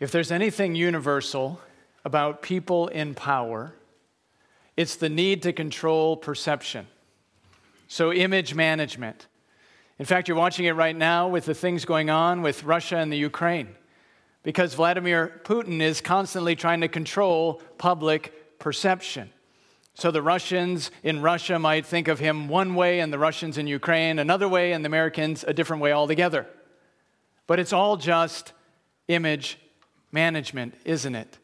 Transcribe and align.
If 0.00 0.10
there's 0.12 0.32
anything 0.32 0.74
universal 0.74 1.60
about 2.06 2.40
people 2.40 2.88
in 2.88 3.14
power, 3.14 3.74
it's 4.74 4.96
the 4.96 5.10
need 5.10 5.42
to 5.42 5.52
control 5.52 6.16
perception. 6.16 6.86
So, 7.86 8.10
image 8.10 8.54
management. 8.54 9.26
In 9.98 10.06
fact, 10.06 10.26
you're 10.26 10.38
watching 10.38 10.64
it 10.64 10.72
right 10.72 10.96
now 10.96 11.28
with 11.28 11.44
the 11.44 11.52
things 11.52 11.84
going 11.84 12.08
on 12.08 12.40
with 12.40 12.64
Russia 12.64 12.96
and 12.96 13.12
the 13.12 13.18
Ukraine, 13.18 13.74
because 14.42 14.72
Vladimir 14.72 15.42
Putin 15.44 15.82
is 15.82 16.00
constantly 16.00 16.56
trying 16.56 16.80
to 16.80 16.88
control 16.88 17.60
public 17.76 18.58
perception. 18.58 19.28
So 19.92 20.10
the 20.10 20.22
Russians 20.22 20.90
in 21.02 21.20
Russia 21.20 21.58
might 21.58 21.84
think 21.84 22.08
of 22.08 22.20
him 22.20 22.48
one 22.48 22.74
way, 22.74 23.00
and 23.00 23.12
the 23.12 23.18
Russians 23.18 23.58
in 23.58 23.66
Ukraine 23.66 24.18
another 24.18 24.48
way, 24.48 24.72
and 24.72 24.82
the 24.82 24.88
Americans 24.88 25.44
a 25.46 25.52
different 25.52 25.82
way 25.82 25.92
altogether. 25.92 26.46
But 27.46 27.60
it's 27.60 27.74
all 27.74 27.98
just 27.98 28.54
image 29.08 29.58
management, 30.12 30.74
isn't 30.84 31.14
it? 31.14 31.38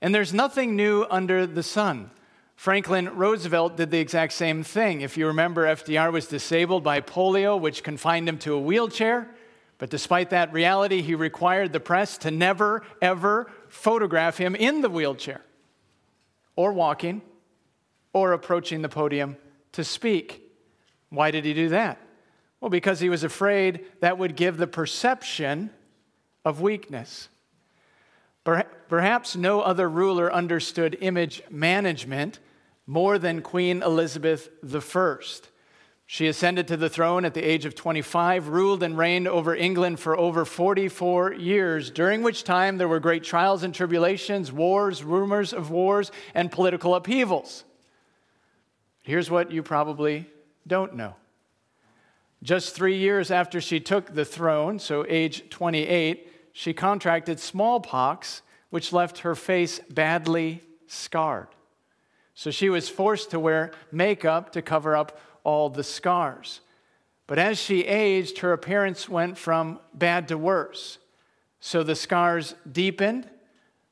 And 0.00 0.14
there's 0.14 0.34
nothing 0.34 0.76
new 0.76 1.06
under 1.10 1.46
the 1.46 1.62
sun. 1.62 2.10
Franklin 2.56 3.14
Roosevelt 3.16 3.76
did 3.76 3.90
the 3.90 3.98
exact 3.98 4.32
same 4.32 4.62
thing. 4.62 5.00
If 5.00 5.16
you 5.16 5.26
remember, 5.26 5.66
FDR 5.66 6.12
was 6.12 6.26
disabled 6.26 6.84
by 6.84 7.00
polio, 7.00 7.58
which 7.60 7.82
confined 7.82 8.28
him 8.28 8.38
to 8.38 8.54
a 8.54 8.60
wheelchair. 8.60 9.28
But 9.78 9.90
despite 9.90 10.30
that 10.30 10.52
reality, 10.52 11.02
he 11.02 11.14
required 11.14 11.72
the 11.72 11.80
press 11.80 12.16
to 12.18 12.30
never, 12.30 12.82
ever 13.02 13.50
photograph 13.68 14.38
him 14.38 14.54
in 14.54 14.82
the 14.82 14.88
wheelchair 14.88 15.40
or 16.56 16.72
walking 16.72 17.22
or 18.12 18.32
approaching 18.32 18.82
the 18.82 18.88
podium 18.88 19.36
to 19.72 19.82
speak. 19.82 20.42
Why 21.10 21.30
did 21.30 21.44
he 21.44 21.54
do 21.54 21.70
that? 21.70 21.98
Well, 22.60 22.70
because 22.70 23.00
he 23.00 23.08
was 23.08 23.24
afraid 23.24 23.84
that 24.00 24.16
would 24.16 24.36
give 24.36 24.56
the 24.56 24.66
perception 24.66 25.70
of 26.44 26.60
weakness. 26.60 27.28
Perhaps 28.44 29.36
no 29.36 29.62
other 29.62 29.88
ruler 29.88 30.32
understood 30.32 30.98
image 31.00 31.42
management 31.50 32.38
more 32.86 33.18
than 33.18 33.40
Queen 33.40 33.82
Elizabeth 33.82 34.50
I. 34.62 35.16
She 36.06 36.26
ascended 36.26 36.68
to 36.68 36.76
the 36.76 36.90
throne 36.90 37.24
at 37.24 37.32
the 37.32 37.42
age 37.42 37.64
of 37.64 37.74
25, 37.74 38.48
ruled 38.48 38.82
and 38.82 38.98
reigned 38.98 39.26
over 39.26 39.56
England 39.56 39.98
for 39.98 40.18
over 40.18 40.44
44 40.44 41.32
years, 41.32 41.90
during 41.90 42.22
which 42.22 42.44
time 42.44 42.76
there 42.76 42.88
were 42.88 43.00
great 43.00 43.24
trials 43.24 43.62
and 43.62 43.74
tribulations, 43.74 44.52
wars, 44.52 45.02
rumors 45.02 45.54
of 45.54 45.70
wars, 45.70 46.12
and 46.34 46.52
political 46.52 46.94
upheavals. 46.94 47.64
Here's 49.02 49.30
what 49.30 49.50
you 49.50 49.62
probably 49.62 50.26
don't 50.66 50.94
know. 50.94 51.14
Just 52.42 52.74
three 52.74 52.98
years 52.98 53.30
after 53.30 53.58
she 53.58 53.80
took 53.80 54.14
the 54.14 54.26
throne, 54.26 54.78
so 54.78 55.06
age 55.08 55.48
28, 55.48 56.28
she 56.56 56.72
contracted 56.72 57.40
smallpox, 57.40 58.40
which 58.70 58.92
left 58.92 59.18
her 59.18 59.34
face 59.34 59.80
badly 59.90 60.62
scarred. 60.86 61.48
So 62.32 62.52
she 62.52 62.68
was 62.68 62.88
forced 62.88 63.32
to 63.32 63.40
wear 63.40 63.72
makeup 63.90 64.52
to 64.52 64.62
cover 64.62 64.96
up 64.96 65.18
all 65.42 65.68
the 65.68 65.82
scars. 65.82 66.60
But 67.26 67.40
as 67.40 67.58
she 67.58 67.84
aged, 67.84 68.38
her 68.38 68.52
appearance 68.52 69.08
went 69.08 69.36
from 69.36 69.80
bad 69.92 70.28
to 70.28 70.38
worse. 70.38 70.98
So 71.58 71.82
the 71.82 71.96
scars 71.96 72.54
deepened, 72.70 73.28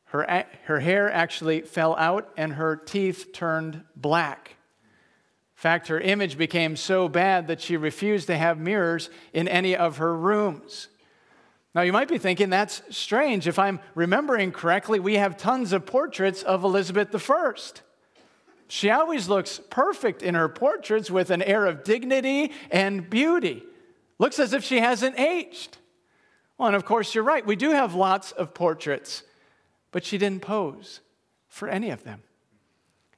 her, 0.06 0.44
her 0.64 0.80
hair 0.80 1.10
actually 1.10 1.62
fell 1.62 1.96
out, 1.96 2.30
and 2.36 2.52
her 2.52 2.76
teeth 2.76 3.32
turned 3.32 3.82
black. 3.96 4.56
In 5.56 5.60
fact, 5.62 5.88
her 5.88 6.00
image 6.00 6.38
became 6.38 6.76
so 6.76 7.08
bad 7.08 7.48
that 7.48 7.60
she 7.60 7.76
refused 7.76 8.28
to 8.28 8.36
have 8.36 8.58
mirrors 8.58 9.10
in 9.32 9.48
any 9.48 9.74
of 9.74 9.96
her 9.96 10.16
rooms. 10.16 10.86
Now, 11.74 11.82
you 11.82 11.92
might 11.92 12.08
be 12.08 12.18
thinking 12.18 12.50
that's 12.50 12.82
strange. 12.90 13.48
If 13.48 13.58
I'm 13.58 13.80
remembering 13.94 14.52
correctly, 14.52 15.00
we 15.00 15.14
have 15.14 15.38
tons 15.38 15.72
of 15.72 15.86
portraits 15.86 16.42
of 16.42 16.64
Elizabeth 16.64 17.14
I. 17.30 17.52
She 18.68 18.90
always 18.90 19.28
looks 19.28 19.60
perfect 19.70 20.22
in 20.22 20.34
her 20.34 20.48
portraits 20.48 21.10
with 21.10 21.30
an 21.30 21.42
air 21.42 21.66
of 21.66 21.84
dignity 21.84 22.52
and 22.70 23.08
beauty. 23.08 23.62
Looks 24.18 24.38
as 24.38 24.52
if 24.52 24.64
she 24.64 24.80
hasn't 24.80 25.18
aged. 25.18 25.78
Well, 26.58 26.68
and 26.68 26.76
of 26.76 26.84
course, 26.84 27.14
you're 27.14 27.24
right. 27.24 27.44
We 27.44 27.56
do 27.56 27.70
have 27.70 27.94
lots 27.94 28.32
of 28.32 28.54
portraits, 28.54 29.22
but 29.90 30.04
she 30.04 30.18
didn't 30.18 30.42
pose 30.42 31.00
for 31.48 31.68
any 31.68 31.90
of 31.90 32.04
them. 32.04 32.22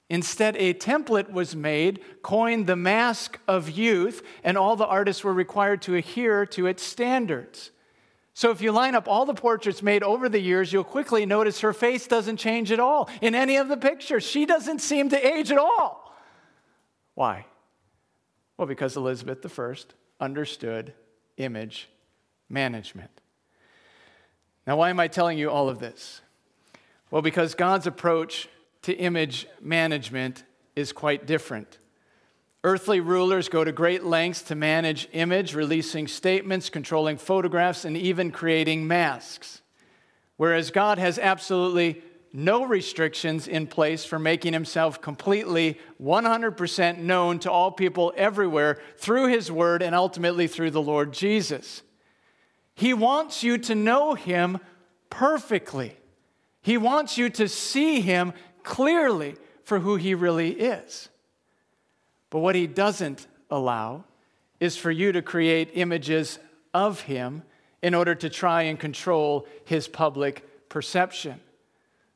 Instead, 0.09 0.57
a 0.57 0.75
template 0.75 1.31
was 1.31 1.57
made, 1.57 2.01
coined 2.23 2.67
the 2.67 2.77
mask 2.77 3.39
of 3.49 3.71
youth, 3.71 4.23
and 4.45 4.57
all 4.57 4.77
the 4.77 4.87
artists 4.87 5.25
were 5.25 5.33
required 5.33 5.83
to 5.83 5.95
adhere 5.95 6.47
to 6.47 6.67
its 6.67 6.83
standards. 6.83 7.71
So, 8.37 8.51
if 8.51 8.61
you 8.61 8.73
line 8.73 8.97
up 8.97 9.07
all 9.07 9.27
the 9.27 9.35
portraits 9.35 9.81
made 9.81 10.03
over 10.03 10.29
the 10.29 10.41
years, 10.41 10.73
you'll 10.73 10.83
quickly 10.83 11.25
notice 11.25 11.61
her 11.61 11.73
face 11.73 12.09
doesn't 12.09 12.37
change 12.37 12.73
at 12.73 12.81
all 12.81 13.09
in 13.21 13.33
any 13.33 13.57
of 13.57 13.69
the 13.69 13.77
pictures. 13.77 14.25
She 14.25 14.45
doesn't 14.45 14.81
seem 14.81 15.09
to 15.11 15.27
age 15.27 15.53
at 15.53 15.59
all. 15.59 16.13
Why? 17.15 17.47
Well, 18.57 18.67
because 18.67 18.97
Elizabeth 18.97 19.59
I 19.59 19.77
understood 20.21 20.95
image 21.37 21.89
management. 22.49 23.21
Now, 24.67 24.79
why 24.79 24.91
am 24.91 24.99
I 24.99 25.07
telling 25.07 25.39
you 25.39 25.49
all 25.51 25.69
of 25.69 25.79
this? 25.79 26.21
Well, 27.13 27.23
because 27.23 27.55
God's 27.55 27.87
approach 27.87 28.49
to 28.83 28.93
image 28.93 29.47
management 29.61 30.43
is 30.75 30.93
quite 30.93 31.27
different. 31.27 31.79
Earthly 32.65 33.01
rulers 33.01 33.51
go 33.51 33.63
to 33.63 33.73
great 33.73 34.05
lengths 34.05 34.41
to 34.45 34.55
manage 34.55 35.07
image, 35.13 35.55
releasing 35.55 36.09
statements, 36.09 36.71
controlling 36.71 37.19
photographs, 37.19 37.85
and 37.85 37.95
even 37.95 38.31
creating 38.31 38.87
masks. 38.87 39.61
Whereas 40.39 40.71
God 40.71 40.99
has 40.99 41.19
absolutely 41.19 42.03
no 42.33 42.65
restrictions 42.65 43.47
in 43.47 43.67
place 43.67 44.07
for 44.07 44.19
making 44.19 44.55
himself 44.55 45.03
completely 45.03 45.79
100% 46.03 46.99
known 46.99 47.39
to 47.41 47.51
all 47.51 47.71
people 47.71 48.15
everywhere 48.17 48.81
through 48.97 49.29
his 49.29 49.53
word 49.53 49.83
and 49.83 49.95
ultimately 49.95 50.47
through 50.47 50.71
the 50.71 50.83
Lord 50.83 51.13
Jesus. 51.13 51.83
He 52.75 52.95
wants 52.95 53.45
you 53.45 53.59
to 53.59 53.75
know 53.75 54.15
him 54.15 54.59
perfectly. 55.11 55.99
He 56.63 56.79
wants 56.79 57.19
you 57.19 57.29
to 57.29 57.47
see 57.47 58.01
him 58.01 58.33
clearly 58.63 59.37
for 59.65 59.81
who 59.81 59.97
he 59.97 60.15
really 60.15 60.53
is. 60.53 61.11
But 62.35 62.41
what 62.41 62.57
he 62.57 62.67
doesn't 62.67 63.29
allow 63.49 64.03
is 64.59 64.77
for 64.77 64.91
you 64.91 65.13
to 65.13 65.23
create 65.23 65.71
images 65.75 66.41
of 66.75 67.03
him 67.03 67.45
in 67.81 67.95
order 67.95 68.17
to 68.17 68.29
try 68.29 68.63
and 68.63 68.77
control 68.77 69.47
his 69.67 69.87
public 69.87 70.69
perception. 70.69 71.39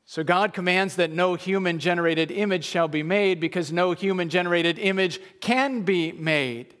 So 0.03 0.25
God 0.25 0.51
commands 0.51 0.97
that 0.97 1.09
no 1.09 1.35
human 1.35 1.79
generated 1.79 2.31
image 2.31 2.65
shall 2.65 2.89
be 2.89 3.01
made 3.01 3.39
because 3.39 3.71
no 3.71 3.93
human 3.93 4.27
generated 4.27 4.77
image 4.77 5.21
can 5.39 5.83
be 5.83 6.11
made. 6.11 6.75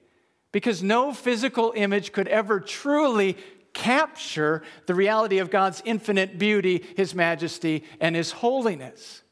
Because 0.51 0.83
no 0.83 1.13
physical 1.13 1.71
image 1.77 2.11
could 2.11 2.27
ever 2.27 2.59
truly 2.59 3.37
capture 3.71 4.63
the 4.85 4.95
reality 4.95 5.37
of 5.37 5.49
God's 5.49 5.81
infinite 5.85 6.37
beauty, 6.37 6.85
his 6.97 7.15
majesty, 7.15 7.85
and 8.01 8.17
his 8.17 8.33
holiness. 8.33 9.23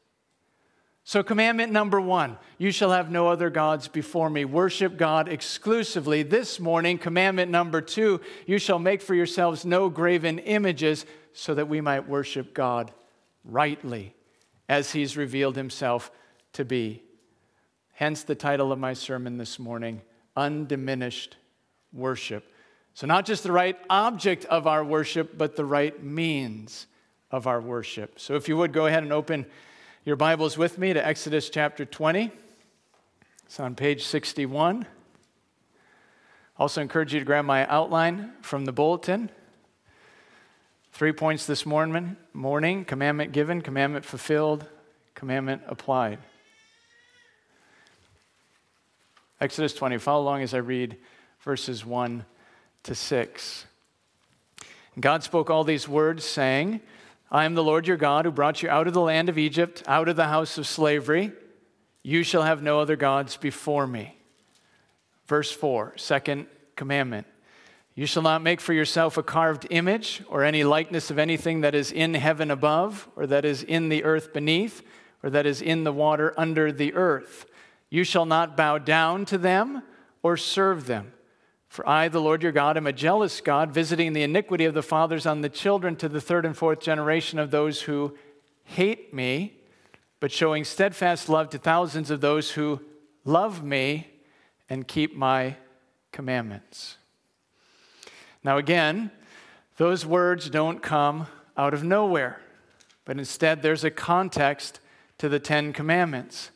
So, 1.08 1.22
commandment 1.22 1.72
number 1.72 2.02
one 2.02 2.36
you 2.58 2.70
shall 2.70 2.90
have 2.90 3.10
no 3.10 3.28
other 3.28 3.48
gods 3.48 3.88
before 3.88 4.28
me. 4.28 4.44
Worship 4.44 4.98
God 4.98 5.26
exclusively. 5.26 6.22
This 6.22 6.60
morning, 6.60 6.98
commandment 6.98 7.50
number 7.50 7.80
two 7.80 8.20
you 8.44 8.58
shall 8.58 8.78
make 8.78 9.00
for 9.00 9.14
yourselves 9.14 9.64
no 9.64 9.88
graven 9.88 10.38
images 10.38 11.06
so 11.32 11.54
that 11.54 11.66
we 11.66 11.80
might 11.80 12.06
worship 12.10 12.52
God 12.52 12.92
rightly 13.42 14.14
as 14.68 14.92
he's 14.92 15.16
revealed 15.16 15.56
himself 15.56 16.10
to 16.52 16.66
be. 16.66 17.02
Hence 17.94 18.22
the 18.22 18.34
title 18.34 18.70
of 18.70 18.78
my 18.78 18.92
sermon 18.92 19.38
this 19.38 19.58
morning 19.58 20.02
Undiminished 20.36 21.38
Worship. 21.90 22.52
So, 22.92 23.06
not 23.06 23.24
just 23.24 23.44
the 23.44 23.52
right 23.52 23.78
object 23.88 24.44
of 24.44 24.66
our 24.66 24.84
worship, 24.84 25.38
but 25.38 25.56
the 25.56 25.64
right 25.64 26.04
means 26.04 26.86
of 27.30 27.46
our 27.46 27.62
worship. 27.62 28.20
So, 28.20 28.34
if 28.34 28.46
you 28.46 28.58
would 28.58 28.74
go 28.74 28.84
ahead 28.84 29.04
and 29.04 29.12
open 29.14 29.46
your 30.08 30.16
Bibles 30.16 30.56
with 30.56 30.78
me 30.78 30.94
to 30.94 31.06
Exodus 31.06 31.50
chapter 31.50 31.84
20. 31.84 32.30
It's 33.44 33.60
on 33.60 33.74
page 33.74 34.06
61. 34.06 34.86
Also, 36.56 36.80
encourage 36.80 37.12
you 37.12 37.20
to 37.20 37.26
grab 37.26 37.44
my 37.44 37.66
outline 37.66 38.32
from 38.40 38.64
the 38.64 38.72
bulletin. 38.72 39.30
Three 40.92 41.12
points 41.12 41.44
this 41.44 41.66
morning 41.66 42.16
morning 42.32 42.86
commandment 42.86 43.32
given, 43.32 43.60
commandment 43.60 44.06
fulfilled, 44.06 44.64
commandment 45.14 45.60
applied. 45.66 46.18
Exodus 49.42 49.74
20. 49.74 49.98
Follow 49.98 50.22
along 50.22 50.40
as 50.40 50.54
I 50.54 50.58
read 50.60 50.96
verses 51.42 51.84
1 51.84 52.24
to 52.84 52.94
6. 52.94 53.66
God 54.98 55.22
spoke 55.22 55.50
all 55.50 55.64
these 55.64 55.86
words, 55.86 56.24
saying, 56.24 56.80
I 57.30 57.44
am 57.44 57.54
the 57.54 57.64
Lord 57.64 57.86
your 57.86 57.96
God 57.96 58.24
who 58.24 58.30
brought 58.30 58.62
you 58.62 58.70
out 58.70 58.86
of 58.86 58.94
the 58.94 59.00
land 59.00 59.28
of 59.28 59.36
Egypt, 59.36 59.82
out 59.86 60.08
of 60.08 60.16
the 60.16 60.28
house 60.28 60.56
of 60.56 60.66
slavery. 60.66 61.32
You 62.02 62.22
shall 62.22 62.42
have 62.42 62.62
no 62.62 62.80
other 62.80 62.96
gods 62.96 63.36
before 63.36 63.86
me. 63.86 64.16
Verse 65.26 65.52
4, 65.52 65.94
second 65.96 66.46
commandment. 66.74 67.26
You 67.94 68.06
shall 68.06 68.22
not 68.22 68.42
make 68.42 68.60
for 68.60 68.72
yourself 68.72 69.18
a 69.18 69.22
carved 69.22 69.66
image 69.70 70.22
or 70.28 70.42
any 70.42 70.64
likeness 70.64 71.10
of 71.10 71.18
anything 71.18 71.60
that 71.62 71.74
is 71.74 71.92
in 71.92 72.14
heaven 72.14 72.50
above, 72.50 73.08
or 73.16 73.26
that 73.26 73.44
is 73.44 73.62
in 73.62 73.88
the 73.88 74.04
earth 74.04 74.32
beneath, 74.32 74.82
or 75.22 75.30
that 75.30 75.44
is 75.44 75.60
in 75.60 75.84
the 75.84 75.92
water 75.92 76.32
under 76.38 76.72
the 76.72 76.94
earth. 76.94 77.44
You 77.90 78.04
shall 78.04 78.24
not 78.24 78.56
bow 78.56 78.78
down 78.78 79.24
to 79.26 79.36
them 79.36 79.82
or 80.22 80.36
serve 80.36 80.86
them. 80.86 81.12
For 81.68 81.86
I, 81.88 82.08
the 82.08 82.20
Lord 82.20 82.42
your 82.42 82.52
God, 82.52 82.76
am 82.76 82.86
a 82.86 82.92
jealous 82.92 83.40
God, 83.40 83.70
visiting 83.70 84.14
the 84.14 84.22
iniquity 84.22 84.64
of 84.64 84.74
the 84.74 84.82
fathers 84.82 85.26
on 85.26 85.42
the 85.42 85.48
children 85.48 85.96
to 85.96 86.08
the 86.08 86.20
third 86.20 86.46
and 86.46 86.56
fourth 86.56 86.80
generation 86.80 87.38
of 87.38 87.50
those 87.50 87.82
who 87.82 88.16
hate 88.64 89.12
me, 89.12 89.60
but 90.20 90.32
showing 90.32 90.64
steadfast 90.64 91.28
love 91.28 91.50
to 91.50 91.58
thousands 91.58 92.10
of 92.10 92.20
those 92.20 92.52
who 92.52 92.80
love 93.24 93.62
me 93.62 94.08
and 94.70 94.88
keep 94.88 95.14
my 95.14 95.56
commandments. 96.10 96.96
Now, 98.42 98.56
again, 98.56 99.10
those 99.76 100.06
words 100.06 100.48
don't 100.50 100.82
come 100.82 101.26
out 101.56 101.74
of 101.74 101.84
nowhere, 101.84 102.40
but 103.04 103.18
instead 103.18 103.62
there's 103.62 103.84
a 103.84 103.90
context 103.90 104.80
to 105.18 105.28
the 105.28 105.38
Ten 105.38 105.72
Commandments. 105.72 106.50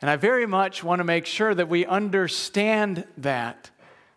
And 0.00 0.10
I 0.10 0.16
very 0.16 0.46
much 0.46 0.82
want 0.82 1.00
to 1.00 1.04
make 1.04 1.26
sure 1.26 1.54
that 1.54 1.68
we 1.68 1.84
understand 1.86 3.04
that. 3.16 3.70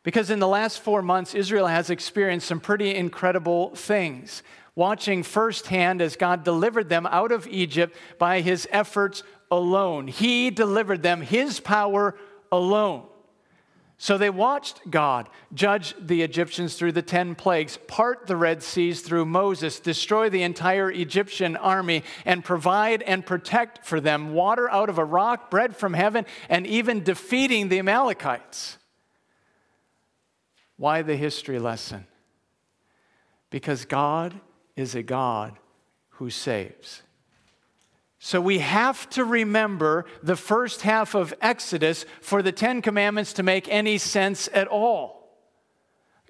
Because 0.05 0.29
in 0.29 0.37
the 0.37 0.47
last 0.47 0.81
four 0.81 1.01
months, 1.01 1.33
Israel 1.33 1.65
has 1.65 1.89
experienced 1.89 2.47
some 2.47 2.59
pretty 2.59 2.93
incredible 2.93 3.75
things, 3.75 4.43
watching 4.75 5.23
firsthand 5.23 5.99
as 5.99 6.15
God 6.15 6.43
delivered 6.43 6.89
them 6.89 7.07
out 7.07 7.31
of 7.31 7.47
Egypt 7.47 7.97
by 8.19 8.41
his 8.41 8.67
efforts 8.71 9.23
alone. 9.49 10.07
He 10.07 10.51
delivered 10.51 11.01
them, 11.01 11.21
his 11.21 11.59
power 11.59 12.15
alone. 12.51 13.07
So 13.97 14.19
they 14.19 14.29
watched 14.29 14.91
God 14.91 15.27
judge 15.55 15.95
the 15.99 16.21
Egyptians 16.21 16.75
through 16.75 16.91
the 16.91 17.01
10 17.01 17.33
plagues, 17.33 17.79
part 17.87 18.27
the 18.27 18.37
Red 18.37 18.61
Seas 18.61 19.01
through 19.01 19.25
Moses, 19.25 19.79
destroy 19.79 20.29
the 20.29 20.43
entire 20.43 20.91
Egyptian 20.91 21.57
army, 21.57 22.03
and 22.25 22.45
provide 22.45 23.01
and 23.01 23.25
protect 23.25 23.83
for 23.83 23.99
them 23.99 24.33
water 24.33 24.69
out 24.69 24.89
of 24.89 24.99
a 24.99 25.05
rock, 25.05 25.49
bread 25.49 25.75
from 25.75 25.93
heaven, 25.93 26.27
and 26.47 26.67
even 26.67 27.03
defeating 27.03 27.69
the 27.69 27.79
Amalekites. 27.79 28.77
Why 30.77 31.01
the 31.01 31.15
history 31.15 31.59
lesson? 31.59 32.05
Because 33.49 33.85
God 33.85 34.39
is 34.75 34.95
a 34.95 35.03
God 35.03 35.57
who 36.09 36.29
saves. 36.29 37.03
So 38.19 38.41
we 38.41 38.59
have 38.59 39.09
to 39.11 39.23
remember 39.23 40.05
the 40.23 40.35
first 40.35 40.81
half 40.81 41.13
of 41.13 41.33
Exodus 41.41 42.05
for 42.21 42.41
the 42.41 42.51
Ten 42.51 42.81
Commandments 42.81 43.33
to 43.33 43.43
make 43.43 43.67
any 43.69 43.97
sense 43.97 44.49
at 44.53 44.67
all. 44.67 45.37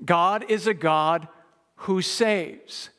God 0.03 0.45
is 0.49 0.67
a 0.67 0.73
God 0.73 1.27
who 1.75 2.01
saves. 2.01 2.89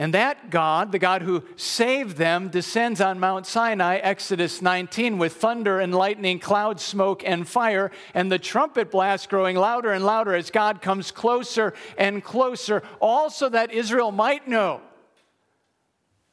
And 0.00 0.14
that 0.14 0.50
God, 0.50 0.92
the 0.92 1.00
God 1.00 1.22
who 1.22 1.42
saved 1.56 2.18
them, 2.18 2.50
descends 2.50 3.00
on 3.00 3.18
Mount 3.18 3.46
Sinai, 3.46 3.96
Exodus 3.96 4.62
19, 4.62 5.18
with 5.18 5.34
thunder 5.34 5.80
and 5.80 5.92
lightning, 5.92 6.38
cloud, 6.38 6.78
smoke, 6.78 7.24
and 7.26 7.48
fire, 7.48 7.90
and 8.14 8.30
the 8.30 8.38
trumpet 8.38 8.92
blast 8.92 9.28
growing 9.28 9.56
louder 9.56 9.90
and 9.90 10.04
louder 10.04 10.34
as 10.34 10.52
God 10.52 10.80
comes 10.80 11.10
closer 11.10 11.74
and 11.98 12.22
closer, 12.22 12.84
all 13.00 13.28
so 13.28 13.48
that 13.48 13.72
Israel 13.72 14.12
might 14.12 14.46
know 14.46 14.80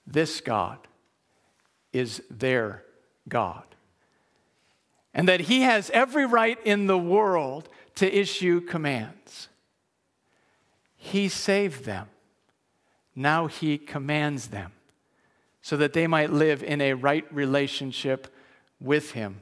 this 0.06 0.42
God 0.42 0.78
is 1.92 2.22
their 2.30 2.84
God. 3.28 3.64
And 5.12 5.28
that 5.28 5.40
he 5.40 5.62
has 5.62 5.90
every 5.90 6.28
right 6.28 6.60
in 6.66 6.86
the 6.86 6.98
world 7.00 7.68
to 7.96 8.16
issue 8.16 8.62
commands. 8.62 9.48
He 10.96 11.30
saved 11.30 11.86
them. 11.86 12.10
Now 13.16 13.48
he 13.48 13.78
commands 13.78 14.48
them 14.48 14.74
so 15.62 15.78
that 15.78 15.94
they 15.94 16.08
might 16.08 16.32
live 16.32 16.62
in 16.62 16.82
a 16.82 16.94
right 16.94 17.26
relationship 17.34 18.34
with 18.80 19.12
him 19.12 19.42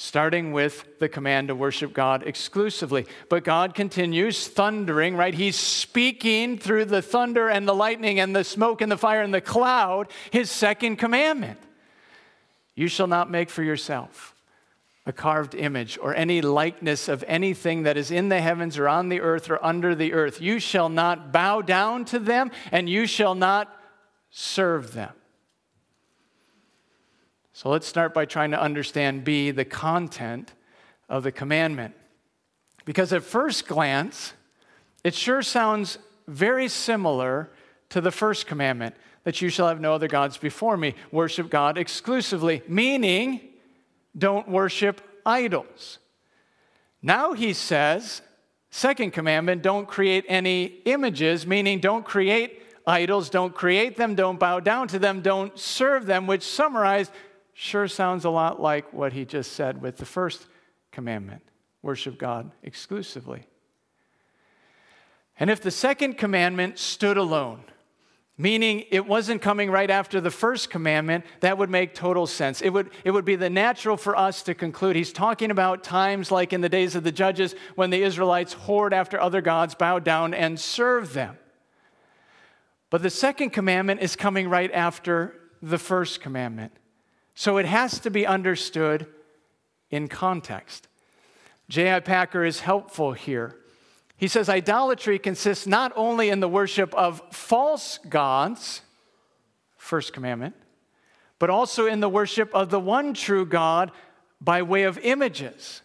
starting 0.00 0.52
with 0.52 0.98
the 0.98 1.10
command 1.10 1.48
to 1.48 1.54
worship 1.54 1.92
God 1.92 2.22
exclusively. 2.26 3.06
But 3.28 3.44
God 3.44 3.74
continues 3.74 4.48
thundering, 4.48 5.14
right? 5.14 5.34
He's 5.34 5.56
speaking 5.56 6.56
through 6.56 6.86
the 6.86 7.02
thunder 7.02 7.50
and 7.50 7.68
the 7.68 7.74
lightning 7.74 8.18
and 8.18 8.34
the 8.34 8.42
smoke 8.42 8.80
and 8.80 8.90
the 8.90 8.96
fire 8.96 9.20
and 9.20 9.34
the 9.34 9.42
cloud, 9.42 10.10
his 10.30 10.50
second 10.50 10.96
commandment. 10.96 11.58
You 12.74 12.88
shall 12.88 13.08
not 13.08 13.30
make 13.30 13.50
for 13.50 13.62
yourself 13.62 14.34
a 15.10 15.12
carved 15.12 15.56
image 15.56 15.98
or 16.00 16.14
any 16.14 16.40
likeness 16.40 17.08
of 17.08 17.24
anything 17.26 17.82
that 17.82 17.96
is 17.96 18.12
in 18.12 18.28
the 18.28 18.40
heavens 18.40 18.78
or 18.78 18.88
on 18.88 19.08
the 19.08 19.20
earth 19.20 19.50
or 19.50 19.62
under 19.62 19.92
the 19.92 20.12
earth. 20.12 20.40
You 20.40 20.60
shall 20.60 20.88
not 20.88 21.32
bow 21.32 21.62
down 21.62 22.04
to 22.06 22.20
them 22.20 22.52
and 22.70 22.88
you 22.88 23.06
shall 23.06 23.34
not 23.34 23.76
serve 24.30 24.92
them. 24.94 25.12
So 27.52 27.70
let's 27.70 27.88
start 27.88 28.14
by 28.14 28.24
trying 28.24 28.52
to 28.52 28.60
understand 28.60 29.24
B, 29.24 29.50
the 29.50 29.64
content 29.64 30.54
of 31.08 31.24
the 31.24 31.32
commandment. 31.32 31.96
Because 32.84 33.12
at 33.12 33.24
first 33.24 33.66
glance, 33.66 34.32
it 35.02 35.14
sure 35.14 35.42
sounds 35.42 35.98
very 36.28 36.68
similar 36.68 37.50
to 37.88 38.00
the 38.00 38.12
first 38.12 38.46
commandment 38.46 38.94
that 39.24 39.42
you 39.42 39.48
shall 39.48 39.66
have 39.66 39.80
no 39.80 39.92
other 39.92 40.06
gods 40.06 40.38
before 40.38 40.76
me. 40.76 40.94
Worship 41.10 41.50
God 41.50 41.76
exclusively, 41.76 42.62
meaning 42.68 43.49
don't 44.16 44.48
worship 44.48 45.00
idols. 45.24 45.98
Now 47.02 47.32
he 47.32 47.52
says, 47.52 48.22
second 48.70 49.12
commandment, 49.12 49.62
don't 49.62 49.88
create 49.88 50.24
any 50.28 50.64
images, 50.84 51.46
meaning 51.46 51.80
don't 51.80 52.04
create 52.04 52.62
idols, 52.86 53.30
don't 53.30 53.54
create 53.54 53.96
them, 53.96 54.14
don't 54.14 54.38
bow 54.38 54.60
down 54.60 54.88
to 54.88 54.98
them, 54.98 55.20
don't 55.20 55.58
serve 55.58 56.06
them, 56.06 56.26
which 56.26 56.42
summarized 56.42 57.12
sure 57.54 57.88
sounds 57.88 58.24
a 58.24 58.30
lot 58.30 58.60
like 58.60 58.92
what 58.92 59.12
he 59.12 59.24
just 59.24 59.52
said 59.52 59.80
with 59.80 59.96
the 59.96 60.06
first 60.06 60.46
commandment 60.92 61.42
worship 61.82 62.18
God 62.18 62.50
exclusively. 62.62 63.46
And 65.38 65.48
if 65.48 65.62
the 65.62 65.70
second 65.70 66.18
commandment 66.18 66.78
stood 66.78 67.16
alone, 67.16 67.64
meaning 68.40 68.84
it 68.90 69.06
wasn't 69.06 69.42
coming 69.42 69.70
right 69.70 69.90
after 69.90 70.18
the 70.18 70.30
first 70.30 70.70
commandment, 70.70 71.26
that 71.40 71.58
would 71.58 71.68
make 71.68 71.94
total 71.94 72.26
sense. 72.26 72.62
It 72.62 72.70
would, 72.70 72.88
it 73.04 73.10
would 73.10 73.26
be 73.26 73.36
the 73.36 73.50
natural 73.50 73.98
for 73.98 74.16
us 74.16 74.42
to 74.44 74.54
conclude. 74.54 74.96
He's 74.96 75.12
talking 75.12 75.50
about 75.50 75.84
times 75.84 76.30
like 76.30 76.54
in 76.54 76.62
the 76.62 76.68
days 76.70 76.94
of 76.94 77.04
the 77.04 77.12
judges 77.12 77.54
when 77.74 77.90
the 77.90 78.02
Israelites 78.02 78.54
whored 78.54 78.92
after 78.92 79.20
other 79.20 79.42
gods, 79.42 79.74
bowed 79.74 80.04
down, 80.04 80.32
and 80.32 80.58
served 80.58 81.12
them. 81.12 81.36
But 82.88 83.02
the 83.02 83.10
second 83.10 83.50
commandment 83.50 84.00
is 84.00 84.16
coming 84.16 84.48
right 84.48 84.72
after 84.72 85.38
the 85.60 85.78
first 85.78 86.22
commandment. 86.22 86.72
So 87.34 87.58
it 87.58 87.66
has 87.66 88.00
to 88.00 88.10
be 88.10 88.26
understood 88.26 89.06
in 89.90 90.08
context. 90.08 90.88
J.I. 91.68 92.00
Packer 92.00 92.42
is 92.42 92.60
helpful 92.60 93.12
here. 93.12 93.59
He 94.20 94.28
says 94.28 94.50
idolatry 94.50 95.18
consists 95.18 95.66
not 95.66 95.94
only 95.96 96.28
in 96.28 96.40
the 96.40 96.48
worship 96.48 96.92
of 96.94 97.22
false 97.32 97.98
gods, 98.06 98.82
first 99.78 100.12
commandment, 100.12 100.54
but 101.38 101.48
also 101.48 101.86
in 101.86 102.00
the 102.00 102.08
worship 102.08 102.54
of 102.54 102.68
the 102.68 102.78
one 102.78 103.14
true 103.14 103.46
God 103.46 103.90
by 104.38 104.60
way 104.60 104.82
of 104.82 104.98
images. 104.98 105.80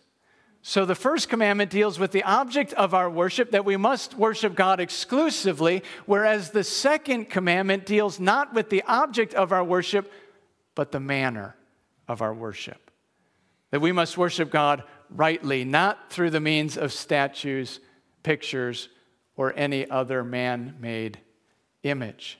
So 0.61 0.83
the 0.83 0.95
first 0.95 1.29
commandment 1.29 1.71
deals 1.71 1.97
with 1.97 2.11
the 2.11 2.23
object 2.23 2.73
of 2.73 2.93
our 2.93 3.09
worship, 3.09 3.51
that 3.51 3.63
we 3.63 3.77
must 3.77 4.15
worship 4.15 4.53
God 4.53 4.81
exclusively, 4.81 5.81
whereas 6.05 6.49
the 6.49 6.65
second 6.65 7.29
commandment 7.29 7.85
deals 7.85 8.19
not 8.19 8.53
with 8.53 8.69
the 8.69 8.83
object 8.83 9.33
of 9.33 9.53
our 9.53 9.63
worship, 9.63 10.11
but 10.75 10.91
the 10.91 10.99
manner 10.99 11.55
of 12.09 12.21
our 12.21 12.33
worship. 12.33 12.91
That 13.71 13.79
we 13.79 13.93
must 13.93 14.17
worship 14.17 14.51
God 14.51 14.83
rightly, 15.09 15.63
not 15.63 16.09
through 16.09 16.31
the 16.31 16.41
means 16.41 16.77
of 16.77 16.91
statues 16.91 17.79
pictures, 18.25 18.89
or 19.37 19.53
any 19.55 19.87
other 19.89 20.23
man 20.23 20.75
made 20.79 21.19
image. 21.83 22.39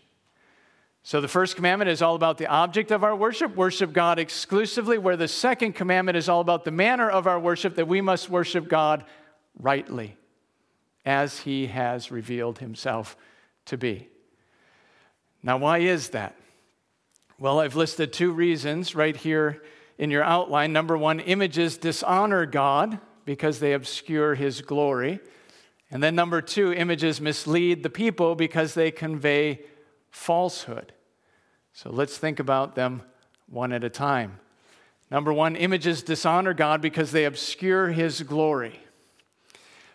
So 1.03 1.21
the 1.21 1.27
first 1.27 1.55
commandment 1.55 1.89
is 1.91 2.01
all 2.01 2.15
about 2.15 2.39
the 2.39 2.47
object 2.47 2.89
of 2.89 3.03
our 3.03 3.15
worship, 3.15 3.55
worship 3.55 3.93
God 3.93 4.17
exclusively, 4.17 4.97
where 4.97 5.15
the 5.15 5.27
second 5.27 5.73
commandment 5.73 6.17
is 6.17 6.27
all 6.27 6.41
about 6.41 6.65
the 6.65 6.71
manner 6.71 7.07
of 7.07 7.27
our 7.27 7.39
worship, 7.39 7.75
that 7.75 7.87
we 7.87 8.01
must 8.01 8.27
worship 8.27 8.67
God 8.67 9.05
rightly, 9.59 10.17
as 11.05 11.41
he 11.41 11.67
has 11.67 12.09
revealed 12.09 12.57
himself 12.57 13.15
to 13.65 13.77
be. 13.77 14.09
Now, 15.43 15.57
why 15.57 15.77
is 15.77 16.09
that? 16.09 16.35
Well, 17.37 17.59
I've 17.59 17.75
listed 17.75 18.11
two 18.11 18.31
reasons 18.31 18.95
right 18.95 19.15
here 19.15 19.61
in 19.99 20.09
your 20.09 20.23
outline. 20.23 20.73
Number 20.73 20.97
one, 20.97 21.19
images 21.19 21.77
dishonor 21.77 22.47
God 22.47 22.99
because 23.25 23.59
they 23.59 23.73
obscure 23.73 24.33
his 24.33 24.61
glory. 24.61 25.19
And 25.95 26.03
then, 26.03 26.13
number 26.13 26.41
two, 26.41 26.73
images 26.73 27.21
mislead 27.21 27.81
the 27.81 27.89
people 27.89 28.35
because 28.35 28.73
they 28.73 28.91
convey 28.91 29.61
falsehood. 30.11 30.91
So 31.71 31.89
let's 31.89 32.17
think 32.17 32.41
about 32.41 32.75
them 32.75 33.01
one 33.47 33.71
at 33.71 33.85
a 33.85 33.89
time. 33.89 34.41
Number 35.09 35.31
one, 35.31 35.55
images 35.55 36.03
dishonor 36.03 36.53
God 36.53 36.81
because 36.81 37.13
they 37.13 37.23
obscure 37.23 37.93
his 37.93 38.23
glory. 38.23 38.81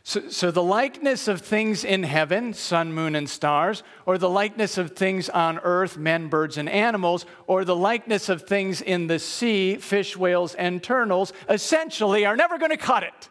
So, 0.02 0.30
so, 0.30 0.50
the 0.50 0.62
likeness 0.62 1.28
of 1.28 1.42
things 1.42 1.85
in 1.85 2.04
heaven, 2.04 2.54
sun, 2.54 2.95
moon, 2.95 3.14
and 3.14 3.28
stars, 3.28 3.83
or 4.07 4.16
the 4.16 4.30
likeness 4.30 4.78
of 4.78 4.97
things 4.97 5.28
on 5.28 5.59
earth, 5.59 5.99
men, 5.99 6.28
birds, 6.28 6.57
and 6.57 6.71
animals, 6.71 7.26
or 7.47 7.66
the 7.66 7.76
likeness 7.76 8.30
of 8.30 8.45
things 8.45 8.80
in 8.80 9.07
the 9.07 9.19
sea, 9.19 9.76
fish, 9.76 10.16
whales, 10.16 10.54
and 10.54 10.83
turtles, 10.83 11.35
essentially 11.50 12.25
are 12.25 12.37
never 12.37 12.57
going 12.57 12.71
to 12.71 12.78
cut 12.78 13.02
it. 13.02 13.28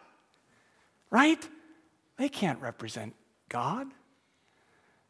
Right? 1.09 1.49
They 2.19 2.29
can't 2.29 2.61
represent 2.61 3.15
God. 3.49 3.87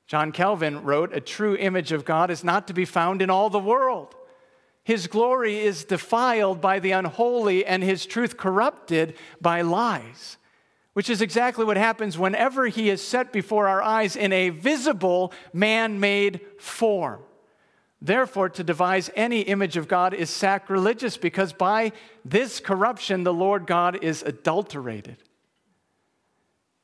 John 0.07 0.31
Calvin 0.31 0.83
wrote, 0.83 1.13
A 1.13 1.19
true 1.19 1.57
image 1.57 1.91
of 1.91 2.05
God 2.05 2.31
is 2.31 2.45
not 2.45 2.67
to 2.67 2.73
be 2.73 2.85
found 2.85 3.21
in 3.21 3.29
all 3.29 3.49
the 3.49 3.59
world. 3.59 4.15
His 4.85 5.07
glory 5.07 5.59
is 5.59 5.83
defiled 5.83 6.61
by 6.61 6.79
the 6.79 6.91
unholy, 6.91 7.65
and 7.65 7.83
his 7.83 8.05
truth 8.05 8.37
corrupted 8.37 9.15
by 9.41 9.61
lies 9.61 10.37
which 10.99 11.09
is 11.09 11.21
exactly 11.21 11.63
what 11.63 11.77
happens 11.77 12.17
whenever 12.17 12.67
he 12.67 12.89
is 12.89 13.01
set 13.01 13.31
before 13.31 13.69
our 13.69 13.81
eyes 13.81 14.17
in 14.17 14.33
a 14.33 14.49
visible 14.49 15.31
man 15.53 15.97
made 15.97 16.41
form. 16.59 17.21
Therefore, 18.01 18.49
to 18.49 18.65
devise 18.65 19.09
any 19.15 19.39
image 19.41 19.77
of 19.77 19.87
God 19.87 20.13
is 20.13 20.29
sacrilegious 20.29 21.15
because 21.15 21.53
by 21.53 21.93
this 22.25 22.59
corruption 22.59 23.23
the 23.23 23.33
Lord 23.33 23.65
God 23.65 24.03
is 24.03 24.23
adulterated. 24.23 25.23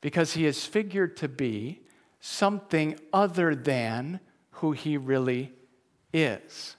Because 0.06 0.34
he 0.34 0.46
is 0.46 0.64
figured 0.64 1.16
to 1.16 1.26
be 1.26 1.80
something 2.20 2.96
other 3.12 3.56
than 3.56 4.20
who 4.52 4.70
he 4.70 4.96
really 4.96 5.52
is. 6.12 6.76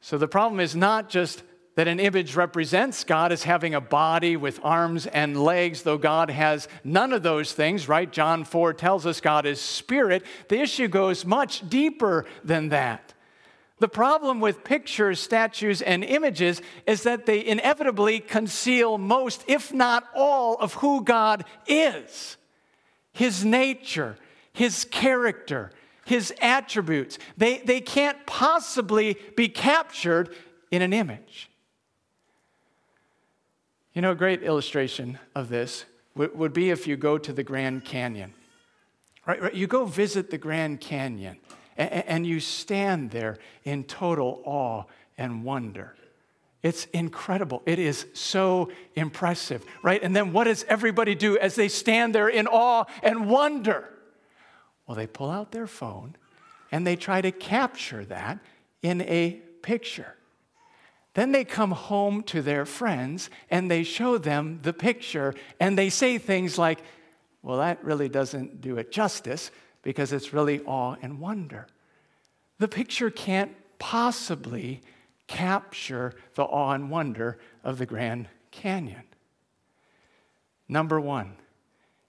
So 0.00 0.16
the 0.16 0.28
problem 0.28 0.60
is 0.60 0.76
not 0.76 1.08
just 1.08 1.42
that 1.74 1.88
an 1.88 1.98
image 1.98 2.36
represents 2.36 3.02
God 3.02 3.32
as 3.32 3.42
having 3.42 3.74
a 3.74 3.80
body 3.80 4.36
with 4.36 4.60
arms 4.62 5.08
and 5.08 5.42
legs, 5.42 5.82
though 5.82 5.98
God 5.98 6.30
has 6.30 6.68
none 6.84 7.12
of 7.12 7.24
those 7.24 7.52
things, 7.52 7.88
right? 7.88 8.12
John 8.12 8.44
4 8.44 8.74
tells 8.74 9.04
us 9.04 9.20
God 9.20 9.44
is 9.44 9.60
spirit. 9.60 10.22
The 10.46 10.60
issue 10.60 10.86
goes 10.86 11.24
much 11.24 11.68
deeper 11.68 12.26
than 12.44 12.68
that. 12.68 13.12
The 13.82 13.88
problem 13.88 14.38
with 14.38 14.62
pictures, 14.62 15.18
statues, 15.18 15.82
and 15.82 16.04
images 16.04 16.62
is 16.86 17.02
that 17.02 17.26
they 17.26 17.44
inevitably 17.44 18.20
conceal 18.20 18.96
most, 18.96 19.42
if 19.48 19.72
not 19.72 20.04
all, 20.14 20.54
of 20.60 20.74
who 20.74 21.02
God 21.02 21.44
is 21.66 22.36
His 23.12 23.44
nature, 23.44 24.14
His 24.52 24.84
character, 24.84 25.72
His 26.04 26.32
attributes. 26.40 27.18
They, 27.36 27.58
they 27.58 27.80
can't 27.80 28.24
possibly 28.24 29.16
be 29.36 29.48
captured 29.48 30.32
in 30.70 30.80
an 30.80 30.92
image. 30.92 31.50
You 33.94 34.02
know, 34.02 34.12
a 34.12 34.14
great 34.14 34.44
illustration 34.44 35.18
of 35.34 35.48
this 35.48 35.86
would 36.14 36.52
be 36.52 36.70
if 36.70 36.86
you 36.86 36.96
go 36.96 37.18
to 37.18 37.32
the 37.32 37.42
Grand 37.42 37.84
Canyon. 37.84 38.32
Right, 39.26 39.42
right? 39.42 39.54
You 39.54 39.66
go 39.66 39.86
visit 39.86 40.30
the 40.30 40.38
Grand 40.38 40.80
Canyon 40.80 41.40
and 41.76 42.26
you 42.26 42.40
stand 42.40 43.10
there 43.10 43.38
in 43.64 43.84
total 43.84 44.42
awe 44.44 44.84
and 45.16 45.44
wonder. 45.44 45.94
It's 46.62 46.84
incredible. 46.86 47.62
It 47.66 47.78
is 47.78 48.06
so 48.12 48.70
impressive, 48.94 49.64
right? 49.82 50.00
And 50.02 50.14
then 50.14 50.32
what 50.32 50.44
does 50.44 50.64
everybody 50.68 51.14
do 51.14 51.36
as 51.36 51.56
they 51.56 51.68
stand 51.68 52.14
there 52.14 52.28
in 52.28 52.46
awe 52.46 52.84
and 53.02 53.28
wonder? 53.28 53.88
Well, 54.86 54.96
they 54.96 55.08
pull 55.08 55.30
out 55.30 55.50
their 55.50 55.66
phone 55.66 56.16
and 56.70 56.86
they 56.86 56.96
try 56.96 57.20
to 57.20 57.32
capture 57.32 58.04
that 58.04 58.38
in 58.80 59.00
a 59.02 59.40
picture. 59.62 60.14
Then 61.14 61.32
they 61.32 61.44
come 61.44 61.72
home 61.72 62.22
to 62.24 62.42
their 62.42 62.64
friends 62.64 63.28
and 63.50 63.70
they 63.70 63.82
show 63.82 64.16
them 64.16 64.60
the 64.62 64.72
picture 64.72 65.34
and 65.60 65.76
they 65.76 65.90
say 65.90 66.16
things 66.16 66.58
like, 66.58 66.82
well, 67.42 67.58
that 67.58 67.84
really 67.84 68.08
doesn't 68.08 68.60
do 68.60 68.78
it 68.78 68.92
justice 68.92 69.50
because 69.82 70.12
it's 70.12 70.32
really 70.32 70.60
awe 70.60 70.96
and 71.02 71.20
wonder. 71.20 71.66
The 72.58 72.68
picture 72.68 73.10
can't 73.10 73.52
possibly 73.78 74.80
capture 75.26 76.14
the 76.34 76.44
awe 76.44 76.72
and 76.72 76.90
wonder 76.90 77.38
of 77.64 77.78
the 77.78 77.86
Grand 77.86 78.28
Canyon. 78.50 79.02
Number 80.68 81.00
one, 81.00 81.34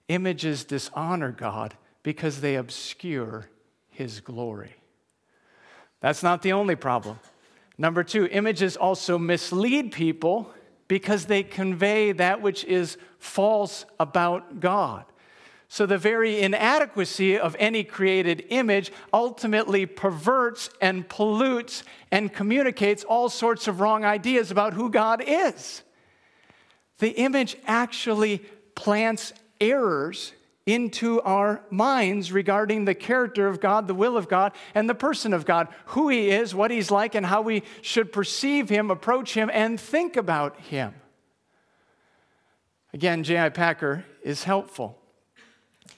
images 0.08 0.64
dishonor 0.64 1.32
God 1.32 1.74
because 2.02 2.40
they 2.40 2.54
obscure 2.54 3.48
his 3.90 4.20
glory. 4.20 4.76
That's 6.00 6.22
not 6.22 6.42
the 6.42 6.52
only 6.52 6.76
problem. 6.76 7.18
Number 7.78 8.04
two, 8.04 8.26
images 8.26 8.76
also 8.76 9.18
mislead 9.18 9.90
people 9.90 10.52
because 10.86 11.26
they 11.26 11.42
convey 11.42 12.12
that 12.12 12.42
which 12.42 12.64
is 12.64 12.98
false 13.18 13.84
about 13.98 14.60
God. 14.60 15.04
So, 15.68 15.86
the 15.86 15.98
very 15.98 16.40
inadequacy 16.40 17.38
of 17.38 17.56
any 17.58 17.84
created 17.84 18.44
image 18.50 18.92
ultimately 19.12 19.86
perverts 19.86 20.70
and 20.80 21.08
pollutes 21.08 21.82
and 22.12 22.32
communicates 22.32 23.02
all 23.02 23.28
sorts 23.28 23.66
of 23.66 23.80
wrong 23.80 24.04
ideas 24.04 24.50
about 24.50 24.74
who 24.74 24.90
God 24.90 25.22
is. 25.26 25.82
The 26.98 27.10
image 27.10 27.56
actually 27.66 28.38
plants 28.74 29.32
errors 29.60 30.32
into 30.66 31.20
our 31.22 31.62
minds 31.70 32.32
regarding 32.32 32.84
the 32.84 32.94
character 32.94 33.46
of 33.46 33.60
God, 33.60 33.86
the 33.86 33.94
will 33.94 34.16
of 34.16 34.28
God, 34.28 34.52
and 34.74 34.88
the 34.88 34.94
person 34.94 35.34
of 35.34 35.44
God, 35.44 35.68
who 35.86 36.08
He 36.08 36.30
is, 36.30 36.54
what 36.54 36.70
He's 36.70 36.90
like, 36.90 37.14
and 37.14 37.26
how 37.26 37.42
we 37.42 37.62
should 37.82 38.12
perceive 38.12 38.68
Him, 38.68 38.90
approach 38.90 39.34
Him, 39.34 39.50
and 39.52 39.78
think 39.78 40.16
about 40.16 40.58
Him. 40.60 40.94
Again, 42.94 43.24
J.I. 43.24 43.50
Packer 43.50 44.04
is 44.22 44.44
helpful. 44.44 44.98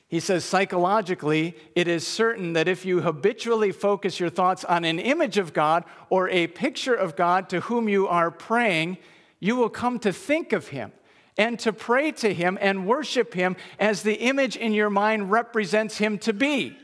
He 0.08 0.20
says, 0.20 0.44
psychologically, 0.44 1.56
it 1.74 1.88
is 1.88 2.06
certain 2.06 2.52
that 2.52 2.68
if 2.68 2.84
you 2.84 3.00
habitually 3.00 3.72
focus 3.72 4.20
your 4.20 4.30
thoughts 4.30 4.64
on 4.64 4.84
an 4.84 5.00
image 5.00 5.36
of 5.36 5.52
God 5.52 5.84
or 6.10 6.28
a 6.28 6.46
picture 6.46 6.94
of 6.94 7.16
God 7.16 7.48
to 7.48 7.60
whom 7.60 7.88
you 7.88 8.06
are 8.06 8.30
praying, 8.30 8.98
you 9.40 9.56
will 9.56 9.68
come 9.68 9.98
to 10.00 10.12
think 10.12 10.52
of 10.52 10.68
Him 10.68 10.92
and 11.36 11.58
to 11.58 11.72
pray 11.72 12.12
to 12.12 12.32
Him 12.32 12.56
and 12.60 12.86
worship 12.86 13.34
Him 13.34 13.56
as 13.80 14.02
the 14.02 14.14
image 14.14 14.56
in 14.56 14.72
your 14.72 14.90
mind 14.90 15.30
represents 15.30 15.98
Him 15.98 16.18
to 16.18 16.32
be. 16.32 16.78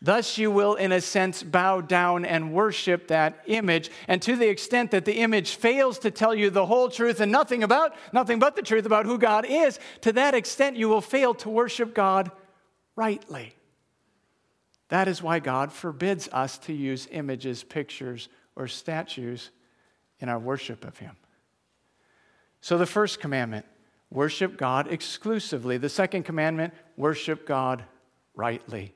Thus, 0.00 0.38
you 0.38 0.50
will, 0.52 0.76
in 0.76 0.92
a 0.92 1.00
sense, 1.00 1.42
bow 1.42 1.80
down 1.80 2.24
and 2.24 2.52
worship 2.52 3.08
that 3.08 3.42
image. 3.46 3.90
And 4.06 4.22
to 4.22 4.36
the 4.36 4.48
extent 4.48 4.92
that 4.92 5.04
the 5.04 5.18
image 5.18 5.56
fails 5.56 5.98
to 6.00 6.12
tell 6.12 6.34
you 6.34 6.50
the 6.50 6.66
whole 6.66 6.88
truth 6.88 7.20
and 7.20 7.32
nothing 7.32 7.64
about, 7.64 7.96
nothing 8.12 8.38
but 8.38 8.54
the 8.54 8.62
truth 8.62 8.86
about 8.86 9.06
who 9.06 9.18
God 9.18 9.44
is, 9.48 9.80
to 10.02 10.12
that 10.12 10.34
extent, 10.34 10.76
you 10.76 10.88
will 10.88 11.00
fail 11.00 11.34
to 11.34 11.48
worship 11.48 11.94
God 11.94 12.30
rightly. 12.94 13.54
That 14.88 15.08
is 15.08 15.22
why 15.22 15.40
God 15.40 15.72
forbids 15.72 16.28
us 16.32 16.58
to 16.58 16.72
use 16.72 17.08
images, 17.10 17.64
pictures, 17.64 18.28
or 18.54 18.68
statues 18.68 19.50
in 20.20 20.28
our 20.28 20.38
worship 20.38 20.84
of 20.84 20.98
Him. 20.98 21.16
So, 22.60 22.78
the 22.78 22.86
first 22.86 23.20
commandment, 23.20 23.66
worship 24.10 24.56
God 24.56 24.90
exclusively. 24.90 25.76
The 25.76 25.88
second 25.88 26.22
commandment, 26.24 26.72
worship 26.96 27.46
God 27.46 27.84
rightly, 28.34 28.94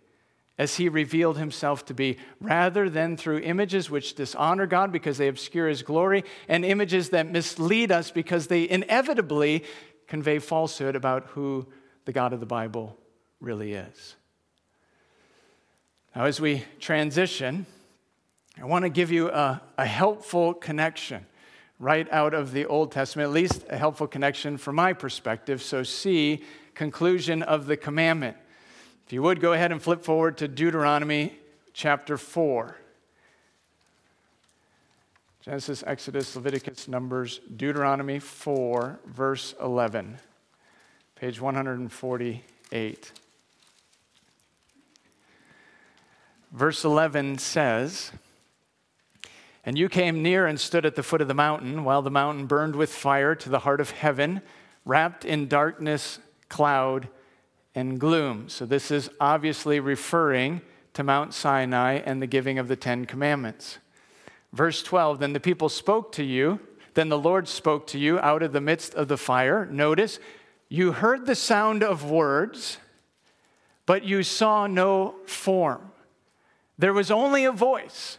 as 0.59 0.77
He 0.77 0.89
revealed 0.89 1.39
Himself 1.39 1.85
to 1.87 1.95
be, 1.95 2.19
rather 2.41 2.91
than 2.91 3.17
through 3.17 3.39
images 3.39 3.91
which 3.91 4.15
dishonor 4.15 4.67
God 4.67 4.93
because 4.93 5.19
they 5.19 5.29
obscure 5.29 5.69
His 5.69 5.83
glory, 5.83 6.25
and 6.49 6.65
images 6.65 7.11
that 7.11 7.31
mislead 7.31 7.91
us 7.91 8.11
because 8.11 8.47
they 8.47 8.69
inevitably 8.69 9.65
convey 10.07 10.39
falsehood 10.39 10.95
about 10.97 11.27
who 11.29 11.67
the 12.05 12.13
God 12.13 12.33
of 12.33 12.41
the 12.41 12.47
Bible 12.47 12.99
really 13.41 13.73
is. 13.73 14.17
Now, 16.15 16.25
as 16.25 16.41
we 16.41 16.65
transition, 16.79 17.65
I 18.61 18.67
want 18.67 18.85
to 18.85 18.91
give 18.91 19.11
you 19.11 19.31
a, 19.31 19.63
a 19.79 19.87
helpful 19.87 20.53
connection 20.53 21.27
right 21.79 22.07
out 22.13 22.35
of 22.35 22.53
the 22.53 22.67
Old 22.67 22.93
Testament, 22.93 23.27
at 23.29 23.33
least 23.33 23.65
a 23.71 23.79
helpful 23.79 24.07
connection 24.07 24.59
from 24.59 24.77
my 24.77 24.93
perspective. 24.93 25.63
So, 25.63 25.83
see, 25.83 26.45
conclusion 26.75 27.43
of 27.43 27.67
the 27.67 27.77
commandment. 27.77 28.37
You 29.13 29.21
would, 29.21 29.41
go 29.41 29.53
ahead 29.53 29.73
and 29.73 29.83
flip 29.83 30.03
forward 30.03 30.39
to 30.39 30.49
Deuteronomy 30.49 31.37
chapter 31.75 32.17
4. 32.17 32.75
Genesis, 35.43 35.85
Exodus, 35.87 36.35
Leviticus, 36.35 36.89
Numbers, 36.89 37.43
Deuteronomy 37.55 38.19
4, 38.19 39.01
verse 39.05 39.55
11, 39.61 40.17
page 41.15 41.43
148. 41.43 43.13
Verse 46.51 46.83
11 46.83 47.37
says, 47.37 48.13
and 49.63 49.77
you 49.77 49.91
came 49.91 50.23
near 50.23 50.47
and 50.47 50.59
stood 50.59 50.87
at 50.87 50.95
the 50.95 51.03
foot 51.03 51.21
of 51.21 51.29
the 51.29 51.35
mountain, 51.35 51.85
while 51.85 52.01
the 52.01 52.11
mountain 52.11 52.47
burned 52.47 52.77
with 52.77 52.91
fire 52.91 53.35
to 53.35 53.51
the 53.51 53.59
heart 53.59 53.83
of 53.83 53.91
heaven, 53.91 54.41
wrapped 54.87 55.27
in 55.27 55.49
darkness, 55.49 56.19
cloud, 56.49 57.09
and 57.75 57.99
gloom. 57.99 58.49
So, 58.49 58.67
this 58.67 58.91
is 58.91 59.11
obviously 59.21 59.81
referring 59.81 60.61
to 60.95 61.03
Mount 61.03 61.35
Sinai 61.35 61.95
and 62.05 62.21
the 62.21 62.27
giving 62.27 62.59
of 62.59 62.69
the 62.69 62.77
Ten 62.77 63.05
Commandments. 63.05 63.79
Verse 64.53 64.83
12 64.83 65.19
Then 65.19 65.33
the 65.33 65.41
people 65.41 65.69
spoke 65.69 66.13
to 66.13 66.25
you, 66.25 66.61
then 66.95 67.09
the 67.09 67.19
Lord 67.19 67.49
spoke 67.49 67.87
to 67.89 67.99
you 67.99 68.19
out 68.19 68.43
of 68.43 68.53
the 68.53 68.61
midst 68.61 68.95
of 68.95 69.09
the 69.09 69.17
fire. 69.17 69.67
Notice, 69.67 70.19
You 70.69 70.93
heard 70.93 71.27
the 71.27 71.35
sound 71.35 71.83
of 71.83 72.11
words, 72.11 72.79
but 73.87 74.05
you 74.05 74.23
saw 74.23 74.67
no 74.67 75.17
form. 75.27 75.91
There 76.79 76.93
was 76.93 77.11
only 77.11 77.45
a 77.45 77.53
voice. 77.53 78.19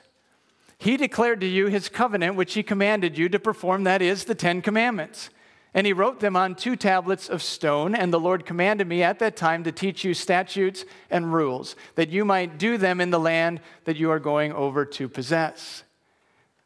He 0.77 0.97
declared 0.97 1.39
to 1.41 1.47
you 1.47 1.67
his 1.67 1.87
covenant, 1.87 2.35
which 2.35 2.55
he 2.55 2.63
commanded 2.63 3.17
you 3.17 3.29
to 3.29 3.39
perform, 3.39 3.83
that 3.85 4.01
is, 4.01 4.25
the 4.25 4.35
Ten 4.35 4.61
Commandments. 4.61 5.29
And 5.73 5.87
he 5.87 5.93
wrote 5.93 6.19
them 6.19 6.35
on 6.35 6.53
two 6.55 6.75
tablets 6.75 7.29
of 7.29 7.41
stone. 7.41 7.95
And 7.95 8.13
the 8.13 8.19
Lord 8.19 8.45
commanded 8.45 8.87
me 8.87 9.01
at 9.01 9.19
that 9.19 9.35
time 9.35 9.63
to 9.63 9.71
teach 9.71 10.03
you 10.03 10.13
statutes 10.13 10.85
and 11.09 11.33
rules, 11.33 11.75
that 11.95 12.09
you 12.09 12.25
might 12.25 12.57
do 12.57 12.77
them 12.77 13.01
in 13.01 13.09
the 13.09 13.19
land 13.19 13.59
that 13.85 13.97
you 13.97 14.11
are 14.11 14.19
going 14.19 14.53
over 14.53 14.85
to 14.85 15.09
possess. 15.09 15.83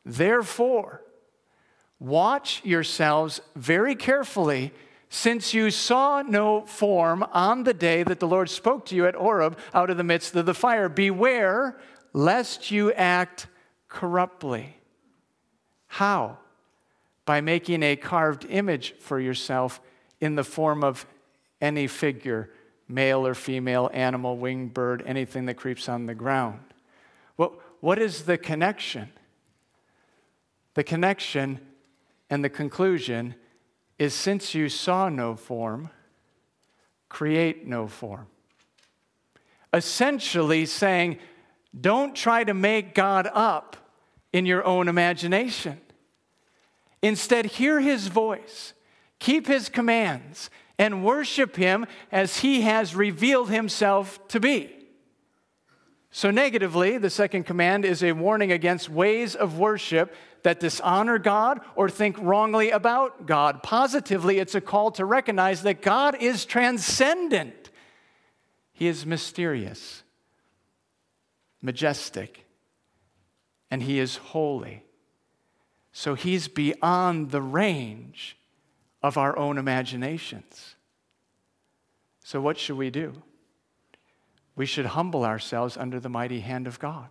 Therefore, 0.05 1.03
watch 1.99 2.61
yourselves 2.65 3.41
very 3.55 3.95
carefully, 3.95 4.73
since 5.09 5.53
you 5.53 5.71
saw 5.71 6.21
no 6.21 6.61
form 6.65 7.23
on 7.31 7.63
the 7.63 7.73
day 7.73 8.03
that 8.03 8.19
the 8.19 8.27
Lord 8.27 8.49
spoke 8.49 8.85
to 8.87 8.95
you 8.95 9.05
at 9.05 9.15
Horeb 9.15 9.57
out 9.73 9.89
of 9.89 9.95
the 9.95 10.03
midst 10.03 10.35
of 10.35 10.45
the 10.45 10.53
fire. 10.53 10.89
Beware 10.89 11.79
lest 12.11 12.71
you 12.71 12.91
act 12.91 13.47
corruptly. 13.87 14.75
How? 15.87 16.39
By 17.27 17.41
making 17.41 17.83
a 17.83 17.97
carved 17.97 18.45
image 18.49 18.95
for 18.99 19.19
yourself 19.19 19.81
in 20.21 20.35
the 20.35 20.45
form 20.45 20.81
of 20.81 21.05
any 21.59 21.85
figure, 21.85 22.49
male 22.87 23.27
or 23.27 23.35
female, 23.35 23.91
animal, 23.93 24.37
winged 24.37 24.73
bird, 24.73 25.03
anything 25.05 25.45
that 25.45 25.55
creeps 25.55 25.89
on 25.89 26.05
the 26.05 26.15
ground. 26.15 26.61
What, 27.35 27.51
what 27.81 27.99
is 27.99 28.23
the 28.23 28.37
connection? 28.37 29.11
The 30.75 30.85
connection 30.85 31.59
and 32.29 32.45
the 32.45 32.49
conclusion 32.49 33.35
is 33.99 34.13
since 34.13 34.55
you 34.55 34.69
saw 34.69 35.09
no 35.09 35.35
form, 35.35 35.89
create 37.09 37.67
no 37.67 37.89
form. 37.89 38.27
Essentially 39.73 40.65
saying, 40.65 41.19
don't 41.79 42.15
try 42.15 42.45
to 42.45 42.53
make 42.53 42.95
God 42.95 43.29
up 43.33 43.75
in 44.31 44.45
your 44.45 44.63
own 44.63 44.87
imagination. 44.87 45.81
Instead, 47.01 47.45
hear 47.45 47.79
his 47.79 48.07
voice, 48.07 48.73
keep 49.19 49.47
his 49.47 49.69
commands, 49.69 50.49
and 50.79 51.03
worship 51.03 51.55
him 51.55 51.85
as 52.11 52.39
he 52.39 52.61
has 52.61 52.95
revealed 52.95 53.49
himself 53.49 54.25
to 54.29 54.39
be. 54.39 54.73
So, 56.11 56.31
negatively, 56.31 56.97
the 56.97 57.09
second 57.09 57.43
command 57.43 57.85
is 57.85 58.01
a 58.01 58.13
warning 58.13 58.51
against 58.51 58.89
ways 58.89 59.35
of 59.35 59.59
worship 59.59 60.15
that 60.43 60.59
dishonor 60.59 61.19
God 61.19 61.59
or 61.75 61.89
think 61.89 62.17
wrongly 62.19 62.71
about 62.71 63.25
God. 63.25 63.61
Positively, 63.61 64.39
it's 64.39 64.55
a 64.55 64.61
call 64.61 64.91
to 64.91 65.05
recognize 65.05 65.63
that 65.63 65.81
God 65.81 66.15
is 66.21 66.45
transcendent, 66.45 67.69
He 68.71 68.87
is 68.87 69.05
mysterious, 69.05 70.03
majestic, 71.61 72.45
and 73.69 73.83
He 73.83 73.99
is 73.99 74.15
holy. 74.17 74.86
So 75.97 76.13
he's 76.13 76.47
beyond 76.47 77.31
the 77.31 77.41
range 77.41 78.37
of 79.01 79.17
our 79.17 79.35
own 79.35 79.57
imaginations. 79.57 80.75
So, 82.23 82.39
what 82.39 82.59
should 82.59 82.77
we 82.77 82.91
do? 82.91 83.23
We 84.55 84.67
should 84.67 84.85
humble 84.85 85.25
ourselves 85.25 85.75
under 85.75 85.99
the 85.99 86.07
mighty 86.07 86.41
hand 86.41 86.67
of 86.67 86.77
God. 86.77 87.09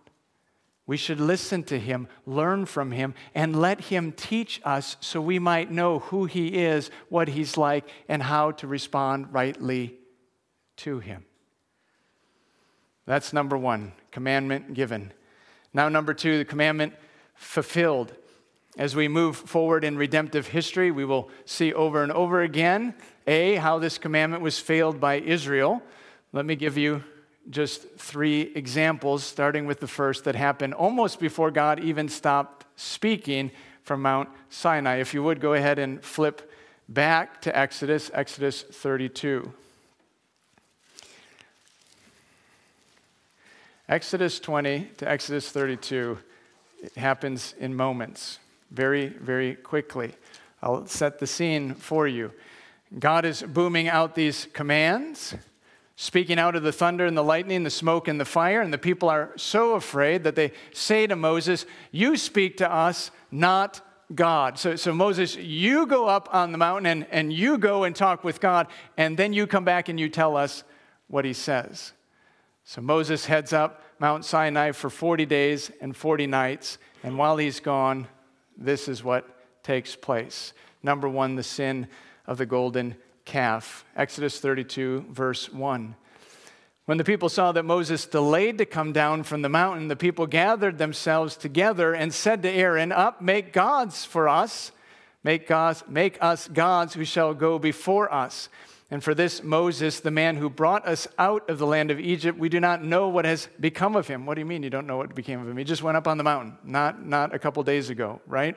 We 0.85 0.95
should 0.95 1.19
listen 1.19 1.65
to 1.65 1.77
him, 1.77 2.07
learn 2.25 2.65
from 2.65 2.91
him, 2.91 3.13
and 3.35 3.59
let 3.59 3.81
him 3.81 4.13
teach 4.13 4.61
us 4.63 4.95
so 5.01 5.19
we 5.19 5.37
might 5.37 5.69
know 5.69 5.99
who 5.99 6.23
he 6.23 6.55
is, 6.63 6.89
what 7.09 7.27
he's 7.27 7.57
like, 7.57 7.89
and 8.07 8.23
how 8.23 8.51
to 8.51 8.67
respond 8.67 9.33
rightly 9.33 9.95
to 10.77 10.99
him. 10.99 11.25
That's 13.05 13.33
number 13.33 13.57
one, 13.57 13.91
commandment 14.11 14.73
given. 14.75 15.11
Now, 15.73 15.89
number 15.89 16.13
two, 16.13 16.37
the 16.37 16.45
commandment 16.45 16.93
fulfilled. 17.35 18.13
As 18.77 18.95
we 18.95 19.07
move 19.07 19.35
forward 19.35 19.83
in 19.83 19.97
redemptive 19.97 20.47
history, 20.47 20.91
we 20.91 21.03
will 21.03 21.31
see 21.45 21.73
over 21.73 22.03
and 22.03 22.11
over 22.11 22.43
again 22.43 22.93
A, 23.25 23.55
how 23.55 23.79
this 23.79 23.97
commandment 23.97 24.43
was 24.43 24.59
failed 24.59 24.99
by 24.99 25.15
Israel. 25.15 25.81
Let 26.31 26.45
me 26.45 26.55
give 26.55 26.77
you 26.77 27.03
just 27.49 27.89
three 27.97 28.41
examples, 28.53 29.23
starting 29.23 29.65
with 29.65 29.79
the 29.79 29.87
first 29.87 30.25
that 30.25 30.35
happened 30.35 30.75
almost 30.75 31.19
before 31.19 31.49
God 31.49 31.79
even 31.79 32.07
stopped 32.07 32.65
speaking 32.75 33.49
from 33.81 34.03
Mount 34.03 34.29
Sinai. 34.49 34.97
If 34.97 35.11
you 35.11 35.23
would 35.23 35.39
go 35.39 35.53
ahead 35.53 35.79
and 35.79 36.03
flip 36.03 36.51
back 36.87 37.41
to 37.41 37.57
Exodus, 37.57 38.11
Exodus 38.13 38.61
32. 38.61 39.51
Exodus 43.89 44.39
20 44.39 44.89
to 44.97 45.09
Exodus 45.09 45.49
32 45.49 46.19
it 46.83 46.93
happens 46.95 47.55
in 47.57 47.73
moments 47.73 48.37
very, 48.71 49.07
very 49.07 49.55
quickly. 49.55 50.13
I'll 50.61 50.85
set 50.87 51.19
the 51.19 51.27
scene 51.27 51.75
for 51.75 52.07
you. 52.07 52.31
God 52.97 53.25
is 53.25 53.43
booming 53.43 53.89
out 53.89 54.15
these 54.15 54.47
commands, 54.53 55.35
speaking 55.95 56.39
out 56.39 56.55
of 56.55 56.63
the 56.63 56.71
thunder 56.71 57.05
and 57.05 57.17
the 57.17 57.23
lightning, 57.23 57.63
the 57.63 57.69
smoke 57.69 58.07
and 58.07 58.19
the 58.19 58.25
fire, 58.25 58.61
and 58.61 58.73
the 58.73 58.77
people 58.77 59.09
are 59.09 59.31
so 59.35 59.73
afraid 59.73 60.23
that 60.23 60.35
they 60.35 60.51
say 60.71 61.05
to 61.05 61.15
Moses, 61.15 61.65
You 61.91 62.15
speak 62.17 62.57
to 62.57 62.71
us, 62.71 63.11
not 63.31 63.81
God. 64.13 64.57
So, 64.57 64.75
so 64.75 64.93
Moses, 64.93 65.35
you 65.35 65.85
go 65.85 66.07
up 66.07 66.29
on 66.33 66.51
the 66.51 66.57
mountain 66.57 66.85
and, 66.85 67.07
and 67.11 67.33
you 67.33 67.57
go 67.57 67.83
and 67.83 67.95
talk 67.95 68.23
with 68.23 68.39
God, 68.39 68.67
and 68.95 69.17
then 69.17 69.33
you 69.33 69.47
come 69.47 69.65
back 69.65 69.89
and 69.89 69.99
you 69.99 70.09
tell 70.09 70.37
us 70.37 70.63
what 71.07 71.25
he 71.25 71.33
says. 71.33 71.93
So 72.63 72.81
Moses 72.81 73.25
heads 73.25 73.53
up 73.53 73.81
Mount 73.99 74.25
Sinai 74.25 74.71
for 74.71 74.89
40 74.89 75.25
days 75.25 75.71
and 75.81 75.95
40 75.95 76.27
nights, 76.27 76.77
and 77.03 77.17
while 77.17 77.37
he's 77.37 77.59
gone, 77.59 78.07
this 78.57 78.87
is 78.87 79.03
what 79.03 79.27
takes 79.63 79.95
place. 79.95 80.53
Number 80.83 81.07
one, 81.07 81.35
the 81.35 81.43
sin 81.43 81.87
of 82.25 82.37
the 82.37 82.45
golden 82.45 82.95
calf. 83.25 83.85
Exodus 83.95 84.39
32, 84.39 85.05
verse 85.09 85.51
1. 85.51 85.95
When 86.85 86.97
the 86.97 87.03
people 87.03 87.27
saw 87.27 87.51
that 87.51 87.63
Moses 87.63 88.05
delayed 88.05 88.57
to 88.59 88.65
come 88.65 88.93
down 88.93 89.23
from 89.23 89.41
the 89.41 89.49
mountain, 89.49 89.89
the 89.89 89.97
people 89.97 90.25
gathered 90.25 90.77
themselves 90.77 91.35
together 91.35 91.93
and 91.93 92.13
said 92.13 92.41
to 92.43 92.49
Aaron, 92.49 92.93
Up, 92.93 93.21
make 93.21 93.51
gods 93.51 94.05
for 94.05 94.29
us. 94.29 94.71
Make, 95.23 95.47
gods, 95.47 95.83
make 95.89 96.17
us 96.21 96.47
gods 96.47 96.93
who 96.93 97.03
shall 97.03 97.33
go 97.33 97.59
before 97.59 98.13
us. 98.13 98.47
And 98.89 99.03
for 99.03 99.13
this 99.13 99.43
Moses, 99.43 99.99
the 99.99 100.11
man 100.11 100.37
who 100.37 100.49
brought 100.49 100.87
us 100.87 101.07
out 101.17 101.49
of 101.49 101.57
the 101.57 101.65
land 101.65 101.91
of 101.91 101.99
Egypt, 101.99 102.39
we 102.39 102.47
do 102.47 102.59
not 102.59 102.83
know 102.83 103.09
what 103.09 103.25
has 103.25 103.49
become 103.59 103.97
of 103.97 104.07
him. 104.07 104.25
What 104.25 104.35
do 104.35 104.39
you 104.39 104.45
mean 104.45 104.63
you 104.63 104.69
don't 104.69 104.87
know 104.87 104.95
what 104.95 105.13
became 105.13 105.41
of 105.41 105.47
him? 105.47 105.57
He 105.57 105.65
just 105.65 105.83
went 105.83 105.97
up 105.97 106.07
on 106.07 106.17
the 106.17 106.23
mountain, 106.23 106.57
not, 106.63 107.05
not 107.05 107.35
a 107.35 107.39
couple 107.39 107.61
days 107.63 107.89
ago, 107.89 108.21
right? 108.25 108.55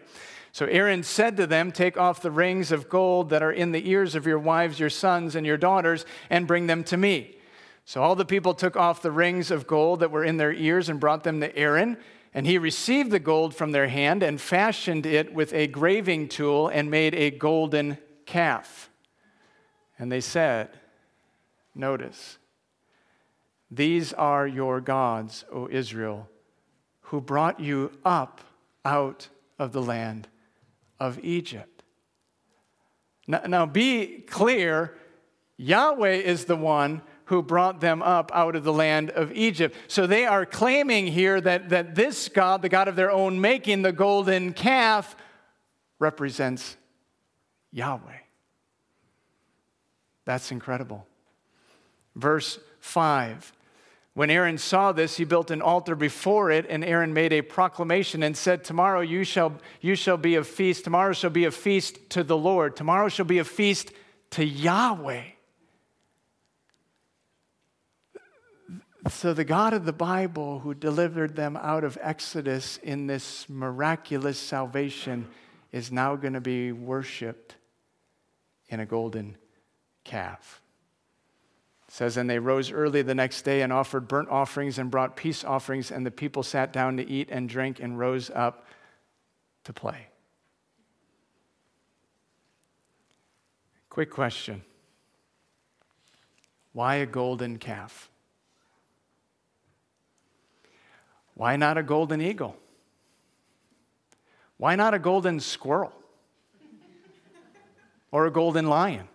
So 0.53 0.67
Aaron 0.67 1.03
said 1.03 1.37
to 1.39 1.47
them, 1.47 1.73
Take 1.73 1.97
off 1.97 2.23
the 2.23 2.31
rings 2.31 2.71
of 2.71 2.89
gold 2.89 3.31
that 3.31 3.43
are 3.43 3.53
in 3.53 3.73
the 3.73 3.89
ears 3.91 4.15
of 4.15 4.27
your 4.27 4.39
wives, 4.39 4.79
your 4.79 4.91
sons, 4.91 5.35
and 5.35 5.45
your 5.45 5.57
daughters, 5.57 6.05
and 6.29 6.47
bring 6.47 6.69
them 6.69 6.85
to 6.85 6.97
me. 6.97 7.37
So 7.85 8.03
all 8.03 8.15
the 8.15 8.25
people 8.25 8.55
took 8.55 8.77
off 8.77 9.03
the 9.03 9.11
rings 9.11 9.51
of 9.51 9.67
gold 9.67 10.01
that 10.01 10.13
were 10.13 10.25
in 10.25 10.37
their 10.37 10.53
ears 10.53 10.89
and 10.89 11.01
brought 11.01 11.25
them 11.25 11.41
to 11.41 11.57
Aaron. 11.57 11.97
And 12.33 12.47
he 12.47 12.59
received 12.59 13.11
the 13.11 13.19
gold 13.19 13.55
from 13.55 13.73
their 13.73 13.89
hand 13.89 14.23
and 14.23 14.41
fashioned 14.41 15.07
it 15.07 15.35
with 15.35 15.53
a 15.53 15.67
graving 15.67 16.29
tool 16.29 16.69
and 16.69 16.89
made 16.89 17.15
a 17.15 17.33
golden 17.33 17.99
calf. 18.27 18.90
And 20.01 20.11
they 20.11 20.23
said, 20.23 20.71
Notice, 21.75 22.39
these 23.71 24.15
are 24.15 24.47
your 24.47 24.81
gods, 24.81 25.45
O 25.53 25.69
Israel, 25.71 26.29
who 27.03 27.21
brought 27.21 27.61
you 27.61 27.93
up 28.03 28.41
out 28.83 29.29
of 29.59 29.73
the 29.73 29.83
land 29.83 30.27
of 30.99 31.21
Egypt. 31.23 31.83
Now, 33.29 33.43
now, 33.47 33.67
be 33.67 34.25
clear 34.27 34.97
Yahweh 35.59 36.15
is 36.15 36.47
the 36.47 36.57
one 36.57 37.03
who 37.27 37.43
brought 37.43 37.81
them 37.81 38.03
up 38.03 38.33
out 38.35 38.57
of 38.57 38.65
the 38.65 38.73
land 38.73 39.11
of 39.11 39.31
Egypt. 39.33 39.77
So 39.87 40.07
they 40.07 40.25
are 40.25 40.47
claiming 40.47 41.09
here 41.09 41.41
that, 41.43 41.69
that 41.69 41.95
this 41.95 42.29
God, 42.29 42.63
the 42.63 42.71
God 42.71 42.89
of 42.89 42.97
their 42.97 43.11
own 43.11 43.41
making, 43.41 43.83
the 43.83 43.93
golden 43.93 44.55
calf, 44.55 45.15
represents 45.99 46.79
Yahweh. 47.71 48.30
That's 50.25 50.51
incredible. 50.53 51.07
Verse 52.15 52.59
5. 52.81 53.53
When 54.15 54.29
Aaron 54.29 54.59
saw 54.59 54.93
this, 54.93 55.17
he 55.17 55.25
built 55.25 55.51
an 55.51 55.63
altar 55.63 55.95
before 55.95 56.51
it, 56.51 56.67
and 56.69 56.85
Aaron 56.85 57.15
made 57.15 57.33
a 57.33 57.43
proclamation 57.43 58.23
and 58.23 58.37
said, 58.37 58.65
Tomorrow 58.65 59.01
you 59.01 59.25
shall, 59.25 59.55
you 59.81 59.95
shall 59.95 60.17
be 60.17 60.35
a 60.35 60.45
feast. 60.45 60.85
Tomorrow 60.85 61.13
shall 61.13 61.31
be 61.31 61.45
a 61.45 61.51
feast 61.51 62.11
to 62.11 62.25
the 62.25 62.37
Lord. 62.37 62.77
Tomorrow 62.77 63.09
shall 63.09 63.25
be 63.25 63.39
a 63.39 63.45
feast 63.45 63.93
to 64.31 64.45
Yahweh. 64.45 65.23
So, 69.09 69.33
the 69.33 69.45
God 69.45 69.73
of 69.73 69.87
the 69.87 69.93
Bible 69.95 70.59
who 70.59 70.75
delivered 70.75 71.35
them 71.35 71.57
out 71.57 71.85
of 71.85 71.97
Exodus 72.03 72.77
in 72.83 73.07
this 73.07 73.49
miraculous 73.49 74.39
salvation 74.39 75.27
is 75.73 75.91
now 75.91 76.17
going 76.17 76.35
to 76.35 76.41
be 76.41 76.73
worshiped 76.73 77.55
in 78.69 78.81
a 78.81 78.87
golden 78.87 79.39
calf. 80.11 80.61
It 81.87 81.95
says, 81.95 82.17
And 82.17 82.29
they 82.29 82.41
rose 82.41 82.73
early 82.73 83.03
the 83.03 83.15
next 83.15 83.43
day 83.43 83.63
and 83.63 83.73
offered 83.73 84.09
burnt 84.09 84.29
offerings 84.29 84.79
and 84.79 84.91
brought 84.91 85.17
peace 85.17 85.45
offerings, 85.45 85.91
and 85.91 86.05
the 86.05 86.11
people 86.11 86.43
sat 86.43 86.73
down 86.73 86.97
to 86.97 87.09
eat 87.09 87.29
and 87.31 87.49
drink 87.49 87.79
and 87.81 87.99
rose 87.99 88.31
up 88.35 88.67
to 89.65 89.73
play. 89.73 90.09
Quick 93.89 94.11
question 94.11 94.63
Why 96.73 96.97
a 96.97 97.07
golden 97.07 97.59
calf? 97.59 98.11
Why 101.35 101.57
not 101.57 101.79
a 101.79 101.83
golden 101.83 102.21
eagle? 102.21 102.57
Why 104.57 104.75
not 104.75 104.93
a 104.93 104.99
golden 104.99 105.41
squirrel? 105.41 105.93
Or 108.13 108.27
a 108.27 108.31
golden 108.31 108.69
lion? 108.69 109.09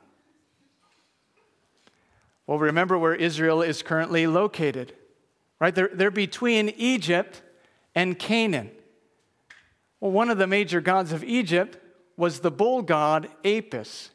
Well, 2.48 2.60
remember 2.60 2.98
where 2.98 3.16
Israel 3.16 3.62
is 3.62 3.82
currently 3.82 4.28
located, 4.28 4.94
right? 5.60 5.74
They're, 5.74 5.90
they're 5.94 6.12
between 6.12 6.70
Egypt 6.70 7.42
and 7.96 8.20
Canaan. 8.20 8.72
Well, 10.00 10.12
one 10.12 10.30
of 10.30 10.38
the 10.38 10.48
major 10.48 10.82
gods 10.82 11.12
of 11.12 11.24
Egypt 11.24 11.80
was 12.18 12.40
the 12.40 12.52
bull 12.52 12.82
god 12.82 13.30
Apis. 13.44 14.12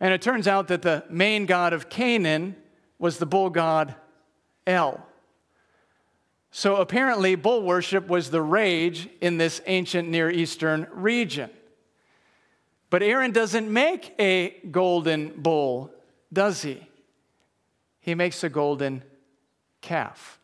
And 0.00 0.14
it 0.14 0.22
turns 0.22 0.46
out 0.46 0.68
that 0.68 0.82
the 0.82 1.04
main 1.10 1.46
god 1.46 1.72
of 1.72 1.88
Canaan 1.88 2.54
was 2.98 3.18
the 3.18 3.26
bull 3.26 3.50
god 3.50 3.96
El. 4.66 5.04
So 6.50 6.76
apparently, 6.76 7.34
bull 7.34 7.62
worship 7.62 8.08
was 8.08 8.30
the 8.30 8.42
rage 8.42 9.08
in 9.20 9.38
this 9.38 9.60
ancient 9.66 10.08
Near 10.08 10.30
Eastern 10.30 10.86
region. 10.92 11.50
But 12.90 13.02
Aaron 13.02 13.32
doesn't 13.32 13.70
make 13.70 14.14
a 14.18 14.56
golden 14.70 15.40
bull, 15.40 15.90
does 16.32 16.62
he? 16.62 16.86
He 18.00 18.14
makes 18.14 18.42
a 18.42 18.48
golden 18.48 19.02
calf. 19.80 20.40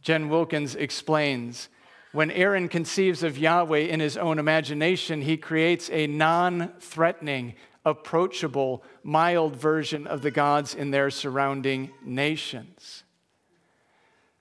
Jen 0.00 0.28
Wilkins 0.28 0.74
explains 0.74 1.68
when 2.12 2.30
Aaron 2.30 2.68
conceives 2.68 3.24
of 3.24 3.36
Yahweh 3.36 3.78
in 3.78 3.98
his 3.98 4.16
own 4.16 4.38
imagination, 4.38 5.22
he 5.22 5.36
creates 5.36 5.90
a 5.90 6.06
non 6.06 6.72
threatening, 6.78 7.54
approachable, 7.84 8.84
mild 9.02 9.56
version 9.56 10.06
of 10.06 10.22
the 10.22 10.30
gods 10.30 10.74
in 10.74 10.92
their 10.92 11.10
surrounding 11.10 11.90
nations. 12.04 13.02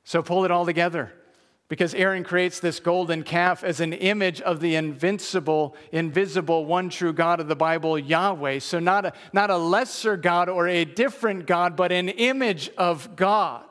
So 0.04 0.22
pull 0.22 0.46
it 0.46 0.52
all 0.52 0.66
together 0.66 1.14
because 1.74 1.96
Aaron 1.96 2.24
creates 2.24 2.60
this 2.60 2.80
golden 2.80 3.24
calf 3.24 3.64
as 3.64 3.80
an 3.80 3.94
image 3.94 4.40
of 4.42 4.60
the 4.60 4.76
invincible, 4.76 5.76
invisible, 5.92 6.66
one 6.66 6.88
true 6.88 7.12
God 7.12 7.40
of 7.40 7.48
the 7.48 7.56
Bible, 7.56 7.98
Yahweh. 7.98 8.60
So, 8.60 8.78
not 8.78 9.08
a, 9.08 9.14
not 9.34 9.50
a 9.50 9.58
lesser 9.58 10.16
God 10.16 10.50
or 10.50 10.68
a 10.68 10.86
different 10.86 11.48
God, 11.48 11.76
but 11.76 11.92
an 11.92 12.10
image 12.10 12.70
of 12.78 13.16
God. 13.16 13.64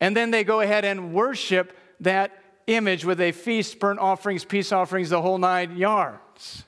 And 0.00 0.16
then 0.16 0.30
they 0.30 0.44
go 0.44 0.60
ahead 0.60 0.84
and 0.84 1.12
worship 1.12 1.76
that 1.98 2.40
image 2.68 3.04
with 3.04 3.20
a 3.20 3.32
feast, 3.32 3.80
burnt 3.80 3.98
offerings, 3.98 4.44
peace 4.44 4.70
offerings, 4.70 5.10
the 5.10 5.20
whole 5.20 5.38
nine 5.38 5.76
yards. 5.76 6.62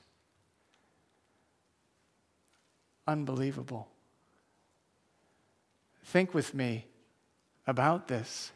Unbelievable. 3.07 3.87
Think 6.03 6.33
with 6.33 6.53
me 6.53 6.87
about 7.65 8.09
this 8.09 8.51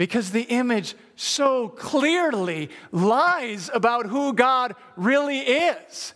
because 0.00 0.30
the 0.30 0.44
image 0.44 0.94
so 1.14 1.68
clearly 1.68 2.70
lies 2.90 3.68
about 3.74 4.06
who 4.06 4.32
God 4.32 4.74
really 4.96 5.40
is. 5.40 6.14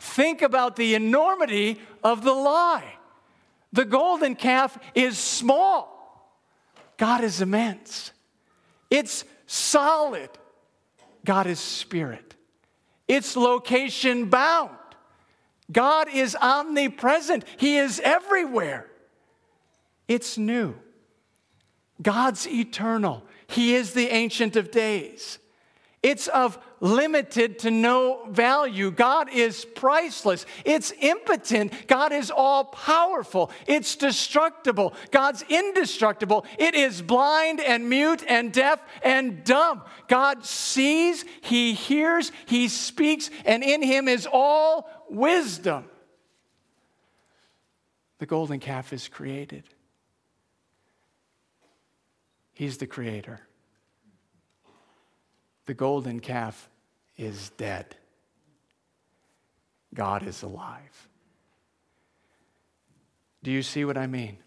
Think 0.00 0.42
about 0.42 0.74
the 0.74 0.96
enormity 0.96 1.80
of 2.02 2.24
the 2.24 2.32
lie. 2.32 2.96
The 3.72 3.84
golden 3.84 4.34
calf 4.34 4.76
is 4.96 5.18
small, 5.18 6.34
God 6.96 7.22
is 7.22 7.40
immense. 7.40 8.10
It's 8.90 9.24
solid, 9.46 10.30
God 11.24 11.46
is 11.46 11.60
spirit. 11.60 12.34
It's 13.06 13.36
location 13.36 14.30
bound. 14.30 14.76
God 15.70 16.08
is 16.12 16.34
omnipresent, 16.34 17.44
He 17.56 17.76
is 17.76 18.00
everywhere. 18.00 18.90
It's 20.08 20.36
new. 20.36 20.74
God's 22.00 22.46
eternal. 22.46 23.22
He 23.46 23.74
is 23.74 23.92
the 23.92 24.08
Ancient 24.08 24.56
of 24.56 24.70
Days. 24.70 25.38
It's 26.02 26.26
of 26.26 26.58
limited 26.80 27.60
to 27.60 27.70
no 27.70 28.26
value. 28.28 28.90
God 28.90 29.32
is 29.32 29.64
priceless. 29.64 30.46
It's 30.64 30.92
impotent. 31.00 31.86
God 31.86 32.12
is 32.12 32.28
all 32.28 32.64
powerful. 32.64 33.52
It's 33.68 33.94
destructible. 33.94 34.94
God's 35.12 35.44
indestructible. 35.48 36.44
It 36.58 36.74
is 36.74 37.00
blind 37.00 37.60
and 37.60 37.88
mute 37.88 38.24
and 38.26 38.52
deaf 38.52 38.82
and 39.04 39.44
dumb. 39.44 39.82
God 40.08 40.44
sees, 40.44 41.24
He 41.40 41.72
hears, 41.72 42.32
He 42.46 42.66
speaks, 42.66 43.30
and 43.44 43.62
in 43.62 43.80
Him 43.80 44.08
is 44.08 44.26
all 44.30 44.90
wisdom. 45.08 45.84
The 48.18 48.26
golden 48.26 48.58
calf 48.58 48.92
is 48.92 49.06
created. 49.06 49.68
He's 52.52 52.78
the 52.78 52.86
creator. 52.86 53.40
The 55.66 55.74
golden 55.74 56.20
calf 56.20 56.68
is 57.16 57.50
dead. 57.50 57.96
God 59.94 60.26
is 60.26 60.42
alive. 60.42 61.08
Do 63.42 63.50
you 63.50 63.62
see 63.62 63.84
what 63.84 63.98
I 63.98 64.06
mean? 64.06 64.38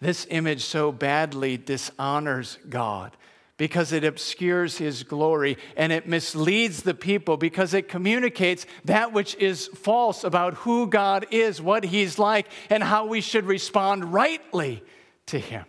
This 0.00 0.26
image 0.30 0.62
so 0.62 0.92
badly 0.92 1.56
dishonors 1.56 2.58
God 2.68 3.16
because 3.56 3.92
it 3.92 4.02
obscures 4.02 4.78
his 4.78 5.04
glory 5.04 5.56
and 5.76 5.92
it 5.92 6.08
misleads 6.08 6.82
the 6.82 6.94
people 6.94 7.36
because 7.36 7.74
it 7.74 7.88
communicates 7.88 8.66
that 8.84 9.12
which 9.12 9.36
is 9.36 9.68
false 9.68 10.24
about 10.24 10.54
who 10.54 10.88
God 10.88 11.26
is, 11.30 11.62
what 11.62 11.84
he's 11.84 12.18
like, 12.18 12.48
and 12.70 12.82
how 12.82 13.06
we 13.06 13.20
should 13.20 13.44
respond 13.44 14.12
rightly 14.12 14.82
to 15.26 15.38
him. 15.38 15.64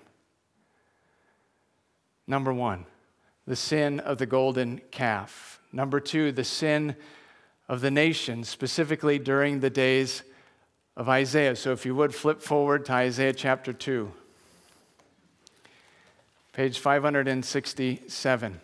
Number 2.27 2.53
one, 2.53 2.85
the 3.45 3.55
sin 3.55 3.99
of 3.99 4.17
the 4.17 4.25
golden 4.25 4.81
calf. 4.91 5.59
Number 5.71 5.99
two, 5.99 6.31
the 6.31 6.43
sin 6.43 6.95
of 7.67 7.81
the 7.81 7.91
nation, 7.91 8.43
specifically 8.43 9.19
during 9.19 9.59
the 9.59 9.69
days 9.69 10.23
of 10.95 11.09
Isaiah. 11.09 11.55
So 11.55 11.71
if 11.71 11.85
you 11.85 11.95
would 11.95 12.13
flip 12.13 12.41
forward 12.41 12.85
to 12.85 12.93
Isaiah 12.93 13.33
chapter 13.33 13.73
2, 13.73 14.11
page 16.53 16.79
567. 16.79 18.59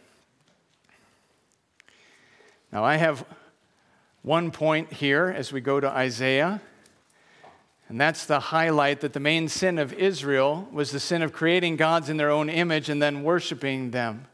Now 2.71 2.83
I 2.83 2.97
have 2.97 3.25
one 4.21 4.51
point 4.51 4.93
here 4.93 5.33
as 5.35 5.51
we 5.51 5.59
go 5.59 5.79
to 5.79 5.89
Isaiah. 5.89 6.61
And 7.89 7.99
that's 7.99 8.27
the 8.27 8.39
highlight 8.39 9.01
that 9.01 9.13
the 9.13 9.19
main 9.19 9.49
sin 9.49 9.79
of 9.79 9.91
Israel 9.93 10.67
was 10.71 10.91
the 10.91 10.99
sin 10.99 11.23
of 11.23 11.33
creating 11.33 11.75
gods 11.75 12.07
in 12.07 12.17
their 12.17 12.29
own 12.29 12.47
image 12.47 12.87
and 12.87 13.01
then 13.01 13.23
worshiping 13.23 13.89
them. 13.89 14.27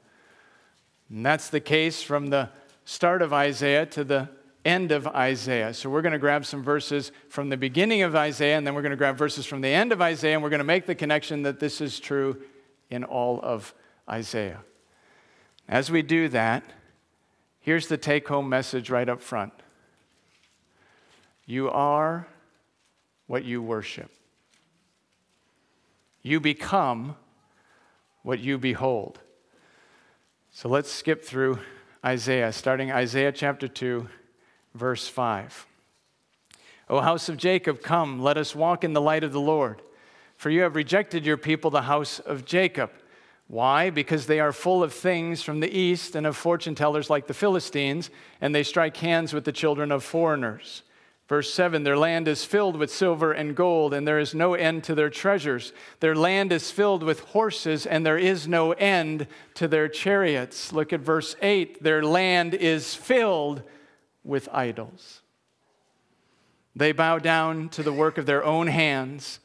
And 1.10 1.26
that's 1.26 1.50
the 1.50 1.62
case 1.62 2.04
from 2.04 2.28
the 2.28 2.50
start 2.84 3.22
of 3.22 3.32
Isaiah 3.32 3.86
to 3.88 4.04
the 4.04 4.30
end 4.66 4.92
of 4.92 5.08
Isaiah. 5.08 5.74
So 5.74 5.90
we're 5.90 6.02
going 6.02 6.12
to 6.12 6.20
grab 6.20 6.46
some 6.46 6.64
verses 6.64 7.14
from 7.30 7.48
the 7.48 7.56
beginning 7.56 8.02
of 8.02 8.14
Isaiah, 8.16 8.58
and 8.58 8.68
then 8.68 8.74
we're 8.74 8.82
going 8.82 8.92
to 8.92 8.98
grab 8.98 9.16
verses 9.16 9.46
from 9.46 9.62
the 9.62 9.70
end 9.70 9.94
of 9.94 10.02
Isaiah, 10.02 10.34
and 10.34 10.44
we're 10.44 10.50
going 10.50 10.58
to 10.58 10.66
make 10.66 10.86
the 10.86 10.96
connection 10.96 11.44
that 11.44 11.60
this 11.60 11.80
is 11.80 12.00
true 12.00 12.42
in 12.90 13.04
all 13.06 13.40
of 13.42 13.74
Isaiah. 14.10 14.64
As 15.70 15.90
we 15.90 16.02
do 16.02 16.28
that, 16.30 16.64
here's 17.62 17.88
the 17.88 17.98
take 17.98 18.28
home 18.28 18.50
message 18.50 18.90
right 18.90 19.08
up 19.08 19.22
front 19.22 19.54
You 21.46 21.70
are 21.70 22.28
what 23.28 23.44
you 23.44 23.62
worship. 23.62 24.12
You 26.22 26.40
become 26.40 27.16
what 28.24 28.40
you 28.40 28.58
behold. 28.58 29.20
So 30.52 30.70
let's 30.70 30.92
skip 30.92 31.24
through 31.24 31.60
Isaiah, 32.04 32.52
starting 32.52 32.92
Isaiah 32.92 33.32
chapter 33.32 33.68
2, 33.68 34.08
verse 34.74 35.08
5. 35.08 35.68
O 36.90 37.02
house 37.02 37.30
of 37.30 37.38
Jacob, 37.38 37.82
come, 37.82 38.22
let 38.22 38.38
us 38.38 38.56
walk 38.56 38.84
in 38.84 38.94
the 38.94 39.02
light 39.02 39.24
of 39.24 39.34
the 39.34 39.42
Lord. 39.42 39.82
For 40.38 40.50
you 40.50 40.62
have 40.62 40.76
rejected 40.76 41.26
your 41.26 41.38
people, 41.38 41.72
the 41.72 41.84
house 41.84 42.20
of 42.20 42.46
Jacob. 42.46 42.92
Why? 43.48 43.90
Because 43.90 44.26
they 44.28 44.40
are 44.40 44.52
full 44.52 44.84
of 44.84 44.94
things 44.94 45.42
from 45.42 45.60
the 45.60 45.78
east 45.78 46.16
and 46.16 46.26
of 46.26 46.36
fortune 46.36 46.76
tellers 46.76 47.10
like 47.10 47.28
the 47.28 47.34
Philistines, 47.34 48.10
and 48.42 48.54
they 48.54 48.64
strike 48.64 48.98
hands 48.98 49.34
with 49.34 49.46
the 49.46 49.52
children 49.52 49.92
of 49.92 50.04
foreigners. 50.04 50.84
Verse 51.28 51.52
7 51.54 51.84
Their 51.84 51.98
land 51.98 52.28
is 52.28 52.46
filled 52.46 52.78
with 52.78 52.92
silver 52.92 53.32
and 53.32 53.56
gold, 53.56 53.94
and 53.94 54.08
there 54.08 54.20
is 54.20 54.36
no 54.36 54.54
end 54.54 54.84
to 54.86 54.96
their 54.96 55.10
treasures. 55.10 55.74
Their 56.00 56.16
land 56.16 56.52
is 56.52 56.72
filled 56.72 57.04
with 57.04 57.22
horses, 57.22 57.86
and 57.86 58.06
there 58.06 58.18
is 58.18 58.48
no 58.48 58.74
end 58.74 59.28
to 59.56 59.68
their 59.68 59.88
chariots. 59.88 60.72
Look 60.72 60.94
at 60.94 61.00
verse 61.00 61.36
8 61.42 61.82
Their 61.82 62.04
land 62.04 62.54
is 62.54 62.94
filled 62.94 63.64
with 64.24 64.48
idols. 64.52 65.22
They 66.76 66.92
bow 66.92 67.20
down 67.20 67.70
to 67.70 67.84
the 67.84 67.94
work 67.94 68.18
of 68.18 68.26
their 68.26 68.44
own 68.44 68.68
hands, 68.68 69.40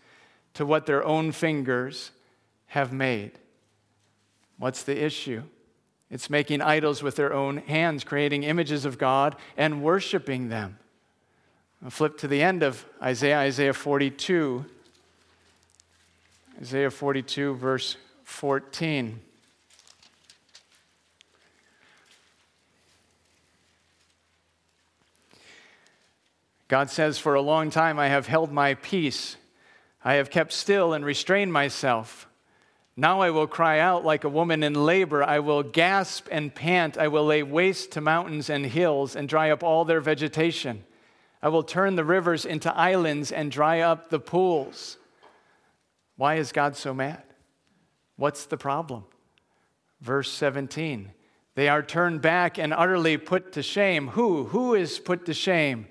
to 0.55 0.67
what 0.67 0.87
their 0.87 1.05
own 1.05 1.33
fingers 1.33 2.11
have 2.67 2.93
made. 2.93 3.33
What's 4.59 4.83
the 4.83 5.03
issue? 5.03 5.45
It's 6.11 6.29
making 6.29 6.61
idols 6.61 7.05
with 7.05 7.15
their 7.15 7.33
own 7.33 7.59
hands, 7.59 8.03
creating 8.03 8.43
images 8.43 8.85
of 8.85 8.99
God 8.99 9.37
and 9.57 9.81
worshiping 9.81 10.49
them. 10.49 10.80
I'll 11.83 11.91
flip 11.91 12.19
to 12.19 12.29
the 12.29 12.43
end 12.43 12.63
of 12.63 12.85
Isaiah, 13.03 13.39
Isaiah 13.39 13.73
42. 13.73 14.67
Isaiah 16.61 16.91
42, 16.91 17.55
verse 17.55 17.97
14. 18.25 19.19
God 26.69 26.91
says, 26.91 27.19
For 27.19 27.35
a 27.35 27.41
long 27.41 27.71
time 27.71 27.99
I 27.99 28.09
have 28.09 28.27
held 28.27 28.53
my 28.53 28.75
peace. 28.75 29.37
I 30.05 30.15
have 30.15 30.31
kept 30.31 30.53
still 30.53 30.93
and 30.93 31.03
restrained 31.03 31.53
myself. 31.53 32.29
Now 32.95 33.23
I 33.23 33.31
will 33.31 33.47
cry 33.47 33.79
out 33.79 34.05
like 34.05 34.25
a 34.25 34.29
woman 34.29 34.63
in 34.63 34.75
labor. 34.75 35.25
I 35.25 35.39
will 35.39 35.63
gasp 35.63 36.29
and 36.31 36.55
pant. 36.55 36.99
I 36.99 37.09
will 37.09 37.25
lay 37.25 37.43
waste 37.43 37.93
to 37.93 38.03
mountains 38.03 38.51
and 38.51 38.67
hills 38.67 39.17
and 39.17 39.27
dry 39.27 39.51
up 39.51 39.63
all 39.63 39.87
their 39.87 40.03
vegetation. 40.03 40.85
I 41.43 41.49
will 41.49 41.63
turn 41.63 41.97
the 41.97 42.05
rivers 42.05 42.45
into 42.45 42.75
islands 42.77 43.33
and 43.33 43.51
dry 43.51 43.81
up 43.81 44.11
the 44.11 44.21
pools. 44.21 44.99
Why 46.17 46.35
is 46.35 46.53
God 46.53 46.77
so 46.77 46.93
mad? 46.93 47.23
What's 48.17 48.45
the 48.45 48.59
problem? 48.59 49.05
Verse 50.03 50.31
17 50.31 51.13
They 51.55 51.69
are 51.69 51.83
turned 51.83 52.21
back 52.21 52.59
and 52.59 52.75
utterly 52.75 53.17
put 53.17 53.53
to 53.53 53.63
shame. 53.63 54.09
Who? 54.09 54.45
Who 54.45 54.75
is 54.75 54.99
put 54.99 55.27
to 55.27 55.35
shame? 55.35 55.87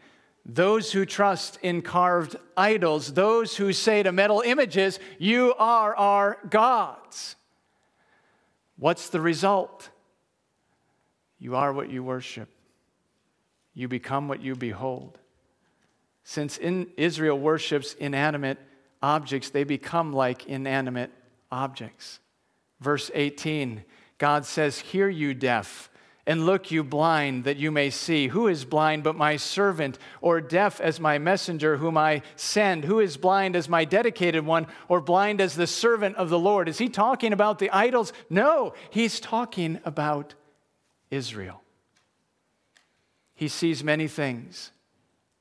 Those 0.45 0.91
who 0.91 1.05
trust 1.05 1.59
in 1.61 1.81
carved 1.81 2.35
idols, 2.55 3.13
those 3.13 3.57
who 3.57 3.73
say 3.73 4.03
to 4.03 4.11
metal 4.11 4.41
images, 4.45 4.99
You 5.17 5.53
are 5.57 5.95
our 5.95 6.37
gods. 6.49 7.35
What's 8.77 9.09
the 9.09 9.21
result? 9.21 9.89
You 11.37 11.55
are 11.55 11.73
what 11.73 11.89
you 11.89 12.03
worship, 12.03 12.49
you 13.73 13.87
become 13.87 14.27
what 14.27 14.41
you 14.41 14.55
behold. 14.55 15.17
Since 16.29 16.59
in 16.59 16.91
Israel 16.95 17.39
worships 17.39 17.95
inanimate 17.95 18.59
objects, 19.01 19.49
they 19.49 19.63
become 19.63 20.13
like 20.13 20.45
inanimate 20.45 21.09
objects. 21.51 22.19
Verse 22.79 23.09
18, 23.15 23.83
God 24.19 24.45
says, 24.45 24.77
Hear 24.77 25.09
you, 25.09 25.33
deaf 25.33 25.89
and 26.27 26.45
look, 26.45 26.69
you 26.69 26.83
blind, 26.83 27.45
that 27.45 27.57
you 27.57 27.71
may 27.71 27.89
see. 27.89 28.27
Who 28.27 28.47
is 28.47 28.63
blind 28.63 29.01
but 29.01 29.15
my 29.15 29.37
servant, 29.37 29.97
or 30.21 30.39
deaf 30.39 30.79
as 30.79 30.99
my 30.99 31.17
messenger 31.17 31.77
whom 31.77 31.97
I 31.97 32.21
send? 32.35 32.85
Who 32.85 32.99
is 32.99 33.17
blind 33.17 33.55
as 33.55 33.67
my 33.67 33.83
dedicated 33.83 34.45
one, 34.45 34.67
or 34.87 35.01
blind 35.01 35.41
as 35.41 35.55
the 35.55 35.65
servant 35.65 36.17
of 36.17 36.29
the 36.29 36.37
Lord? 36.37 36.69
Is 36.69 36.77
he 36.77 36.89
talking 36.89 37.33
about 37.33 37.57
the 37.57 37.71
idols? 37.71 38.13
No, 38.29 38.75
he's 38.91 39.19
talking 39.19 39.79
about 39.83 40.35
Israel. 41.09 41.63
He 43.33 43.47
sees 43.47 43.83
many 43.83 44.07
things, 44.07 44.71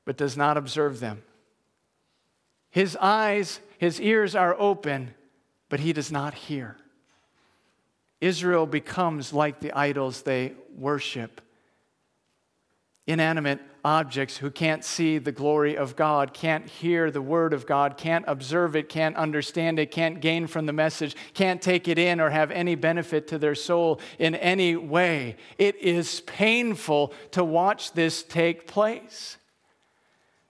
but 0.09 0.17
does 0.17 0.35
not 0.35 0.57
observe 0.57 0.99
them. 0.99 1.21
His 2.71 2.97
eyes, 2.99 3.59
his 3.77 4.01
ears 4.01 4.33
are 4.33 4.59
open, 4.59 5.13
but 5.69 5.81
he 5.81 5.93
does 5.93 6.11
not 6.11 6.33
hear. 6.33 6.77
Israel 8.19 8.65
becomes 8.65 9.33
like 9.33 9.59
the 9.59 9.71
idols 9.73 10.23
they 10.23 10.53
worship. 10.75 11.41
Inanimate 13.05 13.59
objects 13.85 14.37
who 14.37 14.49
can't 14.49 14.83
see 14.83 15.19
the 15.19 15.31
glory 15.31 15.77
of 15.77 15.95
God, 15.95 16.33
can't 16.33 16.67
hear 16.67 17.11
the 17.11 17.21
word 17.21 17.53
of 17.53 17.67
God, 17.67 17.95
can't 17.95 18.25
observe 18.27 18.75
it, 18.75 18.89
can't 18.89 19.15
understand 19.15 19.77
it, 19.77 19.91
can't 19.91 20.21
gain 20.21 20.47
from 20.47 20.65
the 20.65 20.73
message, 20.73 21.15
can't 21.35 21.61
take 21.61 21.87
it 21.87 21.99
in 21.99 22.19
or 22.19 22.31
have 22.31 22.49
any 22.49 22.73
benefit 22.73 23.27
to 23.27 23.37
their 23.37 23.53
soul 23.53 24.01
in 24.17 24.33
any 24.33 24.75
way. 24.75 25.35
It 25.59 25.75
is 25.75 26.21
painful 26.21 27.13
to 27.29 27.43
watch 27.43 27.93
this 27.93 28.23
take 28.23 28.65
place 28.65 29.37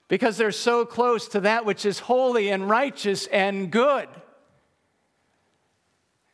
because 0.10 0.36
they're 0.36 0.52
so 0.52 0.84
close 0.86 1.30
to 1.30 1.40
that 1.42 1.64
which 1.64 1.86
is 1.86 2.00
holy 2.00 2.50
and 2.50 2.70
righteous 2.70 3.28
and 3.28 3.72
good. 3.72 4.10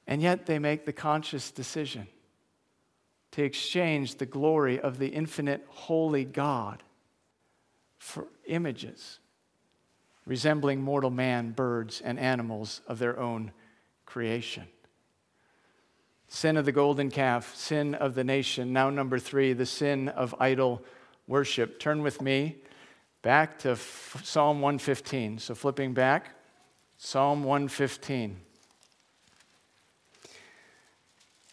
And 0.08 0.22
yet 0.22 0.48
they 0.48 0.58
make 0.58 0.86
the 0.86 0.94
conscious 0.94 1.52
decision 1.52 2.08
to 3.32 3.44
exchange 3.44 4.16
the 4.16 4.26
glory 4.26 4.80
of 4.80 4.98
the 4.98 5.10
infinite 5.10 5.64
holy 5.68 6.26
God 6.26 6.82
for 8.00 8.28
images 8.48 9.20
resembling 10.26 10.82
mortal 10.82 11.12
man, 11.12 11.52
birds, 11.52 12.02
and 12.02 12.18
animals 12.18 12.82
of 12.88 13.00
their 13.00 13.20
own 13.20 13.52
creation. 14.06 14.64
Sin 16.28 16.58
of 16.58 16.66
the 16.66 16.72
golden 16.72 17.12
calf, 17.12 17.56
sin 17.56 17.94
of 17.94 18.16
the 18.16 18.24
nation. 18.24 18.74
Now, 18.74 18.90
number 18.90 19.20
three, 19.20 19.54
the 19.54 19.68
sin 19.68 20.10
of 20.10 20.34
idol 20.40 20.82
worship. 21.28 21.80
Turn 21.80 22.02
with 22.02 22.22
me 22.22 22.56
back 23.26 23.58
to 23.58 23.76
Psalm 24.22 24.62
115. 24.62 25.40
So, 25.40 25.56
flipping 25.56 25.96
back, 25.96 26.36
Psalm 26.96 27.44
115. 27.44 28.38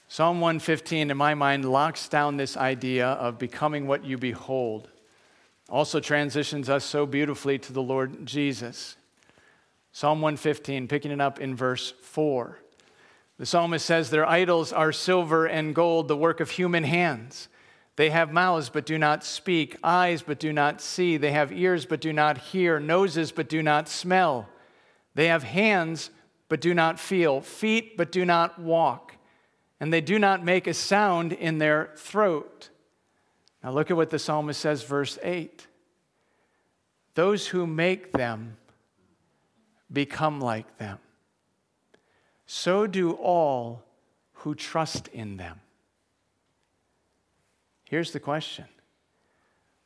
Psalm 0.06 0.42
115, 0.42 1.10
in 1.10 1.16
my 1.16 1.32
mind, 1.32 1.64
locks 1.64 2.10
down 2.10 2.36
this 2.36 2.58
idea 2.58 3.06
of 3.06 3.38
becoming 3.38 3.86
what 3.86 4.04
you 4.04 4.18
behold. 4.18 4.90
Also 5.70 5.98
transitions 5.98 6.68
us 6.68 6.84
so 6.84 7.06
beautifully 7.06 7.58
to 7.60 7.72
the 7.72 7.80
Lord 7.80 8.26
Jesus. 8.26 8.96
Psalm 9.92 10.20
115, 10.20 10.88
picking 10.88 11.10
it 11.10 11.22
up 11.22 11.40
in 11.40 11.56
verse 11.56 11.94
4. 12.02 12.58
The 13.38 13.46
psalmist 13.46 13.86
says, 13.86 14.10
Their 14.10 14.28
idols 14.28 14.74
are 14.74 14.92
silver 14.92 15.46
and 15.46 15.74
gold, 15.74 16.08
the 16.08 16.18
work 16.18 16.40
of 16.40 16.50
human 16.50 16.84
hands. 16.84 17.48
They 17.96 18.10
have 18.10 18.32
mouths 18.32 18.70
but 18.70 18.86
do 18.86 18.98
not 18.98 19.22
speak, 19.24 19.76
eyes 19.82 20.22
but 20.22 20.38
do 20.38 20.52
not 20.52 20.80
see. 20.80 21.16
They 21.16 21.32
have 21.32 21.52
ears 21.52 21.84
but 21.84 22.00
do 22.00 22.12
not 22.12 22.38
hear, 22.38 22.80
noses 22.80 23.32
but 23.32 23.48
do 23.48 23.62
not 23.62 23.88
smell. 23.88 24.48
They 25.14 25.26
have 25.28 25.42
hands 25.42 26.10
but 26.48 26.60
do 26.60 26.74
not 26.74 26.98
feel, 26.98 27.40
feet 27.40 27.96
but 27.96 28.10
do 28.10 28.24
not 28.24 28.58
walk 28.58 29.12
and 29.82 29.92
they 29.92 30.00
do 30.00 30.16
not 30.16 30.44
make 30.44 30.68
a 30.68 30.74
sound 30.74 31.32
in 31.32 31.58
their 31.58 31.90
throat. 31.96 32.68
Now, 33.64 33.72
look 33.72 33.90
at 33.90 33.96
what 33.96 34.10
the 34.10 34.18
psalmist 34.20 34.60
says, 34.60 34.84
verse 34.84 35.18
8. 35.24 35.66
Those 37.16 37.48
who 37.48 37.66
make 37.66 38.12
them 38.12 38.58
become 39.92 40.40
like 40.40 40.78
them. 40.78 41.00
So 42.46 42.86
do 42.86 43.10
all 43.14 43.82
who 44.34 44.54
trust 44.54 45.08
in 45.08 45.36
them. 45.36 45.58
Here's 47.92 48.12
the 48.12 48.20
question 48.20 48.64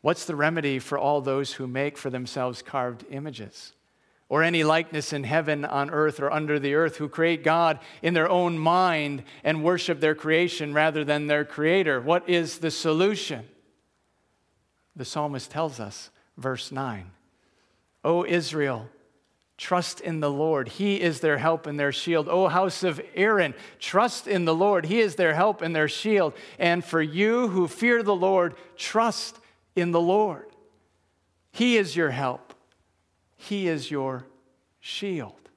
What's 0.00 0.26
the 0.26 0.36
remedy 0.36 0.78
for 0.78 0.96
all 0.96 1.20
those 1.20 1.54
who 1.54 1.66
make 1.66 1.98
for 1.98 2.08
themselves 2.08 2.62
carved 2.62 3.04
images? 3.10 3.72
or 4.28 4.42
any 4.42 4.64
likeness 4.64 5.12
in 5.12 5.22
heaven, 5.22 5.64
on 5.64 5.88
earth, 5.88 6.18
or 6.18 6.32
under 6.32 6.58
the 6.58 6.74
earth, 6.74 6.96
who 6.96 7.08
create 7.08 7.44
God 7.44 7.78
in 8.02 8.12
their 8.12 8.28
own 8.28 8.58
mind 8.58 9.22
and 9.44 9.62
worship 9.62 10.00
their 10.00 10.16
creation 10.16 10.74
rather 10.74 11.04
than 11.04 11.28
their 11.28 11.44
creator. 11.44 12.00
What 12.00 12.28
is 12.28 12.58
the 12.58 12.72
solution? 12.72 13.46
The 14.96 15.04
psalmist 15.04 15.52
tells 15.52 15.78
us, 15.78 16.10
verse 16.36 16.72
9 16.72 17.12
O 18.02 18.24
Israel, 18.24 18.88
trust 19.56 20.00
in 20.00 20.20
the 20.20 20.30
Lord. 20.30 20.68
He 20.68 21.00
is 21.00 21.20
their 21.20 21.38
help 21.38 21.66
and 21.66 21.78
their 21.78 21.92
shield. 21.92 22.28
O 22.28 22.48
house 22.48 22.82
of 22.82 23.00
Aaron, 23.14 23.54
trust 23.78 24.26
in 24.26 24.44
the 24.44 24.54
Lord. 24.54 24.86
He 24.86 25.00
is 25.00 25.16
their 25.16 25.34
help 25.34 25.62
and 25.62 25.74
their 25.74 25.88
shield. 25.88 26.34
And 26.58 26.84
for 26.84 27.00
you 27.00 27.48
who 27.48 27.66
fear 27.66 28.02
the 28.02 28.14
Lord, 28.14 28.54
trust 28.76 29.38
in 29.74 29.92
the 29.92 30.00
Lord. 30.00 30.46
He 31.52 31.76
is 31.76 31.96
your 31.96 32.10
help 32.10 32.46
he 33.36 33.68
is 33.68 33.90
your 33.90 34.26
shield. 34.80 35.50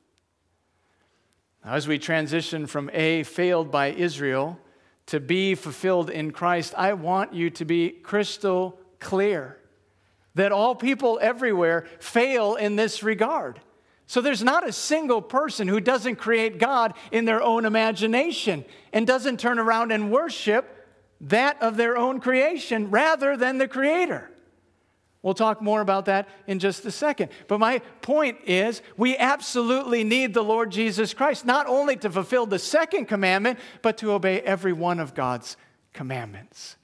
Now, 1.63 1.73
as 1.73 1.87
we 1.87 1.97
transition 1.97 2.67
from 2.67 2.89
A, 2.93 3.23
failed 3.23 3.71
by 3.71 3.87
Israel, 3.87 4.59
to 5.07 5.19
B, 5.19 5.55
fulfilled 5.55 6.09
in 6.09 6.31
Christ, 6.31 6.73
I 6.77 6.93
want 6.93 7.33
you 7.33 7.49
to 7.51 7.65
be 7.65 7.89
crystal 7.89 8.79
clear 8.99 9.57
that 10.35 10.51
all 10.51 10.75
people 10.75 11.19
everywhere 11.21 11.87
fail 11.99 12.55
in 12.55 12.75
this 12.75 13.01
regard. 13.01 13.59
So 14.09 14.21
there's 14.21 14.43
not 14.43 14.67
a 14.67 14.71
single 14.71 15.21
person 15.21 15.67
who 15.67 15.79
doesn't 15.79 16.15
create 16.15 16.57
God 16.57 16.95
in 17.11 17.25
their 17.25 17.43
own 17.43 17.63
imagination 17.63 18.65
and 18.91 19.05
doesn't 19.05 19.39
turn 19.39 19.59
around 19.59 19.91
and 19.91 20.11
worship 20.11 20.87
that 21.21 21.61
of 21.61 21.77
their 21.77 21.95
own 21.95 22.19
creation 22.19 22.89
rather 22.89 23.37
than 23.37 23.59
the 23.59 23.67
Creator. 23.67 24.31
We'll 25.21 25.35
talk 25.35 25.61
more 25.61 25.79
about 25.79 26.05
that 26.05 26.27
in 26.47 26.57
just 26.57 26.83
a 26.87 26.91
second. 26.91 27.29
But 27.47 27.59
my 27.59 27.83
point 28.01 28.39
is, 28.45 28.81
we 28.97 29.15
absolutely 29.15 30.03
need 30.03 30.33
the 30.33 30.43
Lord 30.43 30.71
Jesus 30.71 31.13
Christ, 31.13 31.45
not 31.45 31.67
only 31.67 31.95
to 31.97 32.09
fulfill 32.09 32.47
the 32.47 32.57
second 32.57 33.05
commandment, 33.05 33.59
but 33.83 33.99
to 33.99 34.13
obey 34.13 34.41
every 34.41 34.73
one 34.73 34.99
of 34.99 35.13
God's 35.13 35.55
commandments. 35.93 36.77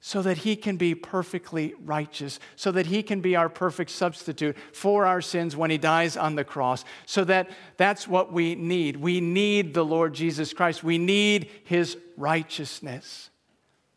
So 0.00 0.22
that 0.22 0.38
he 0.38 0.56
can 0.56 0.76
be 0.76 0.94
perfectly 0.94 1.74
righteous, 1.84 2.40
so 2.56 2.72
that 2.72 2.86
he 2.86 3.02
can 3.02 3.20
be 3.20 3.36
our 3.36 3.50
perfect 3.50 3.90
substitute 3.90 4.56
for 4.72 5.04
our 5.04 5.20
sins 5.20 5.54
when 5.54 5.70
he 5.70 5.76
dies 5.76 6.16
on 6.16 6.36
the 6.36 6.44
cross. 6.44 6.84
So 7.04 7.22
that 7.24 7.50
that's 7.76 8.08
what 8.08 8.32
we 8.32 8.54
need. 8.54 8.96
We 8.96 9.20
need 9.20 9.74
the 9.74 9.84
Lord 9.84 10.14
Jesus 10.14 10.54
Christ. 10.54 10.82
We 10.82 10.96
need 10.96 11.50
his 11.64 11.98
righteousness. 12.16 13.28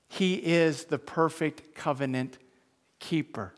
He 0.09 0.35
is 0.35 0.85
the 0.85 0.99
perfect 0.99 1.73
covenant 1.73 2.37
keeper. 2.99 3.53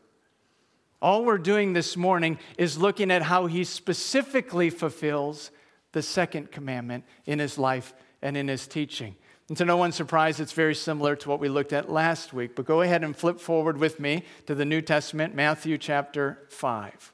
All 1.02 1.24
we're 1.24 1.38
doing 1.38 1.72
this 1.72 1.96
morning 1.96 2.38
is 2.56 2.78
looking 2.78 3.10
at 3.10 3.22
how 3.22 3.46
he 3.46 3.64
specifically 3.64 4.70
fulfills 4.70 5.50
the 5.92 6.02
second 6.02 6.52
commandment 6.52 7.04
in 7.26 7.38
his 7.38 7.58
life 7.58 7.92
and 8.22 8.36
in 8.36 8.48
his 8.48 8.66
teaching. 8.66 9.16
And 9.48 9.56
to 9.58 9.64
no 9.64 9.76
one's 9.76 9.94
surprise, 9.94 10.40
it's 10.40 10.52
very 10.52 10.74
similar 10.74 11.14
to 11.16 11.28
what 11.28 11.38
we 11.38 11.48
looked 11.48 11.72
at 11.72 11.90
last 11.90 12.32
week. 12.32 12.56
But 12.56 12.66
go 12.66 12.80
ahead 12.80 13.04
and 13.04 13.16
flip 13.16 13.38
forward 13.38 13.78
with 13.78 14.00
me 14.00 14.24
to 14.46 14.54
the 14.56 14.64
New 14.64 14.80
Testament, 14.80 15.36
Matthew 15.36 15.78
chapter 15.78 16.40
5. 16.48 17.12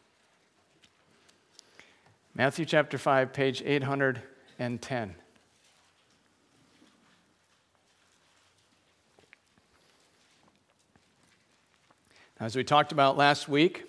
Matthew 2.35 2.65
chapter 2.65 2.97
5, 2.97 3.35
page 3.35 3.63
810. 3.63 5.15
As 12.41 12.57
we 12.57 12.65
talked 12.65 12.93
about 12.93 13.19
last 13.19 13.49
week, 13.49 13.85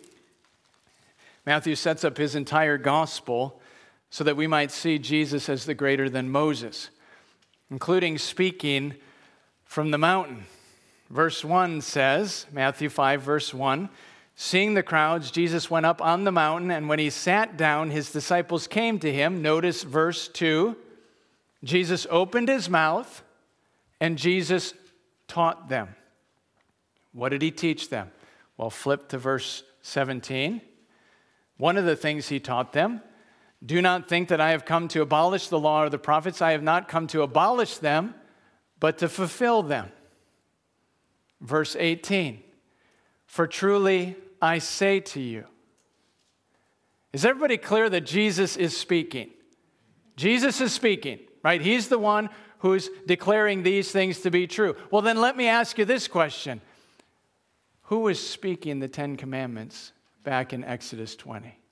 Matthew 1.45 1.75
sets 1.75 2.03
up 2.03 2.17
his 2.17 2.35
entire 2.35 2.77
gospel 2.77 3.61
so 4.09 4.25
that 4.25 4.35
we 4.35 4.47
might 4.47 4.69
see 4.69 4.99
Jesus 4.99 5.47
as 5.47 5.65
the 5.65 5.73
greater 5.73 6.09
than 6.09 6.29
Moses 6.29 6.89
including 7.73 8.19
speaking 8.19 8.93
from 9.65 9.89
the 9.89 9.97
mountain. 9.97 10.43
Verse 11.09 11.43
1 11.43 11.81
says, 11.81 12.45
Matthew 12.51 12.87
5, 12.87 13.19
verse 13.23 13.51
1, 13.51 13.89
Seeing 14.35 14.75
the 14.75 14.83
crowds, 14.83 15.31
Jesus 15.31 15.71
went 15.71 15.87
up 15.87 15.99
on 15.99 16.23
the 16.23 16.31
mountain, 16.31 16.69
and 16.69 16.87
when 16.87 16.99
he 16.99 17.09
sat 17.09 17.57
down, 17.57 17.89
his 17.89 18.11
disciples 18.11 18.67
came 18.67 18.99
to 18.99 19.11
him. 19.11 19.41
Notice 19.41 19.81
verse 19.81 20.27
2 20.27 20.75
Jesus 21.63 22.05
opened 22.11 22.47
his 22.47 22.69
mouth, 22.69 23.23
and 23.99 24.19
Jesus 24.19 24.75
taught 25.27 25.67
them. 25.67 25.95
What 27.11 27.29
did 27.29 27.41
he 27.41 27.49
teach 27.49 27.89
them? 27.89 28.11
Well, 28.55 28.69
flip 28.69 29.09
to 29.09 29.17
verse 29.17 29.63
17. 29.81 30.61
One 31.57 31.77
of 31.77 31.85
the 31.85 31.95
things 31.95 32.29
he 32.29 32.39
taught 32.39 32.71
them 32.71 33.01
do 33.65 33.81
not 33.81 34.09
think 34.09 34.29
that 34.29 34.41
I 34.41 34.51
have 34.51 34.65
come 34.65 34.87
to 34.89 35.01
abolish 35.01 35.47
the 35.47 35.59
law 35.59 35.83
or 35.83 35.89
the 35.89 35.97
prophets. 35.97 36.41
I 36.41 36.51
have 36.51 36.63
not 36.63 36.87
come 36.87 37.07
to 37.07 37.21
abolish 37.21 37.77
them, 37.77 38.13
but 38.79 38.97
to 38.97 39.07
fulfill 39.07 39.63
them. 39.63 39.91
Verse 41.39 41.75
18 41.77 42.41
For 43.25 43.47
truly 43.47 44.15
I 44.41 44.57
say 44.57 44.99
to 44.99 45.21
you. 45.21 45.45
Is 47.13 47.25
everybody 47.25 47.57
clear 47.57 47.89
that 47.89 48.01
Jesus 48.01 48.57
is 48.57 48.75
speaking? 48.75 49.29
Jesus 50.15 50.59
is 50.59 50.73
speaking, 50.73 51.19
right? 51.43 51.61
He's 51.61 51.87
the 51.87 51.99
one 51.99 52.29
who's 52.59 52.89
declaring 53.05 53.63
these 53.63 53.91
things 53.91 54.19
to 54.21 54.31
be 54.31 54.47
true. 54.47 54.75
Well, 54.91 55.01
then 55.01 55.17
let 55.17 55.37
me 55.37 55.47
ask 55.47 55.77
you 55.77 55.85
this 55.85 56.07
question 56.07 56.59
Who 57.83 57.99
was 57.99 58.25
speaking 58.25 58.79
the 58.79 58.87
Ten 58.87 59.15
Commandments 59.15 59.93
back 60.23 60.51
in 60.51 60.63
Exodus 60.63 61.15
20? 61.15 61.62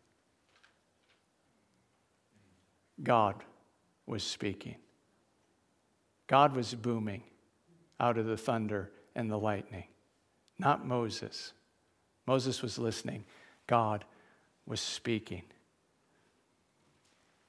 God 3.04 3.44
was 4.06 4.24
speaking. 4.24 4.76
God 6.28 6.56
was 6.56 6.74
booming 6.74 7.24
out 8.00 8.18
of 8.18 8.26
the 8.26 8.38
thunder 8.38 8.92
and 9.16 9.30
the 9.30 9.38
lightning, 9.38 9.86
not 10.58 10.86
Moses. 10.86 11.54
Moses 12.26 12.62
was 12.62 12.78
listening, 12.78 13.26
God 13.68 14.06
was 14.66 14.80
speaking. 14.80 15.44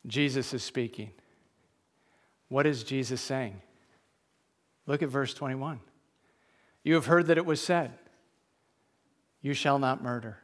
Jesus 0.07 0.53
is 0.53 0.63
speaking. 0.63 1.11
What 2.49 2.67
is 2.67 2.83
Jesus 2.83 3.21
saying? 3.21 3.61
Look 4.87 5.03
at 5.03 5.09
verse 5.09 5.33
21. 5.33 5.81
You 6.83 6.95
have 6.95 7.07
heard 7.07 7.27
that 7.29 7.39
it 7.39 7.47
was 7.47 7.61
said, 7.61 7.93
You 9.41 9.55
shall 9.55 9.79
not 9.79 10.03
murder. 10.03 10.39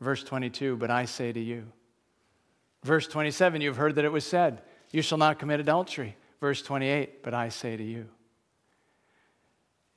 Verse 0.00 0.22
22, 0.22 0.76
but 0.76 0.90
I 0.90 1.04
say 1.04 1.32
to 1.32 1.40
you, 1.40 1.72
Verse 2.82 3.06
27, 3.06 3.60
you've 3.60 3.76
heard 3.76 3.96
that 3.96 4.04
it 4.04 4.12
was 4.12 4.24
said, 4.24 4.62
You 4.90 5.02
shall 5.02 5.18
not 5.18 5.38
commit 5.38 5.60
adultery. 5.60 6.16
Verse 6.40 6.62
28, 6.62 7.22
but 7.22 7.34
I 7.34 7.50
say 7.50 7.76
to 7.76 7.82
you. 7.82 8.08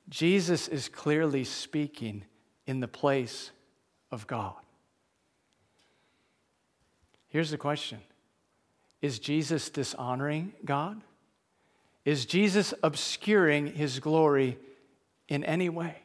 Jesus 0.10 0.68
is 0.68 0.90
clearly 0.90 1.46
speaking 1.46 2.26
in 2.68 2.82
the 2.82 2.88
place 2.88 3.52
of 4.12 4.28
God. 4.28 4.56
Here's 7.30 7.52
the 7.52 7.58
question 7.58 8.00
Is 9.02 9.20
Jesus 9.20 9.70
dishonoring 9.70 10.54
God? 10.66 11.02
Is 12.06 12.26
Jesus 12.26 12.74
obscuring 12.84 13.68
his 13.68 14.00
glory 14.00 14.58
in 15.30 15.46
any 15.46 15.70
way? 15.70 15.96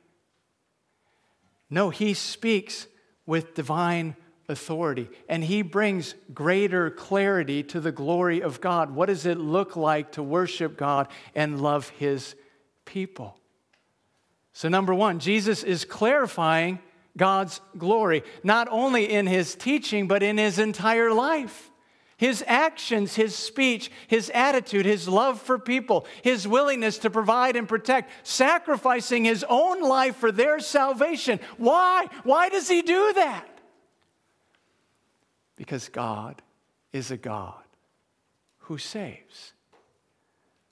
No, 1.68 1.90
he 1.90 2.14
speaks 2.14 2.86
with 3.26 3.54
divine 3.54 4.16
authority. 4.48 5.08
And 5.28 5.44
he 5.44 5.62
brings 5.62 6.14
greater 6.32 6.90
clarity 6.90 7.62
to 7.64 7.80
the 7.80 7.92
glory 7.92 8.40
of 8.40 8.60
God. 8.60 8.90
What 8.90 9.06
does 9.06 9.26
it 9.26 9.38
look 9.38 9.76
like 9.76 10.12
to 10.12 10.22
worship 10.22 10.76
God 10.76 11.08
and 11.34 11.60
love 11.60 11.90
his 11.90 12.34
people? 12.84 13.38
So, 14.52 14.68
number 14.68 14.94
one, 14.94 15.20
Jesus 15.20 15.62
is 15.62 15.84
clarifying 15.84 16.80
God's 17.16 17.60
glory, 17.76 18.24
not 18.42 18.68
only 18.70 19.10
in 19.10 19.26
his 19.26 19.54
teaching, 19.54 20.08
but 20.08 20.22
in 20.22 20.38
his 20.38 20.58
entire 20.58 21.12
life. 21.12 21.70
His 22.16 22.42
actions, 22.48 23.14
his 23.14 23.36
speech, 23.36 23.92
his 24.08 24.28
attitude, 24.34 24.86
his 24.86 25.08
love 25.08 25.40
for 25.40 25.56
people, 25.56 26.04
his 26.22 26.48
willingness 26.48 26.98
to 26.98 27.10
provide 27.10 27.54
and 27.54 27.68
protect, 27.68 28.10
sacrificing 28.26 29.24
his 29.24 29.44
own 29.48 29.80
life 29.80 30.16
for 30.16 30.32
their 30.32 30.58
salvation. 30.58 31.38
Why? 31.58 32.08
Why 32.24 32.48
does 32.48 32.68
he 32.68 32.82
do 32.82 33.12
that? 33.14 33.57
Because 35.58 35.88
God 35.88 36.40
is 36.92 37.10
a 37.10 37.16
God 37.16 37.62
who 38.60 38.78
saves. 38.78 39.52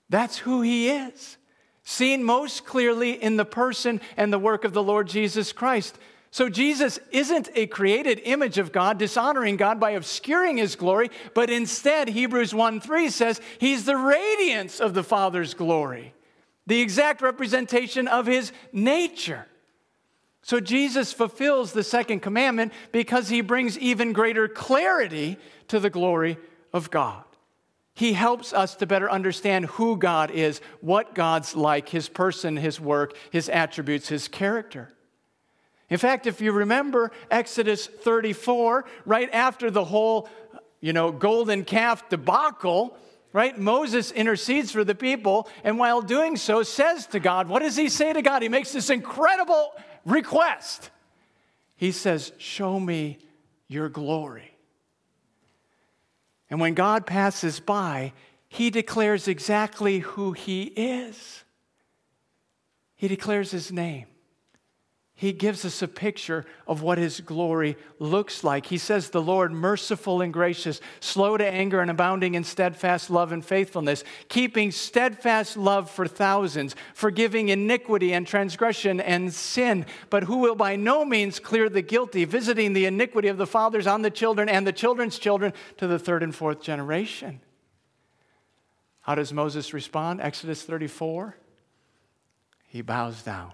That's 0.09 0.37
who 0.37 0.61
He 0.61 0.89
is, 0.89 1.37
seen 1.83 2.23
most 2.23 2.65
clearly 2.65 3.21
in 3.21 3.35
the 3.35 3.45
person 3.45 3.99
and 4.15 4.31
the 4.31 4.39
work 4.39 4.63
of 4.63 4.73
the 4.73 4.81
Lord 4.81 5.07
Jesus 5.07 5.51
Christ. 5.51 5.99
So 6.31 6.49
Jesus 6.49 6.99
isn't 7.11 7.49
a 7.55 7.67
created 7.67 8.21
image 8.23 8.57
of 8.57 8.71
God, 8.71 8.97
dishonoring 8.97 9.57
God 9.57 9.79
by 9.79 9.91
obscuring 9.91 10.57
his 10.57 10.75
glory, 10.75 11.09
but 11.33 11.49
instead, 11.49 12.09
Hebrews 12.09 12.53
1 12.53 12.79
3 12.79 13.09
says, 13.09 13.41
He's 13.59 13.85
the 13.85 13.97
radiance 13.97 14.79
of 14.79 14.93
the 14.93 15.03
Father's 15.03 15.53
glory, 15.53 16.13
the 16.65 16.79
exact 16.79 17.21
representation 17.21 18.07
of 18.07 18.25
his 18.25 18.51
nature. 18.71 19.47
So 20.47 20.61
Jesus 20.61 21.11
fulfills 21.11 21.73
the 21.73 21.83
second 21.83 22.21
commandment 22.21 22.71
because 22.93 23.27
he 23.27 23.41
brings 23.41 23.77
even 23.77 24.13
greater 24.13 24.47
clarity 24.47 25.35
to 25.67 25.77
the 25.77 25.89
glory 25.89 26.37
of 26.71 26.89
God. 26.89 27.25
He 27.93 28.13
helps 28.13 28.53
us 28.53 28.73
to 28.75 28.85
better 28.85 29.11
understand 29.11 29.65
who 29.65 29.97
God 29.97 30.31
is, 30.31 30.61
what 30.79 31.13
God's 31.13 31.53
like, 31.53 31.89
his 31.89 32.07
person, 32.07 32.55
his 32.55 32.79
work, 32.79 33.13
his 33.29 33.49
attributes, 33.49 34.07
his 34.07 34.29
character. 34.29 34.93
In 35.89 35.97
fact, 35.97 36.27
if 36.27 36.39
you 36.39 36.53
remember 36.53 37.11
Exodus 37.29 37.85
34, 37.85 38.85
right 39.05 39.29
after 39.33 39.69
the 39.69 39.83
whole, 39.83 40.29
you 40.79 40.93
know, 40.93 41.11
golden 41.11 41.65
calf 41.65 42.07
debacle, 42.07 42.95
right? 43.33 43.59
Moses 43.59 44.11
intercedes 44.11 44.71
for 44.71 44.85
the 44.85 44.95
people, 44.95 45.49
and 45.65 45.77
while 45.77 46.01
doing 46.01 46.37
so, 46.37 46.63
says 46.63 47.05
to 47.07 47.19
God, 47.19 47.49
What 47.49 47.63
does 47.63 47.75
he 47.75 47.89
say 47.89 48.13
to 48.13 48.21
God? 48.21 48.43
He 48.43 48.47
makes 48.47 48.71
this 48.71 48.89
incredible 48.89 49.73
request. 50.07 50.89
He 51.75 51.91
says, 51.91 52.31
Show 52.37 52.79
me 52.79 53.19
your 53.67 53.89
glory. 53.89 54.51
And 56.49 56.59
when 56.59 56.73
God 56.73 57.05
passes 57.05 57.59
by, 57.59 58.13
he 58.47 58.69
declares 58.69 59.27
exactly 59.27 59.99
who 59.99 60.31
he 60.31 60.63
is. 60.63 61.43
He 62.95 63.07
declares 63.07 63.51
his 63.51 63.71
name 63.71 64.07
he 65.19 65.33
gives 65.33 65.65
us 65.65 65.81
a 65.81 65.87
picture 65.87 66.45
of 66.67 66.83
what 66.83 66.99
his 66.99 67.21
glory 67.21 67.75
looks 67.97 68.43
like. 68.43 68.67
He 68.67 68.77
says, 68.77 69.09
The 69.09 69.21
Lord, 69.21 69.51
merciful 69.51 70.21
and 70.21 70.31
gracious, 70.31 70.79
slow 70.99 71.37
to 71.37 71.45
anger 71.45 71.81
and 71.81 71.89
abounding 71.89 72.35
in 72.35 72.43
steadfast 72.43 73.09
love 73.09 73.31
and 73.31 73.43
faithfulness, 73.43 74.03
keeping 74.29 74.69
steadfast 74.69 75.57
love 75.57 75.89
for 75.89 76.07
thousands, 76.07 76.75
forgiving 76.93 77.49
iniquity 77.49 78.13
and 78.13 78.27
transgression 78.27 79.01
and 79.01 79.33
sin, 79.33 79.87
but 80.11 80.25
who 80.25 80.37
will 80.37 80.53
by 80.53 80.75
no 80.75 81.03
means 81.03 81.39
clear 81.39 81.67
the 81.67 81.81
guilty, 81.81 82.23
visiting 82.23 82.73
the 82.73 82.85
iniquity 82.85 83.27
of 83.27 83.37
the 83.37 83.47
fathers 83.47 83.87
on 83.87 84.03
the 84.03 84.11
children 84.11 84.47
and 84.47 84.67
the 84.67 84.71
children's 84.71 85.17
children 85.17 85.51
to 85.77 85.87
the 85.87 85.97
third 85.97 86.21
and 86.21 86.35
fourth 86.35 86.61
generation. 86.61 87.41
How 89.01 89.15
does 89.15 89.33
Moses 89.33 89.73
respond? 89.73 90.21
Exodus 90.21 90.61
34. 90.61 91.35
He 92.67 92.83
bows 92.83 93.23
down 93.23 93.53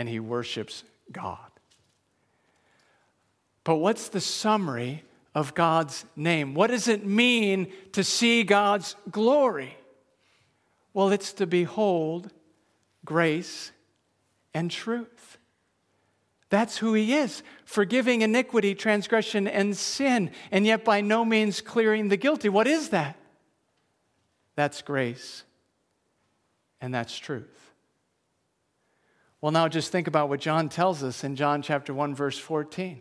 and 0.00 0.08
he 0.08 0.18
worships 0.18 0.82
God. 1.12 1.50
But 3.64 3.76
what's 3.76 4.08
the 4.08 4.20
summary 4.22 5.04
of 5.34 5.54
God's 5.54 6.06
name? 6.16 6.54
What 6.54 6.68
does 6.68 6.88
it 6.88 7.04
mean 7.04 7.70
to 7.92 8.02
see 8.02 8.42
God's 8.42 8.96
glory? 9.10 9.76
Well, 10.94 11.10
it's 11.10 11.34
to 11.34 11.46
behold 11.46 12.30
grace 13.04 13.72
and 14.54 14.70
truth. 14.70 15.36
That's 16.48 16.78
who 16.78 16.94
he 16.94 17.12
is, 17.12 17.42
forgiving 17.66 18.22
iniquity, 18.22 18.74
transgression, 18.74 19.46
and 19.46 19.76
sin, 19.76 20.30
and 20.50 20.64
yet 20.64 20.82
by 20.82 21.02
no 21.02 21.26
means 21.26 21.60
clearing 21.60 22.08
the 22.08 22.16
guilty. 22.16 22.48
What 22.48 22.66
is 22.66 22.88
that? 22.88 23.18
That's 24.56 24.80
grace, 24.80 25.44
and 26.80 26.94
that's 26.94 27.18
truth. 27.18 27.59
Well, 29.40 29.52
now 29.52 29.68
just 29.68 29.90
think 29.90 30.06
about 30.06 30.28
what 30.28 30.40
John 30.40 30.68
tells 30.68 31.02
us 31.02 31.24
in 31.24 31.36
John 31.36 31.62
chapter 31.62 31.94
1, 31.94 32.14
verse 32.14 32.38
14. 32.38 33.00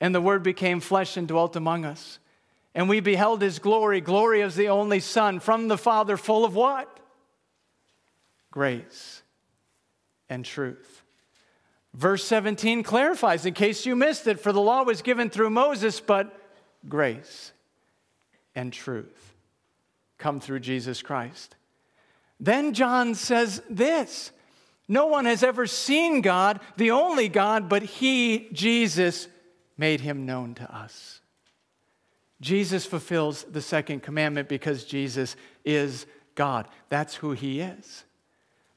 And 0.00 0.14
the 0.14 0.20
Word 0.20 0.42
became 0.42 0.80
flesh 0.80 1.16
and 1.16 1.26
dwelt 1.26 1.56
among 1.56 1.84
us. 1.84 2.18
And 2.74 2.88
we 2.88 3.00
beheld 3.00 3.40
his 3.40 3.58
glory, 3.58 4.00
glory 4.00 4.42
as 4.42 4.56
the 4.56 4.68
only 4.68 5.00
Son 5.00 5.40
from 5.40 5.68
the 5.68 5.78
Father, 5.78 6.16
full 6.16 6.44
of 6.44 6.54
what? 6.54 7.00
Grace 8.50 9.22
and 10.28 10.44
truth. 10.44 11.02
Verse 11.94 12.24
17 12.24 12.82
clarifies, 12.82 13.44
in 13.44 13.54
case 13.54 13.84
you 13.84 13.94
missed 13.94 14.26
it, 14.26 14.40
for 14.40 14.52
the 14.52 14.60
law 14.60 14.82
was 14.82 15.02
given 15.02 15.28
through 15.28 15.50
Moses, 15.50 16.00
but 16.00 16.34
grace 16.88 17.52
and 18.54 18.72
truth 18.72 19.34
come 20.18 20.40
through 20.40 20.60
Jesus 20.60 21.02
Christ. 21.02 21.56
Then 22.40 22.72
John 22.72 23.14
says 23.14 23.62
this 23.68 24.32
No 24.88 25.06
one 25.06 25.24
has 25.24 25.42
ever 25.42 25.66
seen 25.66 26.20
God, 26.20 26.60
the 26.76 26.90
only 26.90 27.28
God, 27.28 27.68
but 27.68 27.82
He, 27.82 28.48
Jesus, 28.52 29.28
made 29.76 30.00
him 30.00 30.26
known 30.26 30.54
to 30.54 30.74
us. 30.74 31.20
Jesus 32.40 32.84
fulfills 32.86 33.44
the 33.44 33.60
second 33.60 34.02
commandment 34.02 34.48
because 34.48 34.84
Jesus 34.84 35.36
is 35.64 36.06
God. 36.34 36.68
That's 36.88 37.16
who 37.16 37.32
he 37.32 37.60
is. 37.60 38.04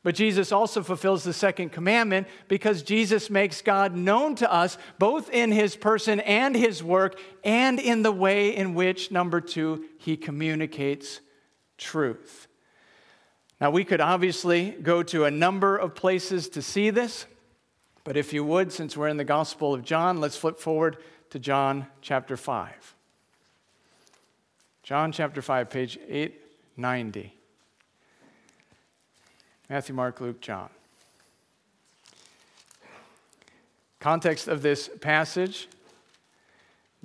But 0.04 0.16
Jesus 0.16 0.52
also 0.52 0.84
fulfills 0.84 1.24
the 1.24 1.34
second 1.34 1.72
commandment 1.72 2.28
because 2.48 2.84
Jesus 2.84 3.30
makes 3.30 3.62
God 3.62 3.96
known 3.96 4.36
to 4.36 4.52
us, 4.52 4.78
both 5.00 5.32
in 5.32 5.52
his 5.52 5.76
person 5.76 6.20
and 6.20 6.56
his 6.56 6.84
work, 6.84 7.20
and 7.44 7.80
in 7.80 8.04
the 8.04 8.12
way 8.12 8.56
in 8.56 8.76
which, 8.76 9.12
number 9.12 9.42
two, 9.42 9.86
he 9.98 10.16
communicates 10.16 11.22
truth. 11.78 12.48
Now, 13.62 13.72
we 13.72 13.86
could 13.86 14.02
obviously 14.02 14.72
go 14.72 15.02
to 15.04 15.26
a 15.26 15.32
number 15.32 15.78
of 15.78 15.96
places 15.96 16.50
to 16.50 16.62
see 16.62 16.90
this. 16.90 17.26
But 18.04 18.18
if 18.18 18.34
you 18.34 18.44
would, 18.44 18.72
since 18.72 18.96
we're 18.96 19.08
in 19.08 19.18
the 19.18 19.24
Gospel 19.24 19.74
of 19.74 19.84
John, 19.84 20.20
let's 20.20 20.38
flip 20.38 20.60
forward 20.60 20.98
to 21.32 21.40
John 21.40 21.88
chapter 22.02 22.38
5. 22.38 22.96
John 24.84 25.12
chapter 25.12 25.42
5, 25.42 25.70
page 25.70 25.98
890. 26.08 27.34
Matthew, 29.70 29.96
Mark, 29.96 30.22
Luke, 30.22 30.42
John. 30.42 30.70
Context 34.00 34.48
of 34.48 34.62
this 34.62 34.90
passage 35.02 35.68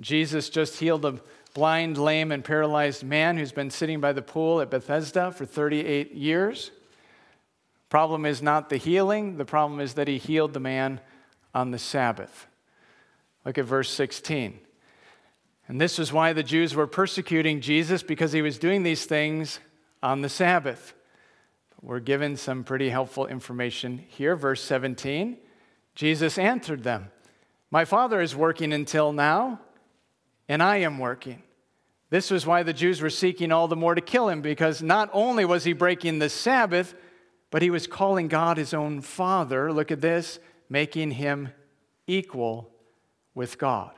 Jesus 0.01 0.49
just 0.49 0.79
healed 0.79 1.05
a 1.05 1.19
blind, 1.53 1.97
lame, 1.97 2.31
and 2.31 2.43
paralyzed 2.43 3.03
man 3.03 3.37
who's 3.37 3.51
been 3.51 3.69
sitting 3.69 3.99
by 3.99 4.13
the 4.13 4.21
pool 4.21 4.61
at 4.61 4.69
Bethesda 4.69 5.31
for 5.31 5.45
38 5.45 6.13
years. 6.13 6.71
Problem 7.89 8.25
is 8.25 8.41
not 8.41 8.69
the 8.69 8.77
healing, 8.77 9.37
the 9.37 9.45
problem 9.45 9.79
is 9.79 9.95
that 9.95 10.07
he 10.07 10.17
healed 10.17 10.53
the 10.53 10.59
man 10.59 11.01
on 11.53 11.71
the 11.71 11.79
Sabbath. 11.79 12.47
Look 13.45 13.57
at 13.57 13.65
verse 13.65 13.89
16. 13.89 14.59
And 15.67 15.79
this 15.79 15.97
was 15.97 16.13
why 16.13 16.33
the 16.33 16.43
Jews 16.43 16.75
were 16.75 16.87
persecuting 16.87 17.61
Jesus 17.61 18.03
because 18.03 18.31
he 18.31 18.41
was 18.41 18.57
doing 18.57 18.83
these 18.83 19.05
things 19.05 19.59
on 20.01 20.21
the 20.21 20.29
Sabbath. 20.29 20.93
We're 21.81 21.99
given 21.99 22.37
some 22.37 22.63
pretty 22.63 22.89
helpful 22.89 23.27
information 23.27 24.03
here. 24.07 24.35
Verse 24.35 24.61
17 24.63 25.37
Jesus 25.93 26.37
answered 26.37 26.83
them, 26.83 27.11
My 27.69 27.83
Father 27.83 28.21
is 28.21 28.33
working 28.33 28.71
until 28.71 29.11
now, 29.11 29.59
and 30.51 30.61
I 30.61 30.77
am 30.79 30.99
working. 30.99 31.41
This 32.09 32.29
was 32.29 32.45
why 32.45 32.61
the 32.63 32.73
Jews 32.73 33.01
were 33.01 33.09
seeking 33.09 33.53
all 33.53 33.69
the 33.69 33.77
more 33.77 33.95
to 33.95 34.01
kill 34.01 34.27
him, 34.27 34.41
because 34.41 34.83
not 34.83 35.09
only 35.13 35.45
was 35.45 35.63
he 35.63 35.71
breaking 35.71 36.19
the 36.19 36.27
Sabbath, 36.27 36.93
but 37.51 37.61
he 37.61 37.69
was 37.69 37.87
calling 37.87 38.27
God 38.27 38.57
his 38.57 38.73
own 38.73 38.99
Father. 38.99 39.71
Look 39.71 39.91
at 39.91 40.01
this, 40.01 40.39
making 40.67 41.11
him 41.11 41.53
equal 42.05 42.69
with 43.33 43.57
God. 43.57 43.91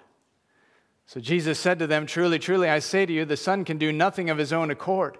So 1.07 1.19
Jesus 1.19 1.57
said 1.57 1.79
to 1.79 1.87
them, 1.87 2.05
Truly, 2.05 2.37
truly, 2.37 2.69
I 2.69 2.77
say 2.77 3.07
to 3.07 3.11
you, 3.11 3.25
the 3.25 3.35
Son 3.35 3.65
can 3.65 3.79
do 3.79 3.91
nothing 3.91 4.29
of 4.29 4.37
his 4.37 4.53
own 4.53 4.69
accord, 4.69 5.17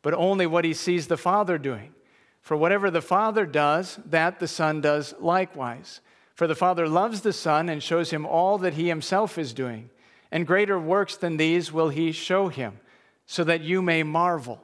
but 0.00 0.14
only 0.14 0.46
what 0.46 0.64
he 0.64 0.74
sees 0.74 1.08
the 1.08 1.16
Father 1.16 1.58
doing. 1.58 1.92
For 2.40 2.56
whatever 2.56 2.88
the 2.88 3.02
Father 3.02 3.46
does, 3.46 3.98
that 4.06 4.38
the 4.38 4.46
Son 4.46 4.80
does 4.80 5.12
likewise. 5.18 6.00
For 6.36 6.46
the 6.46 6.54
Father 6.54 6.86
loves 6.86 7.22
the 7.22 7.32
Son 7.32 7.68
and 7.68 7.82
shows 7.82 8.10
him 8.10 8.24
all 8.24 8.58
that 8.58 8.74
he 8.74 8.86
himself 8.86 9.38
is 9.38 9.52
doing. 9.52 9.90
And 10.30 10.46
greater 10.46 10.78
works 10.78 11.16
than 11.16 11.36
these 11.36 11.72
will 11.72 11.88
he 11.88 12.12
show 12.12 12.48
him, 12.48 12.80
so 13.26 13.44
that 13.44 13.62
you 13.62 13.80
may 13.80 14.02
marvel. 14.02 14.62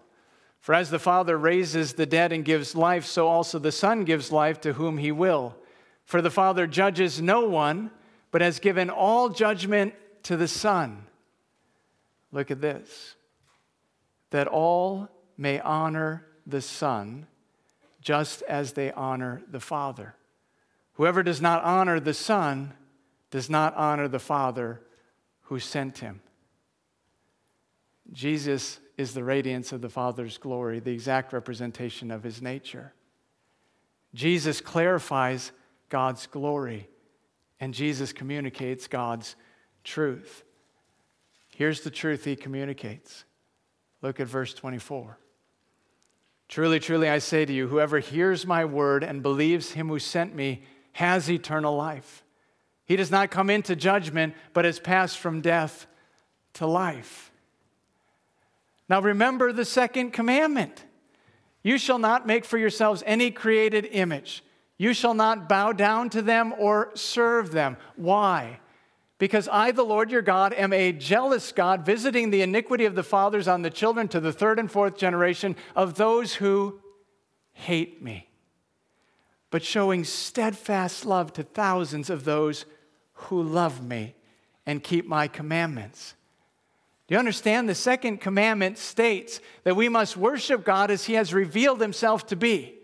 For 0.61 0.75
as 0.75 0.91
the 0.91 0.99
Father 0.99 1.37
raises 1.37 1.95
the 1.95 2.07
dead 2.07 2.33
and 2.33 2.45
gives 2.45 2.75
life, 2.75 3.05
so 3.05 3.29
also 3.29 3.59
the 3.59 3.73
Son 3.73 4.05
gives 4.05 4.33
life 4.33 4.61
to 4.63 4.75
whom 4.75 4.99
he 4.99 5.13
will. 5.13 5.57
For 6.05 6.23
the 6.23 6.31
Father 6.31 6.67
judges 6.67 7.21
no 7.21 7.47
one, 7.47 7.91
but 8.31 8.41
has 8.41 8.59
given 8.61 8.91
all 8.91 9.29
judgment 9.29 9.95
to 10.25 10.37
the 10.37 10.49
Son. 10.49 11.05
Look 12.33 12.51
at 12.51 12.61
this 12.61 13.15
that 14.31 14.49
all 14.49 15.09
may 15.37 15.61
honor 15.61 16.27
the 16.47 16.61
Son 16.61 17.27
just 18.01 18.43
as 18.43 18.73
they 18.73 18.91
honor 18.93 19.43
the 19.49 19.61
Father. 19.61 20.17
Whoever 20.95 21.23
does 21.23 21.41
not 21.41 21.63
honor 21.63 22.01
the 22.01 22.15
Son 22.15 22.73
does 23.31 23.49
not 23.49 23.77
honor 23.77 24.09
the 24.09 24.19
Father 24.19 24.81
who 25.45 25.59
sent 25.59 25.99
him. 25.99 26.21
Jesus 28.13 28.81
is 28.97 29.15
the 29.15 29.25
radiance 29.25 29.73
of 29.73 29.81
the 29.81 29.89
Father's 29.89 30.39
glory, 30.39 30.81
the 30.81 30.93
exact 30.93 31.33
representation 31.33 32.11
of 32.11 32.23
his 32.23 32.43
nature. 32.43 32.93
Jesus 34.15 34.61
clarifies 34.61 35.53
God's 35.89 36.27
glory, 36.27 36.89
and 37.61 37.75
Jesus 37.75 38.13
communicates 38.13 38.87
God's 38.87 39.37
truth. 39.83 40.45
Here's 41.51 41.81
the 41.83 41.91
truth 41.91 42.25
he 42.25 42.37
communicates. 42.37 43.25
Look 44.03 44.21
at 44.21 44.27
verse 44.27 44.55
24. 44.55 45.19
Truly, 46.49 46.79
truly, 46.79 47.09
I 47.09 47.19
say 47.19 47.45
to 47.45 47.53
you, 47.53 47.69
whoever 47.69 47.99
hears 47.99 48.47
my 48.47 48.65
word 48.65 49.03
and 49.03 49.23
believes 49.23 49.73
him 49.73 49.89
who 49.89 49.99
sent 49.99 50.35
me 50.35 50.65
has 50.93 51.31
eternal 51.31 51.77
life. 51.77 52.24
He 52.87 52.97
does 52.97 53.11
not 53.11 53.31
come 53.31 53.51
into 53.51 53.75
judgment, 53.77 54.35
but 54.53 54.65
has 54.65 54.79
passed 54.79 55.19
from 55.19 55.41
death 55.41 55.87
to 56.55 56.67
life. 56.67 57.31
Now 58.89 59.01
remember 59.01 59.53
the 59.53 59.65
second 59.65 60.13
commandment 60.13 60.85
You 61.63 61.79
shall 61.79 61.99
not 61.99 62.27
make 62.27 62.45
for 62.45 62.59
yourselves 62.59 63.03
any 63.07 63.31
created 63.31 63.87
image. 63.87 64.45
You 64.77 64.93
shall 64.93 65.15
not 65.15 65.49
bow 65.49 65.73
down 65.73 66.11
to 66.11 66.21
them 66.21 66.53
or 66.59 66.91
serve 66.95 67.53
them. 67.53 67.77
Why? 67.97 68.61
Because 69.19 69.49
I, 69.49 69.71
the 69.71 69.85
Lord 69.85 70.11
your 70.11 70.23
God, 70.23 70.53
am 70.53 70.73
a 70.73 70.93
jealous 70.93 71.53
God, 71.53 71.87
visiting 71.87 72.31
the 72.31 72.43
iniquity 72.43 72.85
of 72.85 72.95
the 72.95 73.05
fathers 73.05 73.47
on 73.47 73.63
the 73.63 73.71
children 73.71 74.09
to 74.09 74.21
the 74.21 74.33
third 74.33 74.59
and 74.59 74.71
fourth 74.71 74.97
generation 74.97 75.57
of 75.77 75.95
those 75.95 76.35
who 76.35 76.81
hate 77.53 78.03
me, 78.03 78.29
but 79.55 79.63
showing 79.63 80.03
steadfast 80.03 81.07
love 81.07 81.33
to 81.33 81.45
thousands 81.45 82.11
of 82.11 82.25
those 82.25 82.65
who 83.13 83.41
love 83.41 83.81
me 83.81 84.13
and 84.67 84.83
keep 84.83 85.07
my 85.07 85.29
commandments. 85.29 86.17
Do 87.07 87.15
you 87.15 87.21
understand? 87.21 87.69
The 87.69 87.77
second 87.77 88.21
commandment 88.21 88.79
states 88.79 89.39
that 89.63 89.77
we 89.77 89.89
must 89.89 90.17
worship 90.17 90.65
God 90.65 90.91
as 90.91 91.05
He 91.05 91.13
has 91.13 91.33
revealed 91.33 91.81
Himself 91.81 92.27
to 92.27 92.35
be. 92.35 92.75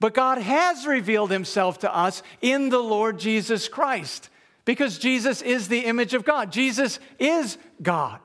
But 0.00 0.14
God 0.14 0.38
has 0.38 0.86
revealed 0.86 1.30
Himself 1.30 1.80
to 1.80 1.94
us 1.94 2.22
in 2.40 2.70
the 2.70 2.78
Lord 2.78 3.18
Jesus 3.18 3.68
Christ 3.68 4.30
because 4.64 4.96
Jesus 4.96 5.42
is 5.42 5.68
the 5.68 5.80
image 5.80 6.14
of 6.14 6.24
God. 6.24 6.50
Jesus 6.50 6.98
is 7.18 7.58
God. 7.82 8.20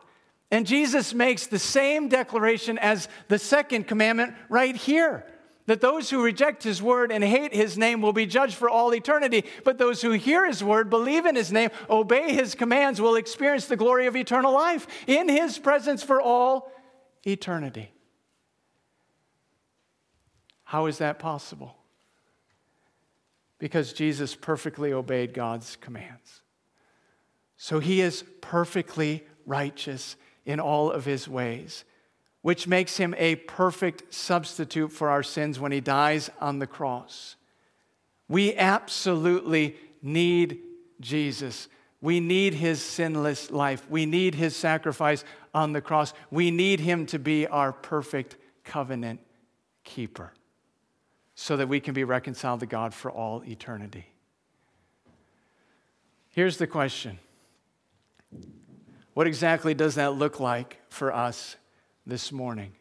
And 0.49 0.66
Jesus 0.66 1.14
makes 1.14 1.47
the 1.47 1.60
same 1.60 2.07
declaration 2.07 2.78
as 2.78 3.10
the 3.28 3.38
second 3.38 3.86
commandment 3.86 4.34
right 4.47 4.78
here 4.78 5.26
that 5.70 5.82
those 5.82 6.09
who 6.09 6.24
reject 6.24 6.63
his 6.63 6.82
word 6.82 7.11
and 7.11 7.24
hate 7.24 7.53
his 7.53 7.78
name 7.78 8.01
will 8.01 8.11
be 8.11 8.26
judged 8.26 8.55
for 8.55 8.67
all 8.67 8.91
eternity. 8.91 9.45
But 9.63 9.78
those 9.78 10.01
who 10.01 10.09
hear 10.13 10.47
his 10.47 10.63
word, 10.63 10.89
believe 10.89 11.28
in 11.28 11.36
his 11.36 11.51
name, 11.51 11.70
obey 11.88 12.34
his 12.34 12.55
commands, 12.55 12.99
will 12.99 13.13
experience 13.15 13.67
the 13.67 13.76
glory 13.76 14.07
of 14.07 14.15
eternal 14.15 14.51
life 14.51 14.88
in 15.05 15.30
his 15.30 15.59
presence 15.59 16.01
for 16.01 16.20
all 16.20 16.72
eternity. 17.24 17.91
How 20.63 20.88
is 20.88 20.97
that 20.97 21.20
possible? 21.20 21.76
Because 23.59 23.93
Jesus 23.93 24.34
perfectly 24.34 24.91
obeyed 24.91 25.36
God's 25.36 25.76
commands. 25.76 26.41
So 27.57 27.78
he 27.78 28.01
is 28.01 28.24
perfectly 28.41 29.24
righteous 29.45 30.15
in 30.47 30.59
all 30.59 30.89
of 30.89 31.05
his 31.05 31.28
ways, 31.28 31.86
which 32.41 32.67
makes 32.67 32.97
him 32.97 33.13
a 33.17 33.35
perfect 33.35 34.13
substitute 34.13 34.91
for 34.91 35.09
our 35.09 35.23
sins 35.23 35.59
when 35.59 35.71
he 35.71 35.81
dies 35.81 36.29
on 36.39 36.59
the 36.59 36.67
cross. 36.67 37.35
We 38.27 38.55
absolutely 38.55 39.75
need 40.01 40.59
Jesus. 41.01 41.67
We 42.01 42.19
need 42.19 42.53
his 42.53 42.81
sinless 42.81 43.51
life. 43.51 43.85
We 43.89 44.05
need 44.05 44.35
his 44.35 44.55
sacrifice 44.55 45.25
on 45.53 45.73
the 45.73 45.81
cross. 45.81 46.13
We 46.31 46.51
need 46.51 46.79
him 46.79 47.05
to 47.07 47.19
be 47.19 47.45
our 47.47 47.73
perfect 47.73 48.37
covenant 48.63 49.19
keeper 49.83 50.31
so 51.35 51.57
that 51.57 51.67
we 51.67 51.79
can 51.79 51.93
be 51.93 52.03
reconciled 52.03 52.61
to 52.61 52.65
God 52.65 52.93
for 52.93 53.11
all 53.11 53.43
eternity. 53.45 54.05
Here's 56.29 56.57
the 56.57 56.67
question 56.67 57.19
What 59.13 59.27
exactly 59.27 59.73
does 59.73 59.95
that 59.95 60.13
look 60.13 60.39
like 60.39 60.79
for 60.89 61.13
us 61.13 61.57
this 62.10 62.32
morning? 62.32 62.74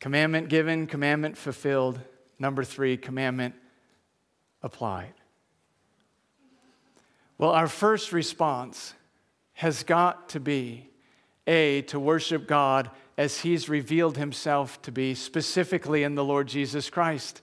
Commandment 0.00 0.48
given, 0.48 0.86
commandment 0.86 1.36
fulfilled. 1.36 1.98
Number 2.38 2.62
three, 2.62 2.96
commandment 2.96 3.54
applied. 4.62 5.14
Well, 7.38 7.50
our 7.50 7.68
first 7.68 8.12
response 8.12 8.94
has 9.54 9.82
got 9.82 10.28
to 10.30 10.40
be 10.40 10.90
A, 11.46 11.82
to 11.82 11.98
worship 11.98 12.46
God 12.46 12.90
as 13.16 13.40
He's 13.40 13.68
revealed 13.68 14.16
Himself 14.16 14.80
to 14.82 14.92
be, 14.92 15.14
specifically 15.14 16.02
in 16.02 16.14
the 16.14 16.24
Lord 16.24 16.48
Jesus 16.48 16.90
Christ. 16.90 17.42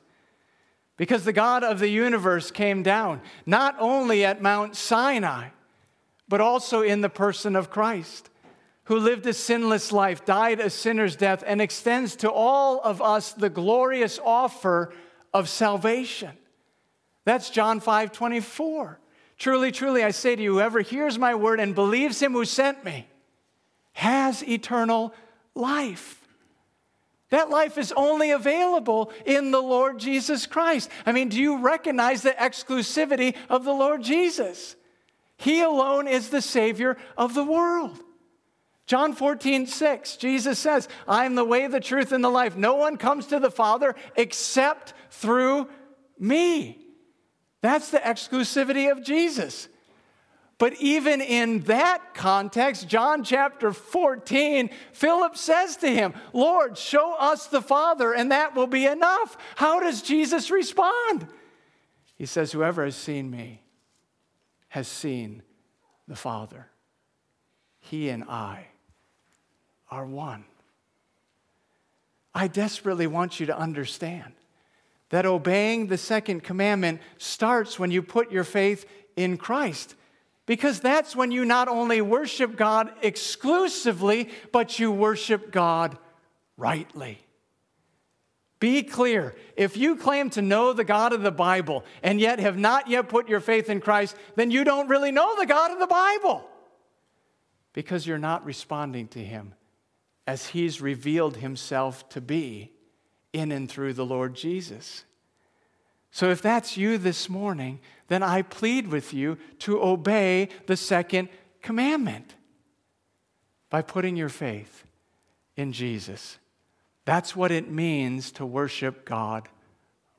Because 0.98 1.26
the 1.26 1.34
God 1.34 1.64
of 1.64 1.80
the 1.80 1.90
universe 1.90 2.52
came 2.52 2.84
down, 2.84 3.22
not 3.46 3.76
only 3.80 4.24
at 4.24 4.42
Mount 4.42 4.76
Sinai, 4.76 5.50
but 6.30 6.42
also 6.42 6.82
in 6.82 7.02
the 7.02 7.10
person 7.10 7.56
of 7.56 7.70
Christ, 7.70 8.30
who 8.86 8.98
lived 8.98 9.26
a 9.26 9.34
sinless 9.34 9.92
life, 9.92 10.26
died 10.26 10.60
a 10.60 10.70
sinner's 10.70 11.16
death, 11.16 11.44
and 11.46 11.62
extends 11.62 12.16
to 12.18 12.32
all 12.32 12.80
of 12.82 13.02
us 13.02 13.34
the 13.34 13.50
glorious 13.50 14.20
offer 14.24 14.94
of 15.34 15.50
salvation. 15.50 16.32
That's 17.26 17.50
John 17.50 17.80
5 17.80 18.12
24. 18.12 19.00
Truly, 19.38 19.72
truly, 19.72 20.04
I 20.04 20.12
say 20.12 20.36
to 20.36 20.42
you, 20.42 20.54
whoever 20.54 20.80
hears 20.80 21.20
my 21.20 21.36
word 21.36 21.60
and 21.60 21.76
believes 21.76 22.22
him 22.22 22.32
who 22.34 22.46
sent 22.46 22.86
me 22.86 23.08
has 23.94 24.48
eternal 24.48 25.14
life. 25.56 26.22
That 27.30 27.50
life 27.50 27.78
is 27.78 27.92
only 27.98 28.32
available 28.32 29.12
in 29.26 29.52
the 29.52 29.62
Lord 29.62 30.00
Jesus 30.00 30.46
Christ. 30.46 30.90
I 31.06 31.12
mean, 31.12 31.30
do 31.30 31.42
you 31.42 31.58
recognize 31.58 32.22
the 32.22 32.32
exclusivity 32.32 33.36
of 33.50 33.66
the 33.66 33.74
Lord 33.74 34.04
Jesus? 34.04 34.76
He 35.38 35.62
alone 35.62 36.08
is 36.08 36.30
the 36.30 36.42
Savior 36.42 36.98
of 37.18 37.34
the 37.34 37.44
world. 37.44 38.00
John 38.88 39.14
14, 39.14 39.66
6, 39.66 40.18
Jesus 40.18 40.60
says, 40.60 40.88
I 41.08 41.26
am 41.26 41.36
the 41.36 41.44
way, 41.44 41.66
the 41.68 41.80
truth, 41.80 42.12
and 42.12 42.24
the 42.24 42.30
life. 42.30 42.56
No 42.56 42.76
one 42.76 42.98
comes 42.98 43.28
to 43.28 43.40
the 43.40 43.50
Father 43.50 43.96
except 44.16 44.94
through 45.10 45.70
me. 46.20 46.80
That's 47.62 47.90
the 47.90 47.98
exclusivity 47.98 48.92
of 48.92 49.04
Jesus. 49.04 49.68
But 50.60 50.76
even 50.76 51.20
in 51.20 51.62
that 51.62 52.14
context, 52.14 52.88
John 52.88 53.24
chapter 53.24 53.74
14, 53.74 54.70
Philip 54.94 55.36
says 55.36 55.78
to 55.78 55.90
him, 55.90 56.14
Lord, 56.32 56.78
show 56.78 57.16
us 57.16 57.48
the 57.48 57.64
Father, 57.64 58.14
and 58.14 58.32
that 58.32 58.56
will 58.56 58.68
be 58.68 58.86
enough. 58.86 59.36
How 59.56 59.80
does 59.80 60.04
Jesus 60.04 60.52
respond? 60.52 61.28
He 62.16 62.26
says, 62.26 62.52
Whoever 62.52 62.86
has 62.86 62.96
seen 62.96 63.30
me 63.30 63.64
has 64.70 64.88
seen 64.88 65.42
the 66.08 66.16
Father. 66.16 66.68
He 67.80 68.10
and 68.10 68.24
I 68.24 68.68
are 69.96 70.06
one. 70.06 70.43
I 72.34 72.50
desperately 72.50 73.08
want 73.08 73.39
you 73.39 73.46
to 73.46 73.58
understand 73.58 74.34
that 75.10 75.26
obeying 75.26 75.88
the 75.88 75.98
second 75.98 76.43
commandment 76.43 77.00
starts 77.18 77.80
when 77.80 77.91
you 77.91 78.02
put 78.02 78.30
your 78.30 78.43
faith 78.43 78.86
in 79.16 79.38
Christ. 79.38 79.96
Because 80.46 80.82
that's 80.82 81.16
when 81.16 81.32
you 81.32 81.46
not 81.46 81.70
only 81.70 82.02
worship 82.02 82.58
God 82.58 82.91
exclusively, 83.02 84.30
but 84.52 84.80
you 84.80 84.91
worship 84.91 85.50
God 85.50 85.98
rightly. 86.58 87.20
Be 88.60 88.84
clear. 88.84 89.34
If 89.56 89.78
you 89.78 89.96
claim 89.96 90.30
to 90.32 90.41
know 90.41 90.74
the 90.74 90.84
God 90.84 91.14
of 91.14 91.22
the 91.22 91.32
Bible 91.32 91.86
and 92.04 92.20
yet 92.20 92.39
have 92.39 92.58
not 92.58 92.89
yet 92.89 93.08
put 93.08 93.30
your 93.30 93.39
faith 93.39 93.70
in 93.70 93.80
Christ, 93.80 94.18
then 94.36 94.52
you 94.52 94.66
don't 94.66 94.89
really 94.89 95.12
know 95.12 95.39
the 95.39 95.46
God 95.46 95.72
of 95.72 95.80
the 95.80 95.88
Bible 95.88 96.46
because 97.72 98.06
you're 98.06 98.18
not 98.18 98.46
responding 98.46 99.08
to 99.10 99.20
Him 99.20 99.54
as 100.28 100.47
He's 100.47 100.82
revealed 100.82 101.38
Himself 101.38 102.07
to 102.09 102.21
be 102.21 102.71
in 103.34 103.51
and 103.51 103.69
through 103.69 103.93
the 103.93 104.05
Lord 104.05 104.36
Jesus. 104.36 105.03
So 106.11 106.30
if 106.30 106.41
that's 106.41 106.78
you 106.78 106.97
this 106.97 107.28
morning, 107.28 107.80
then 108.07 108.23
I 108.23 108.41
plead 108.41 108.88
with 108.88 109.13
you 109.13 109.38
to 109.59 109.84
obey 109.84 110.47
the 110.65 110.78
second 110.78 111.28
commandment 111.61 112.36
by 113.69 113.82
putting 113.82 114.15
your 114.15 114.30
faith 114.30 114.86
in 115.57 115.73
Jesus. 115.73 116.38
That's 117.03 117.36
what 117.36 117.51
it 117.51 117.69
means 117.69 118.32
to 118.32 118.45
worship 118.45 119.03
God 119.03 119.49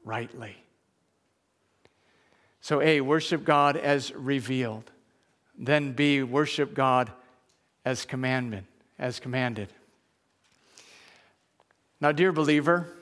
rightly. 0.05 0.57
So, 2.61 2.83
A, 2.83 3.01
worship 3.01 3.45
God 3.45 3.77
as 3.77 4.13
revealed. 4.13 4.91
Then, 5.57 5.93
B, 5.93 6.23
worship 6.23 6.75
God 6.75 7.11
as 7.85 8.05
commandment, 8.05 8.67
as 8.99 9.21
commanded. 9.21 9.73
Now, 12.01 12.13
dear 12.13 12.31
believer, 12.31 12.93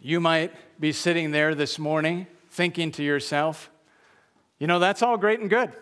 you 0.00 0.20
might 0.20 0.52
be 0.78 0.92
sitting 0.92 1.30
there 1.30 1.54
this 1.54 1.78
morning 1.78 2.26
thinking 2.50 2.92
to 2.92 3.02
yourself, 3.02 3.70
you 4.58 4.66
know, 4.66 4.78
that's 4.78 5.02
all 5.02 5.16
great 5.16 5.40
and 5.40 5.48
good, 5.48 5.72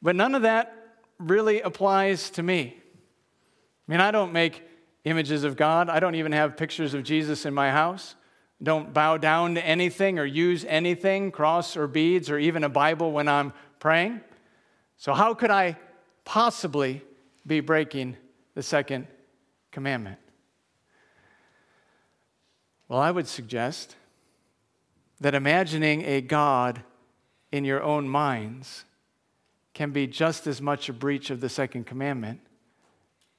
but 0.00 0.16
none 0.16 0.34
of 0.34 0.42
that 0.42 0.74
really 1.18 1.60
applies 1.60 2.30
to 2.30 2.42
me. 2.42 2.74
I 2.76 3.92
mean, 3.92 4.00
I 4.00 4.10
don't 4.10 4.32
make 4.32 4.62
images 5.04 5.44
of 5.44 5.56
God, 5.56 5.90
I 5.90 6.00
don't 6.00 6.14
even 6.14 6.32
have 6.32 6.56
pictures 6.56 6.94
of 6.94 7.02
Jesus 7.02 7.44
in 7.44 7.52
my 7.52 7.70
house. 7.70 8.14
Don't 8.62 8.92
bow 8.92 9.18
down 9.18 9.54
to 9.54 9.64
anything 9.64 10.18
or 10.18 10.24
use 10.24 10.64
anything, 10.64 11.30
cross 11.30 11.76
or 11.76 11.86
beads, 11.86 12.28
or 12.28 12.38
even 12.38 12.64
a 12.64 12.68
Bible 12.68 13.12
when 13.12 13.28
I'm 13.28 13.52
praying. 13.78 14.20
So, 14.96 15.14
how 15.14 15.34
could 15.34 15.52
I 15.52 15.76
possibly 16.24 17.02
be 17.46 17.60
breaking 17.60 18.16
the 18.54 18.62
second 18.62 19.06
commandment? 19.70 20.18
Well, 22.88 23.00
I 23.00 23.10
would 23.10 23.28
suggest 23.28 23.96
that 25.20 25.34
imagining 25.34 26.02
a 26.04 26.22
God 26.22 26.82
in 27.52 27.64
your 27.64 27.82
own 27.82 28.08
minds 28.08 28.84
can 29.74 29.90
be 29.90 30.06
just 30.06 30.46
as 30.46 30.62
much 30.62 30.88
a 30.88 30.92
breach 30.92 31.30
of 31.30 31.40
the 31.40 31.48
second 31.48 31.84
commandment 31.84 32.40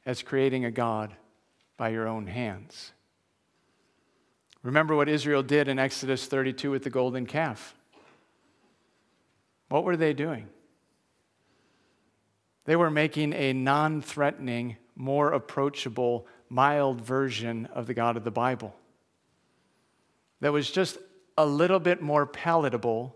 as 0.05 0.21
creating 0.21 0.65
a 0.65 0.71
God 0.71 1.15
by 1.77 1.89
your 1.89 2.07
own 2.07 2.27
hands. 2.27 2.91
Remember 4.61 4.95
what 4.95 5.09
Israel 5.09 5.41
did 5.41 5.67
in 5.67 5.79
Exodus 5.79 6.27
32 6.27 6.69
with 6.69 6.83
the 6.83 6.89
golden 6.89 7.25
calf. 7.25 7.75
What 9.69 9.83
were 9.83 9.97
they 9.97 10.13
doing? 10.13 10.47
They 12.65 12.75
were 12.75 12.91
making 12.91 13.33
a 13.33 13.53
non 13.53 14.01
threatening, 14.01 14.77
more 14.95 15.31
approachable, 15.31 16.27
mild 16.49 17.01
version 17.01 17.67
of 17.73 17.87
the 17.87 17.93
God 17.93 18.17
of 18.17 18.23
the 18.23 18.31
Bible 18.31 18.75
that 20.41 20.51
was 20.51 20.69
just 20.69 20.97
a 21.37 21.45
little 21.45 21.79
bit 21.79 22.01
more 22.01 22.25
palatable 22.25 23.15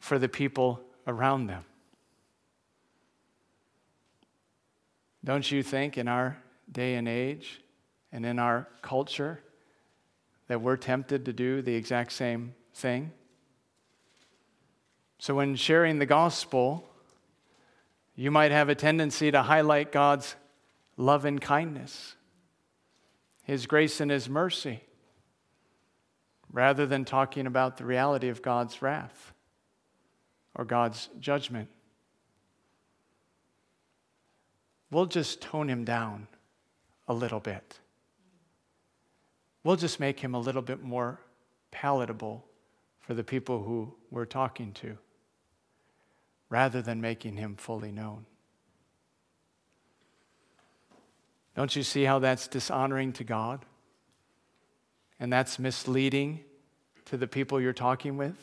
for 0.00 0.18
the 0.18 0.28
people 0.28 0.80
around 1.06 1.46
them. 1.46 1.64
Don't 5.24 5.50
you 5.50 5.62
think 5.62 5.98
in 5.98 6.08
our 6.08 6.38
day 6.70 6.94
and 6.94 7.08
age 7.08 7.60
and 8.12 8.24
in 8.24 8.38
our 8.38 8.68
culture 8.82 9.42
that 10.46 10.62
we're 10.62 10.76
tempted 10.76 11.24
to 11.26 11.32
do 11.32 11.60
the 11.60 11.74
exact 11.74 12.12
same 12.12 12.54
thing? 12.74 13.12
So, 15.18 15.34
when 15.34 15.56
sharing 15.56 15.98
the 15.98 16.06
gospel, 16.06 16.88
you 18.14 18.30
might 18.30 18.52
have 18.52 18.68
a 18.68 18.74
tendency 18.74 19.30
to 19.30 19.42
highlight 19.42 19.90
God's 19.90 20.36
love 20.96 21.24
and 21.24 21.40
kindness, 21.40 22.14
His 23.42 23.66
grace 23.66 24.00
and 24.00 24.10
His 24.10 24.28
mercy 24.28 24.82
rather 26.52 26.86
than 26.86 27.04
talking 27.04 27.46
about 27.46 27.76
the 27.76 27.84
reality 27.84 28.28
of 28.28 28.42
God's 28.42 28.80
wrath 28.80 29.32
or 30.54 30.64
God's 30.64 31.08
judgment. 31.20 31.68
We'll 34.90 35.06
just 35.06 35.42
tone 35.42 35.68
him 35.68 35.84
down 35.84 36.28
a 37.06 37.14
little 37.14 37.40
bit. 37.40 37.78
We'll 39.62 39.76
just 39.76 40.00
make 40.00 40.20
him 40.20 40.34
a 40.34 40.40
little 40.40 40.62
bit 40.62 40.82
more 40.82 41.20
palatable 41.70 42.44
for 43.00 43.14
the 43.14 43.24
people 43.24 43.62
who 43.62 43.94
we're 44.10 44.24
talking 44.24 44.72
to 44.72 44.96
rather 46.48 46.80
than 46.80 47.00
making 47.00 47.36
him 47.36 47.56
fully 47.56 47.92
known. 47.92 48.24
Don't 51.54 51.74
you 51.74 51.82
see 51.82 52.04
how 52.04 52.18
that's 52.20 52.48
dishonoring 52.48 53.12
to 53.14 53.24
God? 53.24 53.64
And 55.20 55.32
that's 55.32 55.58
misleading 55.58 56.44
to 57.06 57.16
the 57.16 57.26
people 57.26 57.60
you're 57.60 57.72
talking 57.72 58.16
with? 58.16 58.36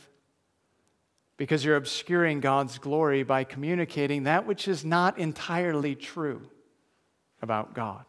Because 1.37 1.63
you're 1.65 1.75
obscuring 1.75 2.39
God's 2.39 2.77
glory 2.77 3.23
by 3.23 3.43
communicating 3.43 4.23
that 4.23 4.45
which 4.45 4.67
is 4.67 4.85
not 4.85 5.17
entirely 5.17 5.95
true 5.95 6.41
about 7.41 7.73
God. 7.73 8.05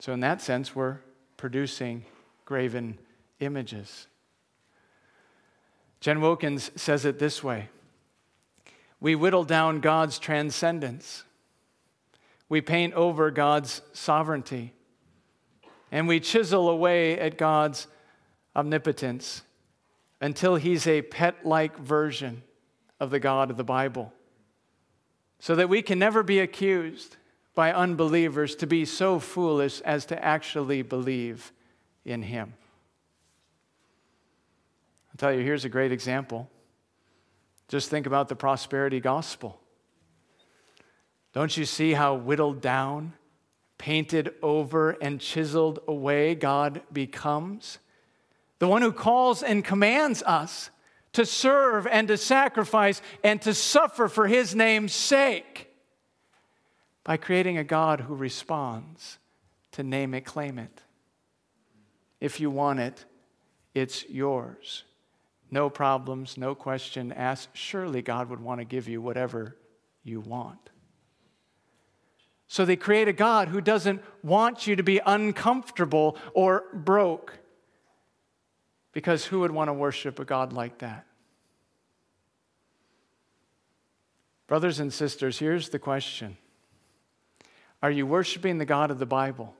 So, 0.00 0.12
in 0.12 0.20
that 0.20 0.42
sense, 0.42 0.74
we're 0.74 0.98
producing 1.36 2.04
graven 2.44 2.98
images. 3.40 4.06
Jen 6.00 6.20
Wilkins 6.20 6.70
says 6.76 7.04
it 7.06 7.18
this 7.18 7.42
way 7.42 7.68
We 9.00 9.14
whittle 9.14 9.44
down 9.44 9.80
God's 9.80 10.18
transcendence, 10.18 11.24
we 12.48 12.60
paint 12.60 12.92
over 12.94 13.30
God's 13.30 13.80
sovereignty, 13.92 14.74
and 15.94 16.08
we 16.08 16.18
chisel 16.18 16.68
away 16.68 17.16
at 17.20 17.38
God's 17.38 17.86
omnipotence 18.56 19.42
until 20.20 20.56
he's 20.56 20.88
a 20.88 21.02
pet 21.02 21.46
like 21.46 21.78
version 21.78 22.42
of 22.98 23.10
the 23.10 23.20
God 23.20 23.48
of 23.48 23.56
the 23.56 23.62
Bible, 23.62 24.12
so 25.38 25.54
that 25.54 25.68
we 25.68 25.82
can 25.82 26.00
never 26.00 26.24
be 26.24 26.40
accused 26.40 27.16
by 27.54 27.72
unbelievers 27.72 28.56
to 28.56 28.66
be 28.66 28.84
so 28.84 29.20
foolish 29.20 29.80
as 29.82 30.04
to 30.06 30.24
actually 30.24 30.82
believe 30.82 31.52
in 32.04 32.24
him. 32.24 32.54
I'll 35.12 35.18
tell 35.18 35.32
you, 35.32 35.44
here's 35.44 35.64
a 35.64 35.68
great 35.68 35.92
example. 35.92 36.50
Just 37.68 37.88
think 37.88 38.06
about 38.06 38.28
the 38.28 38.34
prosperity 38.34 38.98
gospel. 38.98 39.60
Don't 41.32 41.56
you 41.56 41.64
see 41.64 41.92
how 41.92 42.16
whittled 42.16 42.60
down, 42.60 43.12
painted 43.78 44.34
over, 44.42 44.92
and 44.92 45.20
chiseled 45.20 45.80
away 45.86 46.34
God 46.34 46.82
becomes? 46.92 47.78
The 48.58 48.68
one 48.68 48.82
who 48.82 48.92
calls 48.92 49.42
and 49.42 49.64
commands 49.64 50.22
us 50.22 50.70
to 51.12 51.24
serve 51.24 51.86
and 51.86 52.08
to 52.08 52.16
sacrifice 52.16 53.00
and 53.22 53.40
to 53.42 53.54
suffer 53.54 54.08
for 54.08 54.26
his 54.26 54.54
name's 54.54 54.92
sake 54.92 55.70
by 57.04 57.16
creating 57.16 57.58
a 57.58 57.64
God 57.64 58.00
who 58.00 58.14
responds 58.14 59.18
to 59.72 59.82
name 59.82 60.14
it, 60.14 60.24
claim 60.24 60.58
it. 60.58 60.82
If 62.20 62.40
you 62.40 62.50
want 62.50 62.80
it, 62.80 63.04
it's 63.74 64.08
yours. 64.08 64.84
No 65.50 65.68
problems, 65.68 66.36
no 66.36 66.54
question 66.54 67.12
asked. 67.12 67.50
Surely 67.52 68.02
God 68.02 68.30
would 68.30 68.40
want 68.40 68.60
to 68.60 68.64
give 68.64 68.88
you 68.88 69.02
whatever 69.02 69.56
you 70.02 70.20
want. 70.20 70.70
So 72.46 72.64
they 72.64 72.76
create 72.76 73.08
a 73.08 73.12
God 73.12 73.48
who 73.48 73.60
doesn't 73.60 74.02
want 74.22 74.66
you 74.66 74.76
to 74.76 74.82
be 74.82 75.00
uncomfortable 75.04 76.16
or 76.34 76.64
broke. 76.72 77.38
Because 78.92 79.24
who 79.26 79.40
would 79.40 79.50
want 79.50 79.68
to 79.68 79.72
worship 79.72 80.18
a 80.18 80.24
God 80.24 80.52
like 80.52 80.78
that? 80.78 81.06
Brothers 84.46 84.78
and 84.78 84.92
sisters, 84.92 85.38
here's 85.38 85.70
the 85.70 85.78
question 85.78 86.36
Are 87.82 87.90
you 87.90 88.06
worshiping 88.06 88.58
the 88.58 88.64
God 88.64 88.90
of 88.90 88.98
the 88.98 89.06
Bible 89.06 89.54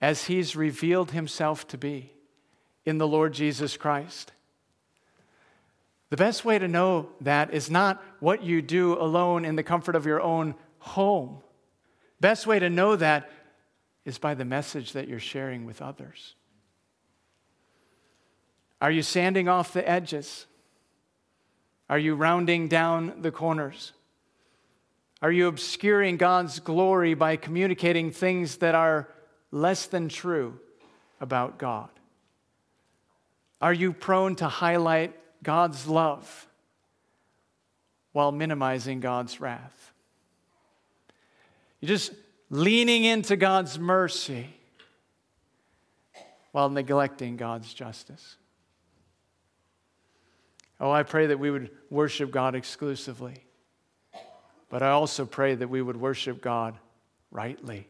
as 0.00 0.24
He's 0.24 0.56
revealed 0.56 1.12
Himself 1.12 1.68
to 1.68 1.78
be 1.78 2.12
in 2.84 2.98
the 2.98 3.06
Lord 3.06 3.34
Jesus 3.34 3.76
Christ? 3.76 4.32
The 6.10 6.16
best 6.16 6.44
way 6.44 6.58
to 6.58 6.68
know 6.68 7.08
that 7.20 7.52
is 7.52 7.70
not 7.70 8.02
what 8.20 8.42
you 8.42 8.62
do 8.62 8.94
alone 8.94 9.44
in 9.44 9.56
the 9.56 9.62
comfort 9.62 9.96
of 9.96 10.06
your 10.06 10.20
own 10.20 10.54
home. 10.78 11.38
Best 12.20 12.46
way 12.46 12.58
to 12.58 12.70
know 12.70 12.96
that 12.96 13.30
is 14.04 14.18
by 14.18 14.34
the 14.34 14.44
message 14.44 14.92
that 14.92 15.08
you're 15.08 15.18
sharing 15.18 15.64
with 15.64 15.82
others. 15.82 16.34
Are 18.80 18.90
you 18.90 19.02
sanding 19.02 19.48
off 19.48 19.72
the 19.72 19.88
edges? 19.88 20.46
Are 21.88 21.98
you 21.98 22.14
rounding 22.14 22.68
down 22.68 23.22
the 23.22 23.30
corners? 23.30 23.92
Are 25.22 25.32
you 25.32 25.46
obscuring 25.46 26.18
God's 26.18 26.60
glory 26.60 27.14
by 27.14 27.36
communicating 27.36 28.10
things 28.10 28.58
that 28.58 28.74
are 28.74 29.08
less 29.50 29.86
than 29.86 30.10
true 30.10 30.60
about 31.20 31.58
God? 31.58 31.88
Are 33.60 33.72
you 33.72 33.94
prone 33.94 34.36
to 34.36 34.48
highlight 34.48 35.14
God's 35.42 35.86
love 35.86 36.46
while 38.12 38.32
minimizing 38.32 39.00
God's 39.00 39.40
wrath? 39.40 39.93
You're 41.84 41.98
just 41.98 42.14
leaning 42.48 43.04
into 43.04 43.36
God's 43.36 43.78
mercy 43.78 44.46
while 46.50 46.70
neglecting 46.70 47.36
God's 47.36 47.74
justice. 47.74 48.36
Oh, 50.80 50.90
I 50.90 51.02
pray 51.02 51.26
that 51.26 51.38
we 51.38 51.50
would 51.50 51.70
worship 51.90 52.30
God 52.30 52.54
exclusively. 52.54 53.44
But 54.70 54.82
I 54.82 54.92
also 54.92 55.26
pray 55.26 55.56
that 55.56 55.68
we 55.68 55.82
would 55.82 55.98
worship 55.98 56.40
God 56.40 56.78
rightly 57.30 57.86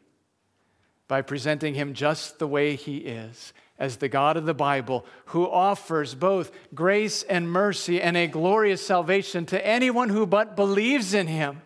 by 1.07 1.22
presenting 1.22 1.74
Him 1.74 1.95
just 1.95 2.40
the 2.40 2.49
way 2.49 2.74
He 2.74 2.97
is, 2.97 3.53
as 3.78 3.99
the 3.99 4.09
God 4.09 4.36
of 4.36 4.45
the 4.45 4.55
Bible, 4.55 5.07
who 5.26 5.49
offers 5.49 6.16
both 6.16 6.51
grace 6.74 7.22
and 7.22 7.49
mercy 7.49 8.03
and 8.03 8.16
a 8.16 8.26
glorious 8.26 8.84
salvation 8.84 9.47
to 9.47 9.64
anyone 9.64 10.09
who 10.09 10.26
but 10.26 10.57
believes 10.57 11.14
in 11.14 11.28
Him, 11.28 11.62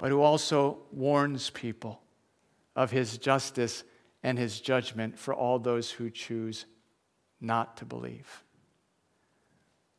but 0.00 0.10
who 0.10 0.22
also 0.22 0.78
warns 0.90 1.50
people 1.50 2.00
of 2.74 2.90
His 2.90 3.18
justice 3.18 3.84
and 4.22 4.38
His 4.38 4.60
judgment 4.60 5.18
for 5.18 5.34
all 5.34 5.58
those 5.58 5.90
who 5.90 6.10
choose 6.10 6.64
not 7.40 7.76
to 7.76 7.84
believe. 7.84 8.42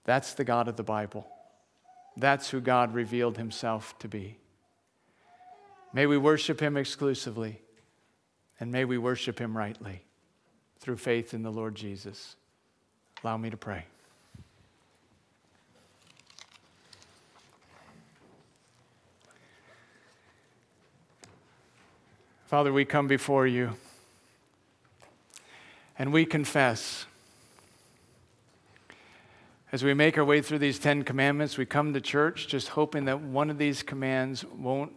That's 0.03 0.33
the 0.33 0.43
God 0.43 0.67
of 0.67 0.75
the 0.75 0.83
Bible. 0.83 1.27
That's 2.17 2.49
who 2.49 2.59
God 2.59 2.93
revealed 2.93 3.37
himself 3.37 3.97
to 3.99 4.07
be. 4.07 4.37
May 5.93 6.07
we 6.07 6.17
worship 6.17 6.59
him 6.59 6.77
exclusively, 6.77 7.61
and 8.59 8.71
may 8.71 8.85
we 8.85 8.97
worship 8.97 9.39
him 9.39 9.55
rightly 9.55 10.03
through 10.79 10.97
faith 10.97 11.33
in 11.33 11.43
the 11.43 11.51
Lord 11.51 11.75
Jesus. 11.75 12.35
Allow 13.23 13.37
me 13.37 13.49
to 13.51 13.57
pray. 13.57 13.85
Father, 22.51 22.73
we 22.73 22.83
come 22.83 23.07
before 23.07 23.47
you 23.47 23.77
and 25.97 26.11
we 26.11 26.25
confess 26.25 27.05
as 29.71 29.85
we 29.85 29.93
make 29.93 30.17
our 30.17 30.25
way 30.25 30.41
through 30.41 30.59
these 30.59 30.77
Ten 30.77 31.03
Commandments, 31.03 31.57
we 31.57 31.65
come 31.65 31.93
to 31.93 32.01
church 32.01 32.49
just 32.49 32.67
hoping 32.67 33.05
that 33.05 33.21
one 33.21 33.49
of 33.49 33.57
these 33.57 33.83
commands 33.83 34.43
won't 34.43 34.91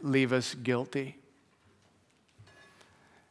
leave 0.00 0.32
us 0.32 0.56
guilty. 0.56 1.16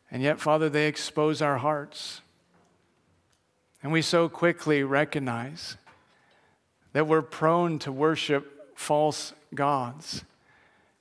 And 0.10 0.24
yet, 0.24 0.40
Father, 0.40 0.70
they 0.70 0.88
expose 0.88 1.42
our 1.42 1.58
hearts. 1.58 2.22
And 3.84 3.92
we 3.92 4.02
so 4.02 4.30
quickly 4.30 4.84
recognize 4.84 5.76
that 6.94 7.08
we're 7.08 7.22
prone 7.22 7.78
to 7.80 7.92
worship 7.92 8.72
false 8.78 9.34
gods. 9.54 10.24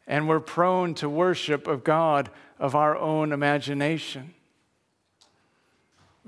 And 0.07 0.29
we're 0.29 0.41
prone 0.41 0.95
to 0.95 1.09
worship 1.09 1.67
of 1.67 1.85
God 1.85 2.31
of 2.59 2.75
our 2.75 2.97
own 2.97 3.33
imagination. 3.33 4.35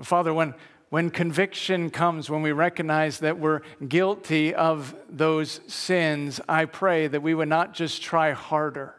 Father, 0.03 0.33
when, 0.33 0.55
when 0.91 1.11
conviction 1.11 1.91
comes, 1.91 2.29
when 2.29 2.43
we 2.43 2.53
recognize 2.53 3.19
that 3.21 3.39
we're 3.39 3.63
guilty 3.89 4.55
of 4.55 4.95
those 5.09 5.61
sins, 5.67 6.41
I 6.49 6.67
pray 6.67 7.07
that 7.07 7.23
we 7.23 7.35
would 7.35 7.49
not 7.49 7.75
just 7.75 8.03
try 8.03 8.33
harder, 8.33 8.95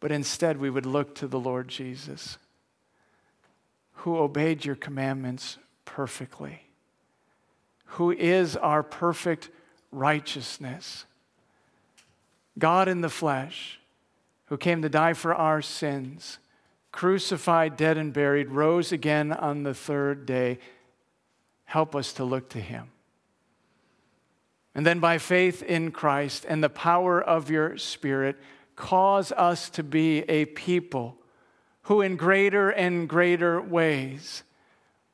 but 0.00 0.12
instead 0.12 0.58
we 0.58 0.70
would 0.70 0.86
look 0.86 1.14
to 1.16 1.26
the 1.26 1.40
Lord 1.40 1.68
Jesus, 1.68 2.38
who 3.92 4.16
obeyed 4.16 4.64
your 4.64 4.76
commandments 4.76 5.58
perfectly, 5.84 6.62
who 7.84 8.10
is 8.10 8.56
our 8.56 8.82
perfect 8.82 9.50
righteousness, 9.90 11.04
God 12.58 12.88
in 12.88 13.00
the 13.00 13.08
flesh, 13.08 13.78
who 14.46 14.56
came 14.56 14.82
to 14.82 14.88
die 14.88 15.12
for 15.12 15.34
our 15.34 15.62
sins 15.62 16.38
crucified, 16.90 17.76
dead, 17.76 17.96
and 17.96 18.12
buried, 18.12 18.48
rose 18.48 18.92
again 18.92 19.32
on 19.32 19.62
the 19.62 19.74
third 19.74 20.26
day. 20.26 20.58
Help 21.64 21.94
us 21.94 22.12
to 22.14 22.24
look 22.24 22.48
to 22.48 22.60
him. 22.60 22.90
And 24.74 24.86
then, 24.86 25.00
by 25.00 25.18
faith 25.18 25.62
in 25.62 25.90
Christ 25.90 26.46
and 26.48 26.62
the 26.62 26.68
power 26.68 27.20
of 27.20 27.50
your 27.50 27.76
Spirit, 27.76 28.36
cause 28.74 29.32
us 29.32 29.70
to 29.70 29.82
be 29.82 30.20
a 30.20 30.46
people 30.46 31.16
who, 31.82 32.00
in 32.00 32.16
greater 32.16 32.70
and 32.70 33.08
greater 33.08 33.60
ways, 33.60 34.42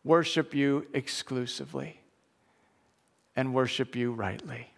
worship 0.05 0.55
you 0.55 0.87
exclusively 0.93 2.01
and 3.37 3.55
worship 3.55 3.97
you 3.97 4.13
rightly. 4.13 4.74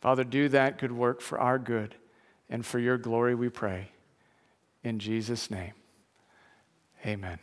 Father, 0.00 0.24
do 0.24 0.48
that 0.50 0.78
good 0.78 0.92
work 0.92 1.20
for 1.20 1.40
our 1.40 1.58
good 1.58 1.96
and 2.48 2.64
for 2.64 2.78
your 2.78 2.98
glory, 2.98 3.34
we 3.34 3.48
pray. 3.48 3.90
In 4.84 4.98
Jesus' 4.98 5.50
name, 5.50 5.72
amen. 7.04 7.38